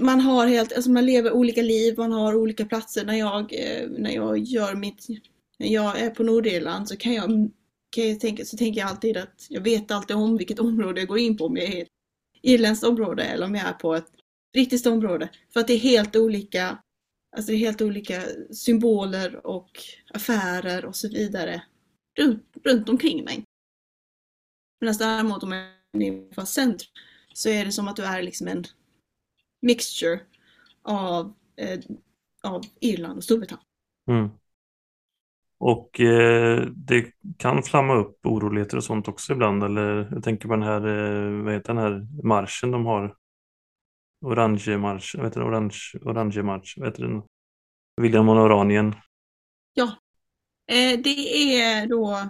man 0.00 0.20
har 0.20 0.46
helt, 0.46 0.72
alltså 0.72 0.90
man 0.90 1.06
lever 1.06 1.32
olika 1.32 1.62
liv, 1.62 1.94
man 1.98 2.12
har 2.12 2.34
olika 2.34 2.64
platser. 2.64 3.04
När 3.04 3.14
jag, 3.14 3.52
eh, 3.52 3.88
när 3.88 4.10
jag 4.10 4.38
gör 4.38 4.74
mitt, 4.74 5.06
när 5.58 5.68
jag 5.68 5.98
är 5.98 6.10
på 6.10 6.22
Nordirland 6.22 6.88
så 6.88 6.96
kan 6.96 7.14
jag, 7.14 7.50
kan 7.90 8.08
jag 8.08 8.20
tänka, 8.20 8.44
så 8.44 8.56
tänker 8.56 8.80
jag 8.80 8.90
alltid 8.90 9.16
att 9.16 9.46
jag 9.48 9.60
vet 9.60 9.90
alltid 9.90 10.16
om 10.16 10.36
vilket 10.36 10.58
område 10.58 11.00
jag 11.00 11.08
går 11.08 11.18
in 11.18 11.36
på, 11.36 11.46
om 11.46 11.56
jag 11.56 11.66
är 11.66 11.76
i 11.76 11.80
ett 11.80 11.88
irländskt 12.42 12.84
område 12.84 13.22
eller 13.22 13.46
om 13.46 13.54
jag 13.54 13.68
är 13.68 13.72
på 13.72 13.94
ett 13.94 14.08
brittiskt 14.52 14.86
område. 14.86 15.28
För 15.52 15.60
att 15.60 15.66
det 15.66 15.72
är 15.72 15.78
helt 15.78 16.16
olika, 16.16 16.78
alltså 17.36 17.50
det 17.52 17.56
är 17.56 17.58
helt 17.58 17.82
olika 17.82 18.22
symboler 18.50 19.46
och 19.46 19.70
affärer 20.14 20.84
och 20.84 20.96
så 20.96 21.08
vidare 21.08 21.62
runt, 22.18 22.56
runt 22.64 22.88
omkring 22.88 23.24
mig. 23.24 23.44
Medan 24.80 24.94
däremot 24.98 25.42
om 25.42 25.48
man 25.48 25.58
är 25.92 26.42
i 26.42 26.46
centrum 26.46 26.90
så 27.32 27.48
är 27.48 27.64
det 27.64 27.72
som 27.72 27.88
att 27.88 27.96
du 27.96 28.04
är 28.04 28.22
liksom 28.22 28.48
en 28.48 28.64
mixture 29.62 30.20
av, 30.82 31.34
eh, 31.56 31.80
av 32.42 32.62
Irland 32.80 33.16
och 33.16 33.24
Storbritannien. 33.24 33.66
Mm. 34.08 34.30
Och 35.58 36.00
eh, 36.00 36.66
det 36.66 37.06
kan 37.36 37.62
flamma 37.62 37.94
upp 37.94 38.26
oroligheter 38.26 38.76
och 38.76 38.84
sånt 38.84 39.08
också 39.08 39.32
ibland. 39.32 39.62
Eller 39.62 40.08
jag 40.12 40.24
tänker 40.24 40.48
på 40.48 40.54
den 40.54 40.62
här, 40.62 40.86
eh, 40.86 41.44
vad 41.44 41.52
heter 41.52 41.74
den 41.74 41.82
här 41.82 42.06
marschen 42.22 42.70
de 42.70 42.86
har? 42.86 43.16
Orange 44.22 44.78
marsch, 44.78 45.14
vad 45.14 45.26
heter 45.26 45.40
det? 45.40 45.46
Orange, 45.46 45.78
orange 46.02 46.42
marsch, 46.42 46.78
vad 46.78 46.88
heter? 46.88 47.22
William 48.00 48.28
och 48.28 48.36
Oranien. 48.36 48.94
Ja, 49.74 49.96
eh, 50.70 51.00
det 51.00 51.54
är 51.60 51.86
då 51.86 52.28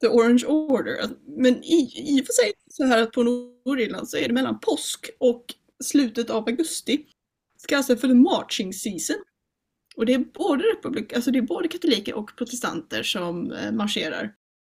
The 0.00 0.08
Orange 0.08 0.44
Order. 0.46 0.96
Men 1.26 1.64
i, 1.64 1.92
i 1.96 2.22
och 2.22 2.26
för 2.26 2.32
sig 2.32 2.52
så 2.70 2.84
här 2.84 3.02
att 3.02 3.12
på 3.12 3.22
Nordirland 3.22 4.08
så 4.08 4.16
är 4.16 4.28
det 4.28 4.34
mellan 4.34 4.60
påsk 4.60 5.10
och 5.20 5.44
slutet 5.84 6.30
av 6.30 6.48
augusti. 6.48 7.06
Det 7.62 7.68
kallas 7.68 7.86
för 7.86 7.96
the 7.96 8.14
marching 8.14 8.72
season. 8.72 9.16
Och 9.96 10.06
det 10.06 10.14
är 10.14 10.18
både, 10.18 10.64
republik, 10.64 11.12
alltså 11.12 11.30
det 11.30 11.38
är 11.38 11.42
både 11.42 11.68
katoliker 11.68 12.14
och 12.14 12.36
protestanter 12.36 13.02
som 13.02 13.52
eh, 13.52 13.72
marscherar. 13.72 14.34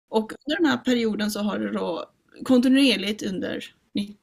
Och 0.10 0.32
under 0.32 0.58
den 0.58 0.66
här 0.66 0.78
perioden 0.78 1.32
så 1.32 1.40
har 1.40 1.60
det 1.60 1.72
då 1.72 2.12
kontinuerligt 2.44 3.24
under 3.24 3.66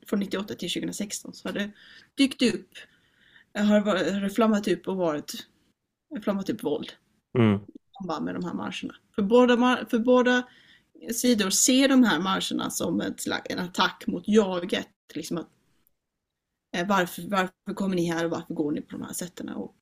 från 0.06 0.20
98 0.20 0.54
till 0.54 0.70
2016 0.72 1.34
så 1.34 1.48
har 1.48 1.52
det 1.52 1.70
dykt 2.14 2.42
upp, 2.42 2.68
har 3.54 3.80
har 4.12 4.20
det 4.20 4.30
flammat 4.30 4.68
upp 4.68 4.88
och 4.88 4.96
varit 4.96 5.46
flammat 6.22 6.50
upp 6.50 6.64
våld 6.64 6.92
Mm. 7.38 7.54
i 7.54 7.60
samband 7.98 8.24
med 8.24 8.34
de 8.34 8.44
här 8.44 8.54
marscherna. 8.54 8.94
För 9.14 9.22
båda, 9.22 9.86
för 9.90 9.98
båda 9.98 10.48
sidor 11.14 11.50
ser 11.50 11.88
de 11.88 12.04
här 12.04 12.20
marscherna 12.20 12.70
som 12.70 13.00
ett 13.00 13.26
en 13.50 13.58
attack 13.58 14.04
mot 14.06 14.28
jaget. 14.28 14.88
Liksom 15.14 15.38
att, 15.38 15.48
eh, 16.76 16.88
varför, 16.88 17.22
varför 17.22 17.74
kommer 17.74 17.96
ni 17.96 18.04
här 18.06 18.24
och 18.24 18.30
varför 18.30 18.54
går 18.54 18.72
ni 18.72 18.80
på 18.80 18.96
de 18.96 19.02
här 19.02 19.12
sätten? 19.12 19.48
Och 19.48 19.74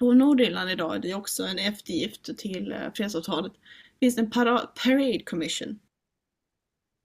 på 0.00 0.12
Nordirland 0.12 0.70
idag, 0.70 1.02
det 1.02 1.10
är 1.10 1.14
också 1.14 1.42
en 1.44 1.58
eftergift 1.58 2.38
till 2.38 2.72
eh, 2.72 2.92
fredsavtalet, 2.94 3.52
finns 4.00 4.14
det 4.14 4.20
en 4.20 4.30
para- 4.30 4.66
Parade 4.84 5.22
Commission. 5.24 5.78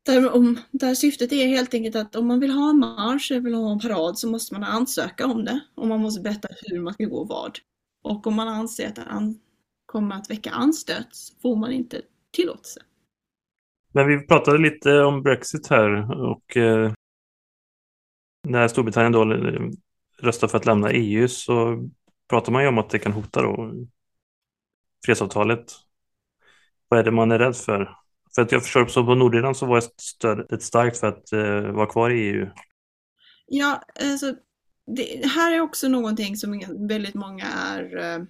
Där, 0.07 0.35
om, 0.35 0.59
där 0.71 0.93
syftet 0.93 1.31
är 1.31 1.47
helt 1.47 1.73
enkelt 1.73 1.95
att 1.95 2.15
om 2.15 2.27
man 2.27 2.39
vill 2.39 2.51
ha 2.51 2.69
en 2.69 2.77
marsch 2.77 3.31
eller 3.31 3.41
vill 3.41 3.53
ha 3.53 3.71
en 3.71 3.79
parad 3.79 4.17
så 4.17 4.29
måste 4.29 4.53
man 4.53 4.63
ansöka 4.63 5.25
om 5.25 5.45
det 5.45 5.59
och 5.75 5.87
man 5.87 5.99
måste 5.99 6.21
berätta 6.21 6.47
hur 6.65 6.79
man 6.79 6.93
ska 6.93 7.03
gå 7.03 7.17
och 7.17 7.27
vad. 7.27 7.57
Och 8.03 8.27
om 8.27 8.35
man 8.35 8.47
anser 8.47 8.87
att 8.87 8.95
det 8.95 9.03
an- 9.03 9.39
kommer 9.85 10.15
att 10.15 10.29
väcka 10.29 10.51
anstöt 10.51 11.07
så 11.11 11.35
får 11.41 11.55
man 11.55 11.71
inte 11.71 12.01
tillåtelse. 12.31 12.81
Men 13.93 14.07
vi 14.07 14.27
pratade 14.27 14.57
lite 14.57 14.99
om 14.99 15.23
Brexit 15.23 15.67
här 15.67 16.11
och 16.31 16.57
eh, 16.57 16.93
när 18.47 18.67
Storbritannien 18.67 19.11
då 19.11 19.25
röstar 20.19 20.47
för 20.47 20.57
att 20.57 20.65
lämna 20.65 20.91
EU 20.91 21.27
så 21.27 21.89
pratar 22.29 22.51
man 22.51 22.61
ju 22.61 22.67
om 22.67 22.77
att 22.77 22.89
det 22.89 22.99
kan 22.99 23.11
hota 23.11 23.41
då 23.41 23.73
fredsavtalet. 25.05 25.73
Vad 26.87 26.99
är 26.99 27.03
det 27.03 27.11
man 27.11 27.31
är 27.31 27.39
rädd 27.39 27.55
för? 27.55 28.06
För 28.37 28.41
att 28.41 28.51
jag 28.51 28.63
förstår 28.63 28.85
så 28.85 29.05
på 29.05 29.15
Nordirland 29.15 29.57
så 29.57 29.65
var 29.65 29.83
stödet 29.97 30.63
starkt 30.63 30.97
för 30.97 31.07
att 31.07 31.31
eh, 31.33 31.71
vara 31.71 31.85
kvar 31.85 32.09
i 32.09 32.19
EU. 32.29 32.47
Ja, 33.47 33.83
alltså, 34.01 34.35
det 34.95 35.27
här 35.27 35.51
är 35.55 35.59
också 35.59 35.87
någonting 35.87 36.37
som 36.37 36.61
väldigt 36.87 37.15
många 37.15 37.45
är... 37.45 37.97
eh, 37.97 38.23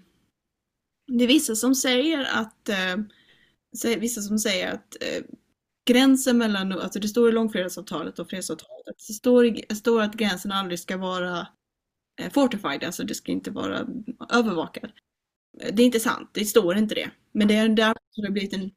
Det 1.08 1.24
är 1.24 1.28
vissa 1.28 1.56
som 1.56 1.76
säger 1.76 2.28
att... 2.34 2.70
eh, 2.70 2.96
Vissa 4.00 4.22
som 4.22 4.40
säger 4.40 4.72
att 4.74 4.96
eh, 5.02 5.24
gränsen 5.88 6.38
mellan... 6.38 6.72
Alltså 6.72 7.00
det 7.00 7.08
står 7.08 7.30
i 7.30 7.32
långfredagsavtalet 7.32 8.20
och 8.20 8.30
fredsavtalet. 8.30 8.88
att 8.88 9.08
Det 9.08 9.14
står, 9.14 9.44
det 9.70 9.76
står 9.76 10.02
att 10.02 10.14
gränsen 10.16 10.52
aldrig 10.52 10.80
ska 10.80 10.98
vara 10.98 11.48
eh, 12.22 12.32
fortified, 12.32 12.84
alltså 12.84 13.04
det 13.04 13.16
ska 13.16 13.32
inte 13.32 13.52
vara 13.52 13.88
övervakad. 14.34 14.92
Det 15.74 15.82
är 15.84 15.86
inte 15.86 16.00
sant, 16.00 16.30
det 16.34 16.46
står 16.46 16.78
inte 16.78 16.96
det. 16.96 17.12
Men 17.32 17.48
det 17.48 17.56
är 17.56 17.70
därför 17.70 18.00
har 18.16 18.24
det 18.24 18.32
blivit 18.32 18.54
en, 18.54 18.72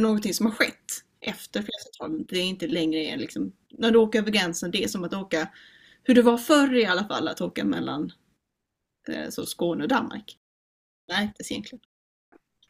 någonting 0.00 0.34
som 0.34 0.46
har 0.46 0.52
skett 0.52 1.04
efter 1.20 1.62
fredsavtalet. 1.62 2.28
Det 2.28 2.38
är 2.38 2.44
inte 2.44 2.66
längre 2.66 3.16
liksom, 3.16 3.52
när 3.70 3.90
du 3.90 3.98
åker 3.98 4.18
över 4.18 4.30
gränsen, 4.30 4.70
det 4.70 4.84
är 4.84 4.88
som 4.88 5.04
att 5.04 5.14
åka, 5.14 5.48
hur 6.02 6.14
det 6.14 6.22
var 6.22 6.38
förr 6.38 6.74
i 6.74 6.86
alla 6.86 7.04
fall, 7.04 7.28
att 7.28 7.40
åka 7.40 7.64
mellan 7.64 8.12
eh, 9.08 9.28
så 9.30 9.46
Skåne 9.46 9.82
och 9.82 9.88
Danmark. 9.88 10.38
Nej, 11.08 11.24
inte 11.24 11.44
så 11.44 11.54
egentligen. 11.54 11.82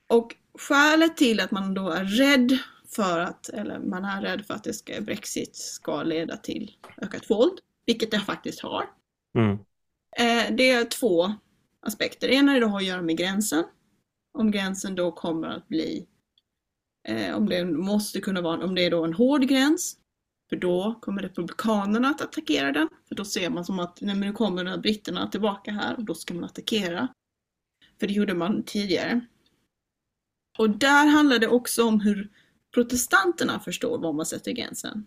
Och 0.09 0.37
skälet 0.59 1.17
till 1.17 1.41
att 1.41 1.51
man 1.51 1.75
då 1.75 1.91
är 1.91 2.05
rädd 2.05 2.59
för 2.89 3.21
att, 3.21 3.49
eller 3.49 3.79
man 3.79 4.05
är 4.05 4.23
rädd 4.23 4.47
för 4.47 4.55
att 4.55 4.65
det 4.65 4.73
ska, 4.73 5.01
Brexit 5.01 5.57
ska 5.57 6.03
leda 6.03 6.37
till 6.37 6.77
ökat 7.03 7.31
våld, 7.31 7.59
vilket 7.87 8.11
det 8.11 8.21
faktiskt 8.21 8.61
har, 8.61 8.85
Mm. 9.39 9.53
Eh, 10.19 10.55
Det 10.57 10.71
är 10.71 10.85
två 10.85 11.35
aspekter. 11.81 12.29
Det 12.29 12.35
ena 12.35 12.57
är 12.57 12.61
det 12.61 12.67
har 12.67 12.79
att 12.79 12.85
göra 12.85 13.03
med 13.03 13.19
gränsen. 13.19 13.65
Om 14.39 14.51
gränsen 14.51 14.95
då 14.95 15.13
kommer 15.13 15.49
att 15.49 15.69
bli, 15.69 16.07
eh, 17.09 17.37
om 17.37 17.49
det 17.49 17.65
måste 17.65 18.21
kunna 18.21 18.41
vara, 18.41 18.65
om 18.65 18.75
det 18.75 18.85
är 18.85 18.91
då 18.91 19.05
en 19.05 19.13
hård 19.13 19.49
gräns, 19.49 19.99
för 20.49 20.57
då 20.57 20.99
kommer 21.03 21.23
republikanerna 21.23 22.09
att 22.09 22.21
attackera 22.21 22.73
den. 22.73 22.89
För 23.09 23.15
då 23.15 23.25
ser 23.25 23.51
man 23.51 23.65
som 23.65 23.79
att 23.79 24.01
nej, 24.01 24.17
nu 24.17 24.33
kommer 24.33 24.65
de 24.65 24.71
här 24.71 24.79
britterna 24.79 25.29
tillbaka 25.29 25.71
här 25.71 25.97
och 25.97 26.05
då 26.05 26.15
ska 26.15 26.35
man 26.35 26.45
attackera. 26.45 27.09
För 28.01 28.07
det 28.07 28.13
gjorde 28.13 28.35
man 28.35 28.63
tidigare. 28.63 29.21
Och 30.59 30.71
där 30.71 31.07
handlar 31.07 31.39
det 31.39 31.49
också 31.49 31.85
om 31.85 32.01
hur 32.01 32.31
protestanterna 32.75 33.61
förstår 33.61 33.99
var 33.99 34.13
man 34.13 34.27
sätter 34.27 34.53
gränsen. 34.53 35.07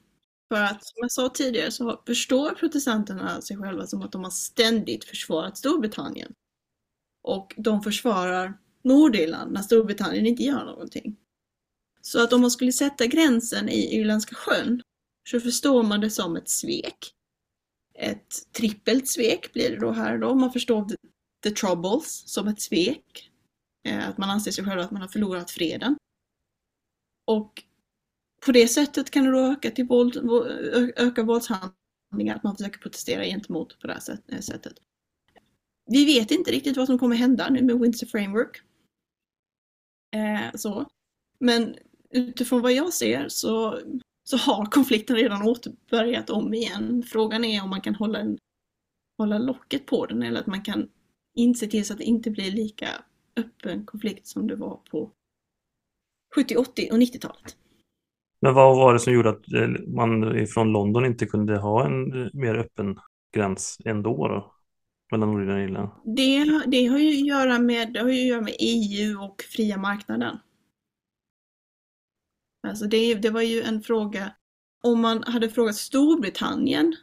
För 0.53 0.61
att 0.61 0.85
som 0.85 0.95
jag 0.95 1.11
sa 1.11 1.29
tidigare 1.29 1.71
så 1.71 2.01
förstår 2.05 2.49
protestanterna 2.49 3.41
sig 3.41 3.57
själva 3.57 3.87
som 3.87 4.01
att 4.01 4.11
de 4.11 4.23
har 4.23 4.31
ständigt 4.31 5.05
försvarat 5.05 5.57
Storbritannien. 5.57 6.33
Och 7.23 7.53
de 7.57 7.81
försvarar 7.81 8.57
Nordirland 8.83 9.51
när 9.51 9.61
Storbritannien 9.61 10.25
inte 10.25 10.43
gör 10.43 10.65
någonting. 10.65 11.17
Så 12.01 12.23
att 12.23 12.33
om 12.33 12.41
man 12.41 12.51
skulle 12.51 12.71
sätta 12.71 13.05
gränsen 13.05 13.69
i 13.69 13.95
Irländska 13.95 14.35
sjön 14.35 14.81
så 15.29 15.39
förstår 15.39 15.83
man 15.83 16.01
det 16.01 16.09
som 16.09 16.35
ett 16.35 16.49
svek. 16.49 17.13
Ett 17.93 18.53
trippelt 18.53 19.07
svek 19.07 19.53
blir 19.53 19.69
det 19.69 19.79
då 19.79 19.91
här 19.91 20.17
då. 20.17 20.35
Man 20.35 20.51
förstår 20.51 20.89
the, 20.89 20.95
the 21.43 21.51
troubles 21.51 22.23
som 22.29 22.47
ett 22.47 22.61
svek. 22.61 23.31
Eh, 23.83 24.09
att 24.09 24.17
man 24.17 24.29
anser 24.29 24.51
sig 24.51 24.65
själv 24.65 24.81
att 24.81 24.91
man 24.91 25.01
har 25.01 25.09
förlorat 25.09 25.51
freden. 25.51 25.97
Och 27.25 27.63
på 28.45 28.51
det 28.51 28.67
sättet 28.67 29.11
kan 29.11 29.25
det 29.25 29.31
då 29.31 29.39
öka, 29.39 29.71
till 29.71 29.85
våld, 29.85 30.17
öka 30.95 31.23
våldshandlingar, 31.23 32.35
att 32.35 32.43
man 32.43 32.57
försöker 32.57 32.79
protestera 32.79 33.25
gentemot 33.25 33.79
på 33.79 33.87
det 33.87 33.93
här 33.93 34.19
eh, 34.27 34.39
sättet. 34.39 34.73
Vi 35.85 36.05
vet 36.05 36.31
inte 36.31 36.51
riktigt 36.51 36.77
vad 36.77 36.87
som 36.87 36.99
kommer 36.99 37.15
hända 37.15 37.49
nu 37.49 37.61
med 37.61 37.79
Windsor 37.79 38.07
Framework. 38.07 38.61
Eh, 40.15 40.55
så. 40.55 40.89
Men 41.39 41.75
utifrån 42.13 42.61
vad 42.61 42.73
jag 42.73 42.93
ser 42.93 43.25
så, 43.29 43.79
så 44.23 44.37
har 44.37 44.65
konflikten 44.65 45.15
redan 45.15 45.47
återbörjat 45.47 46.29
om 46.29 46.53
igen. 46.53 47.03
Frågan 47.07 47.43
är 47.43 47.63
om 47.63 47.69
man 47.69 47.81
kan 47.81 47.95
hålla, 47.95 48.19
en, 48.19 48.37
hålla 49.17 49.37
locket 49.37 49.85
på 49.85 50.05
den 50.05 50.23
eller 50.23 50.39
att 50.39 50.47
man 50.47 50.61
kan 50.61 50.89
inse 51.35 51.67
till 51.67 51.85
så 51.85 51.93
att 51.93 51.99
det 51.99 52.05
inte 52.05 52.31
blir 52.31 52.51
lika 52.51 52.87
öppen 53.35 53.85
konflikt 53.85 54.27
som 54.27 54.47
det 54.47 54.55
var 54.55 54.79
på 54.91 55.11
70, 56.35 56.55
80 56.55 56.89
och 56.91 56.97
90-talet. 56.97 57.55
Men 58.41 58.53
vad 58.53 58.75
var 58.75 58.93
det 58.93 58.99
som 58.99 59.13
gjorde 59.13 59.29
att 59.29 59.53
eh, 59.53 59.67
man 59.87 60.47
från 60.47 60.71
London 60.71 61.05
inte 61.05 61.25
kunde 61.25 61.57
ha 61.57 61.85
en 61.85 62.21
eh, 62.21 62.29
mer 62.33 62.55
öppen 62.55 62.99
gräns 63.35 63.77
ändå 63.85 64.27
då? 64.27 64.55
Mellan 65.11 65.31
Nordirland 65.31 65.59
och 65.59 65.63
Irland? 65.63 65.89
Det, 66.05 66.61
det, 66.67 66.85
har 66.85 66.97
ju 66.97 67.09
att 67.09 67.27
göra 67.27 67.59
med, 67.59 67.93
det 67.93 67.99
har 67.99 68.09
ju 68.09 68.21
att 68.21 68.27
göra 68.27 68.41
med 68.41 68.55
EU 68.59 69.23
och 69.23 69.41
fria 69.41 69.77
marknaden. 69.77 70.37
Alltså 72.67 72.85
det, 72.85 73.15
det 73.15 73.29
var 73.29 73.41
ju 73.41 73.61
en 73.61 73.81
fråga, 73.81 74.35
om 74.83 75.01
man 75.01 75.23
hade 75.23 75.49
frågat 75.49 75.75
Storbritannien, 75.75 76.95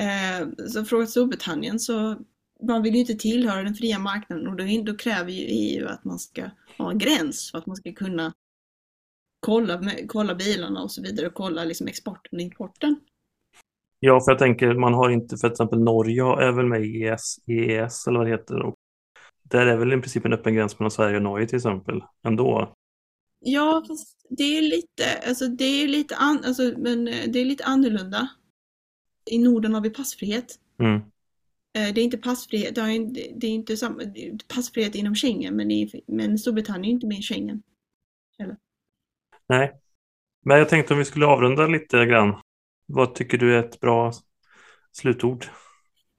eh, 0.00 0.66
så 0.68 0.84
frågat 0.84 1.10
Storbritannien 1.10 1.78
så 1.78 2.16
man 2.62 2.82
vill 2.82 2.94
ju 2.94 3.00
inte 3.00 3.14
tillhöra 3.14 3.62
den 3.62 3.74
fria 3.74 3.98
marknaden 3.98 4.48
och 4.48 4.56
då, 4.56 4.64
då 4.92 4.96
kräver 4.96 5.30
ju 5.30 5.44
EU 5.44 5.88
att 5.88 6.04
man 6.04 6.18
ska 6.18 6.50
ha 6.78 6.90
en 6.90 6.98
gräns 6.98 7.50
för 7.50 7.58
att 7.58 7.66
man 7.66 7.76
ska 7.76 7.92
kunna 7.92 8.32
kolla, 9.40 9.80
kolla 10.08 10.34
bilarna 10.34 10.82
och 10.82 10.90
så 10.90 11.02
vidare 11.02 11.26
och 11.26 11.34
kolla 11.34 11.64
liksom 11.64 11.86
exporten 11.86 12.38
och 12.38 12.42
importen. 12.42 13.00
Ja, 14.00 14.20
för 14.20 14.32
jag 14.32 14.38
tänker 14.38 14.74
man 14.74 14.94
har 14.94 15.10
inte, 15.10 15.36
för 15.36 15.50
exempel 15.50 15.78
Norge 15.78 16.22
är 16.22 16.52
väl 16.52 16.66
med 16.66 16.84
i 16.84 17.02
EES, 17.02 17.36
EES 17.46 18.06
eller 18.06 18.18
vad 18.18 18.26
det 18.26 18.30
heter. 18.30 18.62
Och 18.62 18.74
där 19.42 19.66
är 19.66 19.76
väl 19.76 19.92
i 19.92 19.96
princip 19.96 20.24
en 20.24 20.32
öppen 20.32 20.54
gräns 20.54 20.78
mellan 20.78 20.90
Sverige 20.90 21.16
och 21.16 21.22
Norge 21.22 21.46
till 21.46 21.56
exempel 21.56 22.02
ändå. 22.26 22.74
Ja, 23.46 23.84
fast 23.88 24.26
det 24.28 24.58
är 24.58 24.62
lite, 24.62 25.28
alltså 25.28 25.48
det 25.48 25.64
är 25.64 25.88
lite, 25.88 26.16
an, 26.16 26.44
alltså, 26.44 26.74
men 26.78 27.08
eh, 27.08 27.28
det 27.28 27.38
är 27.38 27.44
lite 27.44 27.64
annorlunda. 27.64 28.28
I 29.30 29.38
Norden 29.38 29.74
har 29.74 29.80
vi 29.80 29.90
passfrihet. 29.90 30.58
Mm. 30.78 30.96
Eh, 31.76 31.94
Det 31.94 32.00
är 32.00 32.04
inte 32.04 32.18
passfrihet, 32.18 32.74
det 32.74 32.80
är 33.46 33.50
inte, 33.50 33.76
samma, 33.76 34.02
passfrihet 34.54 34.94
inom 34.94 35.14
Schengen, 35.14 35.56
men, 35.56 35.70
i, 35.70 36.02
men 36.06 36.38
Storbritannien 36.38 36.84
är 36.84 36.94
inte 36.94 37.06
med 37.06 37.18
i 37.18 37.22
Schengen. 37.22 37.62
Nej, 39.48 39.72
men 40.44 40.58
jag 40.58 40.68
tänkte 40.68 40.94
om 40.94 40.98
vi 40.98 41.04
skulle 41.04 41.26
avrunda 41.26 41.66
lite 41.66 42.06
grann. 42.06 42.40
Vad 42.86 43.14
tycker 43.14 43.38
du 43.38 43.54
är 43.54 43.58
ett 43.58 43.80
bra 43.80 44.12
slutord 44.92 45.46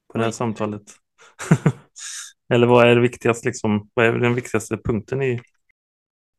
på 0.07 0.17
det 0.17 0.23
här 0.23 0.29
Oj. 0.29 0.33
samtalet? 0.33 0.83
Eller 2.53 2.67
vad 2.67 2.87
är 2.87 2.95
det 2.95 3.01
viktigaste, 3.01 3.47
liksom, 3.47 3.89
vad 3.93 4.05
är 4.05 4.13
den 4.13 4.35
viktigaste 4.35 4.77
punkten 4.77 5.21
i 5.21 5.41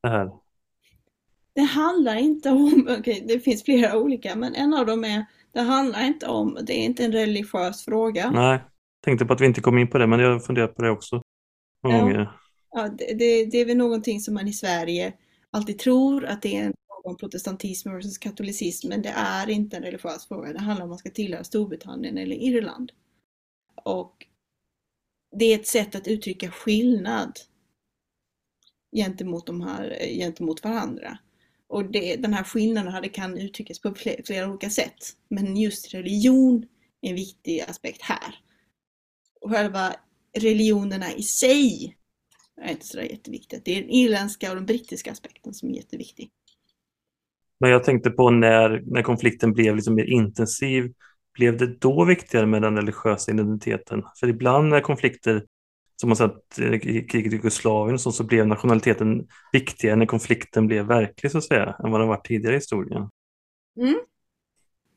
det 0.03 0.09
här? 0.09 0.45
Det 1.57 1.62
handlar 1.62 2.16
inte 2.16 2.50
om, 2.50 2.88
okej 2.98 3.24
det 3.28 3.40
finns 3.40 3.62
flera 3.62 3.98
olika, 3.98 4.36
men 4.36 4.54
en 4.54 4.74
av 4.74 4.86
dem 4.86 5.04
är, 5.04 5.24
det 5.52 5.61
handlar 5.61 6.04
inte 6.07 6.26
om, 6.26 6.59
det 6.66 6.72
är 6.72 6.84
inte 6.84 7.04
en 7.04 7.12
religiös 7.12 7.84
fråga. 7.84 8.30
Nej, 8.30 8.61
tänkte 9.04 9.26
på 9.26 9.32
att 9.32 9.40
vi 9.40 9.46
inte 9.46 9.61
kom 9.61 9.78
in 9.78 9.90
på 9.90 9.98
det, 9.98 10.07
men 10.07 10.20
jag 10.20 10.32
har 10.32 10.38
funderat 10.40 10.74
på 10.74 10.82
det 10.82 10.90
också. 10.90 11.22
Många 11.82 11.96
Ja. 11.96 12.02
gånger. 12.02 12.32
Ja, 12.70 12.88
det, 12.88 13.14
det, 13.14 13.44
det 13.46 13.59
är 13.61 13.64
väl 13.66 13.76
någonting 13.76 14.20
som 14.20 14.34
man 14.34 14.48
i 14.48 14.52
Sverige 14.52 15.12
alltid 15.50 15.78
tror 15.78 16.24
att 16.24 16.42
det 16.42 16.57
är 16.57 16.64
en 16.64 16.74
fråga 16.86 17.11
om 17.11 17.16
protestantism 17.16 17.90
versus 17.90 18.18
katolicism, 18.18 18.88
men 18.88 19.02
det 19.02 19.12
är 19.16 19.50
inte 19.50 19.76
en 19.76 19.82
religiös 19.82 20.28
fråga. 20.28 20.52
Det 20.52 20.59
handlar 20.59 20.84
om 20.84 20.88
man 20.88 20.98
ska 20.98 21.11
tillhöra 21.11 21.44
Storbritannien 21.44 22.18
eller 22.18 22.36
Irland. 22.36 22.92
Och 23.84 24.26
det 25.36 25.44
är 25.44 25.54
ett 25.59 25.66
sätt 25.66 25.94
att 25.94 26.09
uttrycka 26.09 26.50
skillnad 26.50 27.32
gentemot, 28.96 29.46
de 29.46 29.61
här, 29.61 29.98
gentemot 30.18 30.64
varandra. 30.64 31.18
Och 31.68 31.90
det, 31.90 32.16
den 32.16 32.34
här 32.34 32.44
skillnaden 32.44 32.92
hade, 32.92 33.08
kan 33.08 33.38
uttryckas 33.38 33.80
på 33.80 33.94
flera, 33.94 34.22
flera 34.26 34.48
olika 34.48 34.70
sätt. 34.70 35.16
Men 35.28 35.56
just 35.56 35.94
religion 35.94 36.66
är 37.00 37.10
en 37.10 37.16
viktig 37.16 37.60
aspekt 37.60 38.02
här. 38.02 38.34
Och 39.40 39.50
själva 39.50 39.94
religionerna 40.38 41.12
i 41.12 41.22
sig 41.22 41.96
är 42.62 42.70
inte 42.70 42.86
sådär 42.86 43.04
jätteviktigt. 43.04 43.64
Det 43.64 43.78
är 43.78 43.80
den 43.80 43.90
irländska 43.90 44.50
och 44.50 44.56
den 44.56 44.66
brittiska 44.66 45.12
aspekten 45.12 45.54
som 45.54 45.70
är 45.70 45.74
jätteviktig. 45.74 46.30
Men 47.60 47.70
jag 47.70 47.84
tänkte 47.84 48.10
på 48.10 48.30
när, 48.30 48.82
när 48.86 49.02
konflikten 49.02 49.52
blev 49.52 49.76
liksom 49.76 49.94
mer 49.94 50.04
intensiv, 50.04 50.92
blev 51.34 51.56
det 51.56 51.78
då 51.78 52.04
viktigare 52.04 52.46
med 52.46 52.62
den 52.62 52.76
religiösa 52.76 53.32
identiteten? 53.32 54.02
För 54.20 54.28
ibland 54.28 54.68
när 54.68 54.80
konflikter, 54.80 55.44
som 56.01 56.09
man 56.09 56.16
sett 56.16 56.59
i 56.59 57.07
kriget 57.07 57.32
i 57.32 57.36
Jugoslavien, 57.36 57.99
så, 57.99 58.12
så 58.12 58.24
blev 58.24 58.47
nationaliteten 58.47 59.28
viktigare 59.53 59.97
när 59.97 60.07
konflikten 60.07 60.66
blev 60.66 60.86
verklig 60.86 61.32
så 61.32 61.38
att 61.38 61.44
säga, 61.44 61.76
än 61.84 61.90
vad 61.90 62.01
den 62.01 62.09
varit 62.09 62.26
tidigare 62.26 62.55
i 62.55 62.59
historien. 62.59 63.11
Mm. 63.80 64.01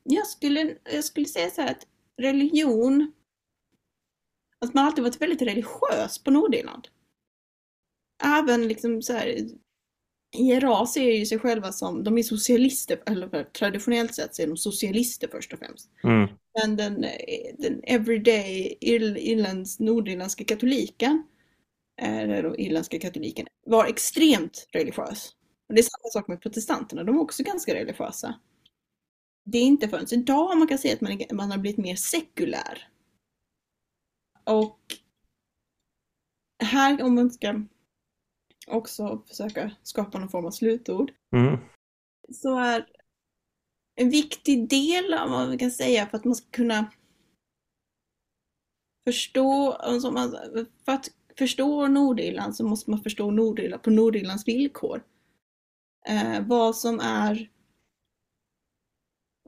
Jag, 0.04 0.28
skulle, 0.28 0.76
jag 0.93 1.04
skulle 1.04 1.26
säga 1.26 1.50
så 1.50 1.62
här 1.62 1.72
att 1.72 1.88
religion, 2.22 3.12
att 4.66 4.74
man 4.74 4.86
alltid 4.86 5.04
varit 5.04 5.22
väldigt 5.22 5.41
religiös 5.41 6.24
på 6.24 6.32
Nordirland. 6.32 6.88
Även 8.24 8.68
liksom 8.68 9.02
så 9.02 9.14
här, 9.14 9.36
IRA 10.38 10.86
ser 10.86 11.12
ju 11.12 11.26
sig 11.26 11.39
själva 11.39 11.72
som, 11.72 12.04
de 12.04 12.18
är 12.18 12.24
socialister, 12.24 13.04
eller 13.06 13.43
traditionellt 13.43 14.16
sett 14.16 14.36
så 14.36 14.41
är 14.41 14.47
de 14.47 14.58
socialister 14.58 15.28
först 15.32 15.54
och 15.54 15.60
främst. 15.60 15.89
Mm. 16.04 16.30
Men 16.62 16.76
den, 16.76 17.01
den 17.57 17.82
everyday 17.84 18.78
Ir 18.82 19.18
irlands, 19.18 19.80
nordirländska 19.80 20.43
katoliken, 20.43 21.24
eller 22.01 22.60
irländska 22.60 22.99
katoliken, 22.99 23.47
var 23.66 23.86
extremt 23.86 24.68
religiös. 24.72 25.36
Och 25.68 25.76
det 25.76 25.82
är 25.82 25.84
samma 25.84 26.10
sak 26.12 26.28
med 26.28 26.41
protestanterna, 26.41 27.03
de 27.03 27.16
är 27.16 27.22
också 27.22 27.43
ganska 27.43 27.74
religiösa. 27.76 28.39
Det 29.45 29.57
är 29.57 29.64
inte 29.64 29.89
förrän 29.89 30.05
idag 30.12 30.57
man 30.57 30.68
kan 30.68 30.78
säga 30.78 30.93
att 30.93 31.01
man, 31.01 31.22
man 31.32 31.51
har 31.51 31.57
blivit 31.57 31.78
mer 31.78 31.95
sekulär. 31.95 32.88
Och 34.43 34.80
här, 36.64 37.03
om 37.03 37.16
man 37.16 37.32
ska 37.32 37.64
också 38.68 39.24
försöka 39.28 39.72
skapa 39.84 40.20
någon 40.20 40.30
form 40.30 40.45
av 40.45 40.51
slutord, 40.51 41.12
Mm. 41.36 41.57
så 42.32 42.60
är 42.60 42.86
en 44.00 44.10
viktig 44.10 44.70
del 44.70 45.14
av 45.14 45.30
vad 45.30 45.50
vi 45.50 45.58
kan 45.58 45.72
säga 45.72 46.08
för 46.08 46.18
att 46.18 46.26
man 46.26 46.36
ska 46.36 46.47
kunna 46.52 46.91
förstå, 49.04 49.72
alltså 49.72 50.12
man, 50.12 50.32
för 50.86 50.91
att 50.91 51.12
förstå 51.38 51.88
Nordirland 51.88 52.56
så 52.56 52.64
måste 52.64 52.91
man 52.91 53.04
förstå 53.04 53.32
Nordirland 53.32 53.84
på 53.84 53.89
Nordirlands 53.89 54.47
villkor. 54.47 55.04
Eh, 56.08 56.47
vad 56.47 56.76
som 56.76 57.00
är 57.00 57.50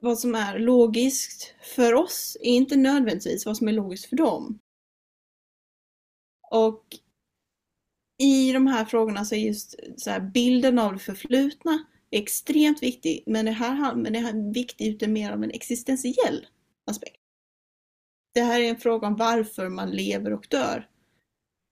vad 0.02 0.20
som 0.20 0.36
är 0.36 0.60
logiskt 0.60 1.56
för 1.76 1.94
oss 1.94 2.38
är 2.42 2.52
inte 2.52 2.76
nödvändigtvis 2.76 3.46
vad 3.46 3.58
som 3.58 3.68
är 3.68 3.72
logiskt 3.72 4.06
för 4.06 4.16
dem. 4.16 4.60
Och 6.52 6.86
i 8.18 8.52
de 8.54 8.68
här 8.68 8.86
frågorna 8.86 9.26
så 9.26 9.36
är 9.36 9.40
just 9.40 9.76
så 9.98 10.10
här, 10.10 10.20
bilden 10.20 10.80
av 10.80 10.94
det 10.94 11.00
förflutna 11.00 11.86
extremt 12.12 12.84
viktig, 12.84 13.24
men 13.28 13.46
det 13.46 13.52
här, 13.52 13.96
men 13.96 14.14
det 14.14 14.20
här 14.20 14.30
är 14.30 14.54
viktigt 14.54 14.96
ute 14.96 15.08
mer 15.08 15.32
av 15.32 15.44
en 15.44 15.52
existentiell 15.52 16.48
aspekt. 16.86 17.18
Det 18.34 18.42
här 18.42 18.60
är 18.60 18.70
en 18.70 18.78
fråga 18.78 19.08
om 19.08 19.16
varför 19.16 19.70
man 19.70 19.92
lever 19.92 20.34
och 20.34 20.48
dör. 20.50 20.90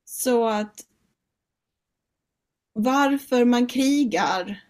Så 0.05 0.47
att 0.47 0.85
varför 2.73 3.45
man 3.45 3.67
krigar 3.67 4.63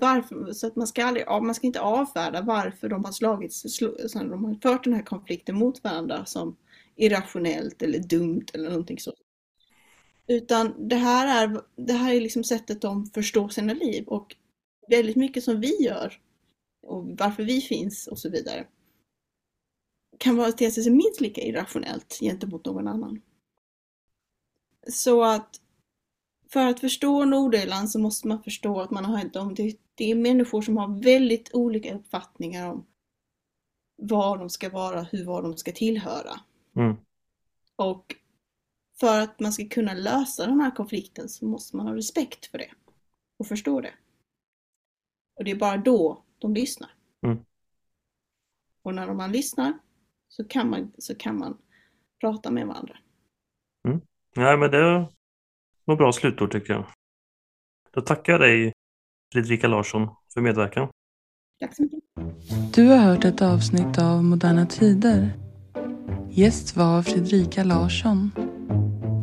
varför, 0.00 0.52
så 0.52 0.66
att 0.66 0.76
man 0.76 0.86
ska, 0.86 1.04
aldrig, 1.04 1.26
man 1.28 1.54
ska 1.54 1.66
inte 1.66 1.80
avfärda 1.80 2.40
varför 2.40 2.88
de 2.88 3.04
har 3.04 3.12
slagits, 3.12 3.64
alltså 3.82 4.18
de 4.18 4.44
har 4.44 4.54
fört 4.54 4.84
den 4.84 4.92
här 4.92 5.02
konflikten 5.02 5.56
mot 5.56 5.84
varandra 5.84 6.24
som 6.24 6.56
irrationellt 6.96 7.82
eller 7.82 7.98
dumt 7.98 8.46
eller 8.54 8.68
någonting 8.68 8.98
sånt. 8.98 9.23
Utan 10.26 10.88
det 10.88 10.96
här 10.96 11.44
är, 11.44 11.62
det 11.76 11.92
här 11.92 12.14
är 12.14 12.20
liksom 12.20 12.44
sättet 12.44 12.80
de 12.80 13.06
förstår 13.06 13.48
sina 13.48 13.72
liv 13.72 14.04
och 14.06 14.36
väldigt 14.88 15.16
mycket 15.16 15.44
som 15.44 15.60
vi 15.60 15.82
gör 15.82 16.20
och 16.82 17.04
varför 17.18 17.42
vi 17.42 17.60
finns 17.60 18.06
och 18.06 18.18
så 18.18 18.30
vidare 18.30 18.66
kan 20.18 20.36
vara 20.36 20.52
te 20.52 20.70
sig 20.70 20.90
minst 20.90 21.20
lika 21.20 21.40
irrationellt 21.40 22.18
gentemot 22.20 22.64
någon 22.64 22.88
annan. 22.88 23.22
Så 24.88 25.22
att 25.22 25.60
för 26.48 26.66
att 26.66 26.80
förstå 26.80 27.24
Nordirland 27.24 27.90
så 27.90 27.98
måste 27.98 28.28
man 28.28 28.42
förstå 28.42 28.80
att 28.80 28.90
man 28.90 29.04
har 29.04 29.24
de, 29.32 29.54
det 29.94 30.10
är 30.10 30.14
människor 30.14 30.62
som 30.62 30.76
har 30.76 31.02
väldigt 31.02 31.50
olika 31.54 31.94
uppfattningar 31.94 32.70
om 32.70 32.86
var 33.96 34.38
de 34.38 34.50
ska 34.50 34.70
vara, 34.70 35.02
hur 35.02 35.24
var 35.24 35.42
de 35.42 35.56
ska 35.56 35.72
tillhöra. 35.72 36.40
Mm. 36.76 36.96
Och 37.76 38.16
för 39.00 39.20
att 39.20 39.40
man 39.40 39.52
ska 39.52 39.68
kunna 39.68 39.94
lösa 39.94 40.46
den 40.46 40.60
här 40.60 40.70
konflikten 40.70 41.28
så 41.28 41.46
måste 41.46 41.76
man 41.76 41.86
ha 41.86 41.96
respekt 41.96 42.46
för 42.46 42.58
det 42.58 42.70
och 43.38 43.46
förstå 43.46 43.80
det. 43.80 43.94
Och 45.36 45.44
det 45.44 45.50
är 45.50 45.56
bara 45.56 45.76
då 45.76 46.24
de 46.38 46.54
lyssnar. 46.54 46.90
Mm. 47.26 47.38
Och 48.82 48.94
när 48.94 49.14
man 49.14 49.32
lyssnar 49.32 49.78
så 50.28 50.44
kan 50.44 50.70
man, 50.70 50.92
så 50.98 51.14
kan 51.14 51.38
man 51.38 51.58
prata 52.20 52.50
med 52.50 52.66
varandra. 52.66 52.96
Mm. 53.88 54.00
Ja, 54.34 54.56
men 54.56 54.70
det 54.70 55.08
var 55.84 55.96
bra 55.96 56.12
slutord 56.12 56.52
tycker 56.52 56.72
jag. 56.72 56.86
Då 57.90 58.00
tackar 58.00 58.32
jag 58.32 58.40
dig 58.40 58.72
Fredrika 59.32 59.68
Larsson 59.68 60.08
för 60.34 60.40
medverkan. 60.40 60.88
Tack 61.60 61.76
så 61.76 61.82
mycket. 61.82 62.00
Du 62.74 62.86
har 62.86 62.96
hört 62.96 63.24
ett 63.24 63.42
avsnitt 63.42 63.98
av 63.98 64.24
Moderna 64.24 64.66
Tider. 64.66 65.30
Gäst 66.30 66.76
var 66.76 67.02
Fredrika 67.02 67.64
Larsson. 67.64 68.30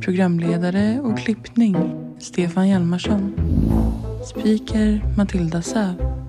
Programledare 0.01 0.99
och 0.99 1.19
klippning 1.19 1.75
Stefan 2.19 2.69
Hjalmarsson. 2.69 3.33
Speaker 4.25 5.01
Matilda 5.17 5.61
Säv. 5.61 6.20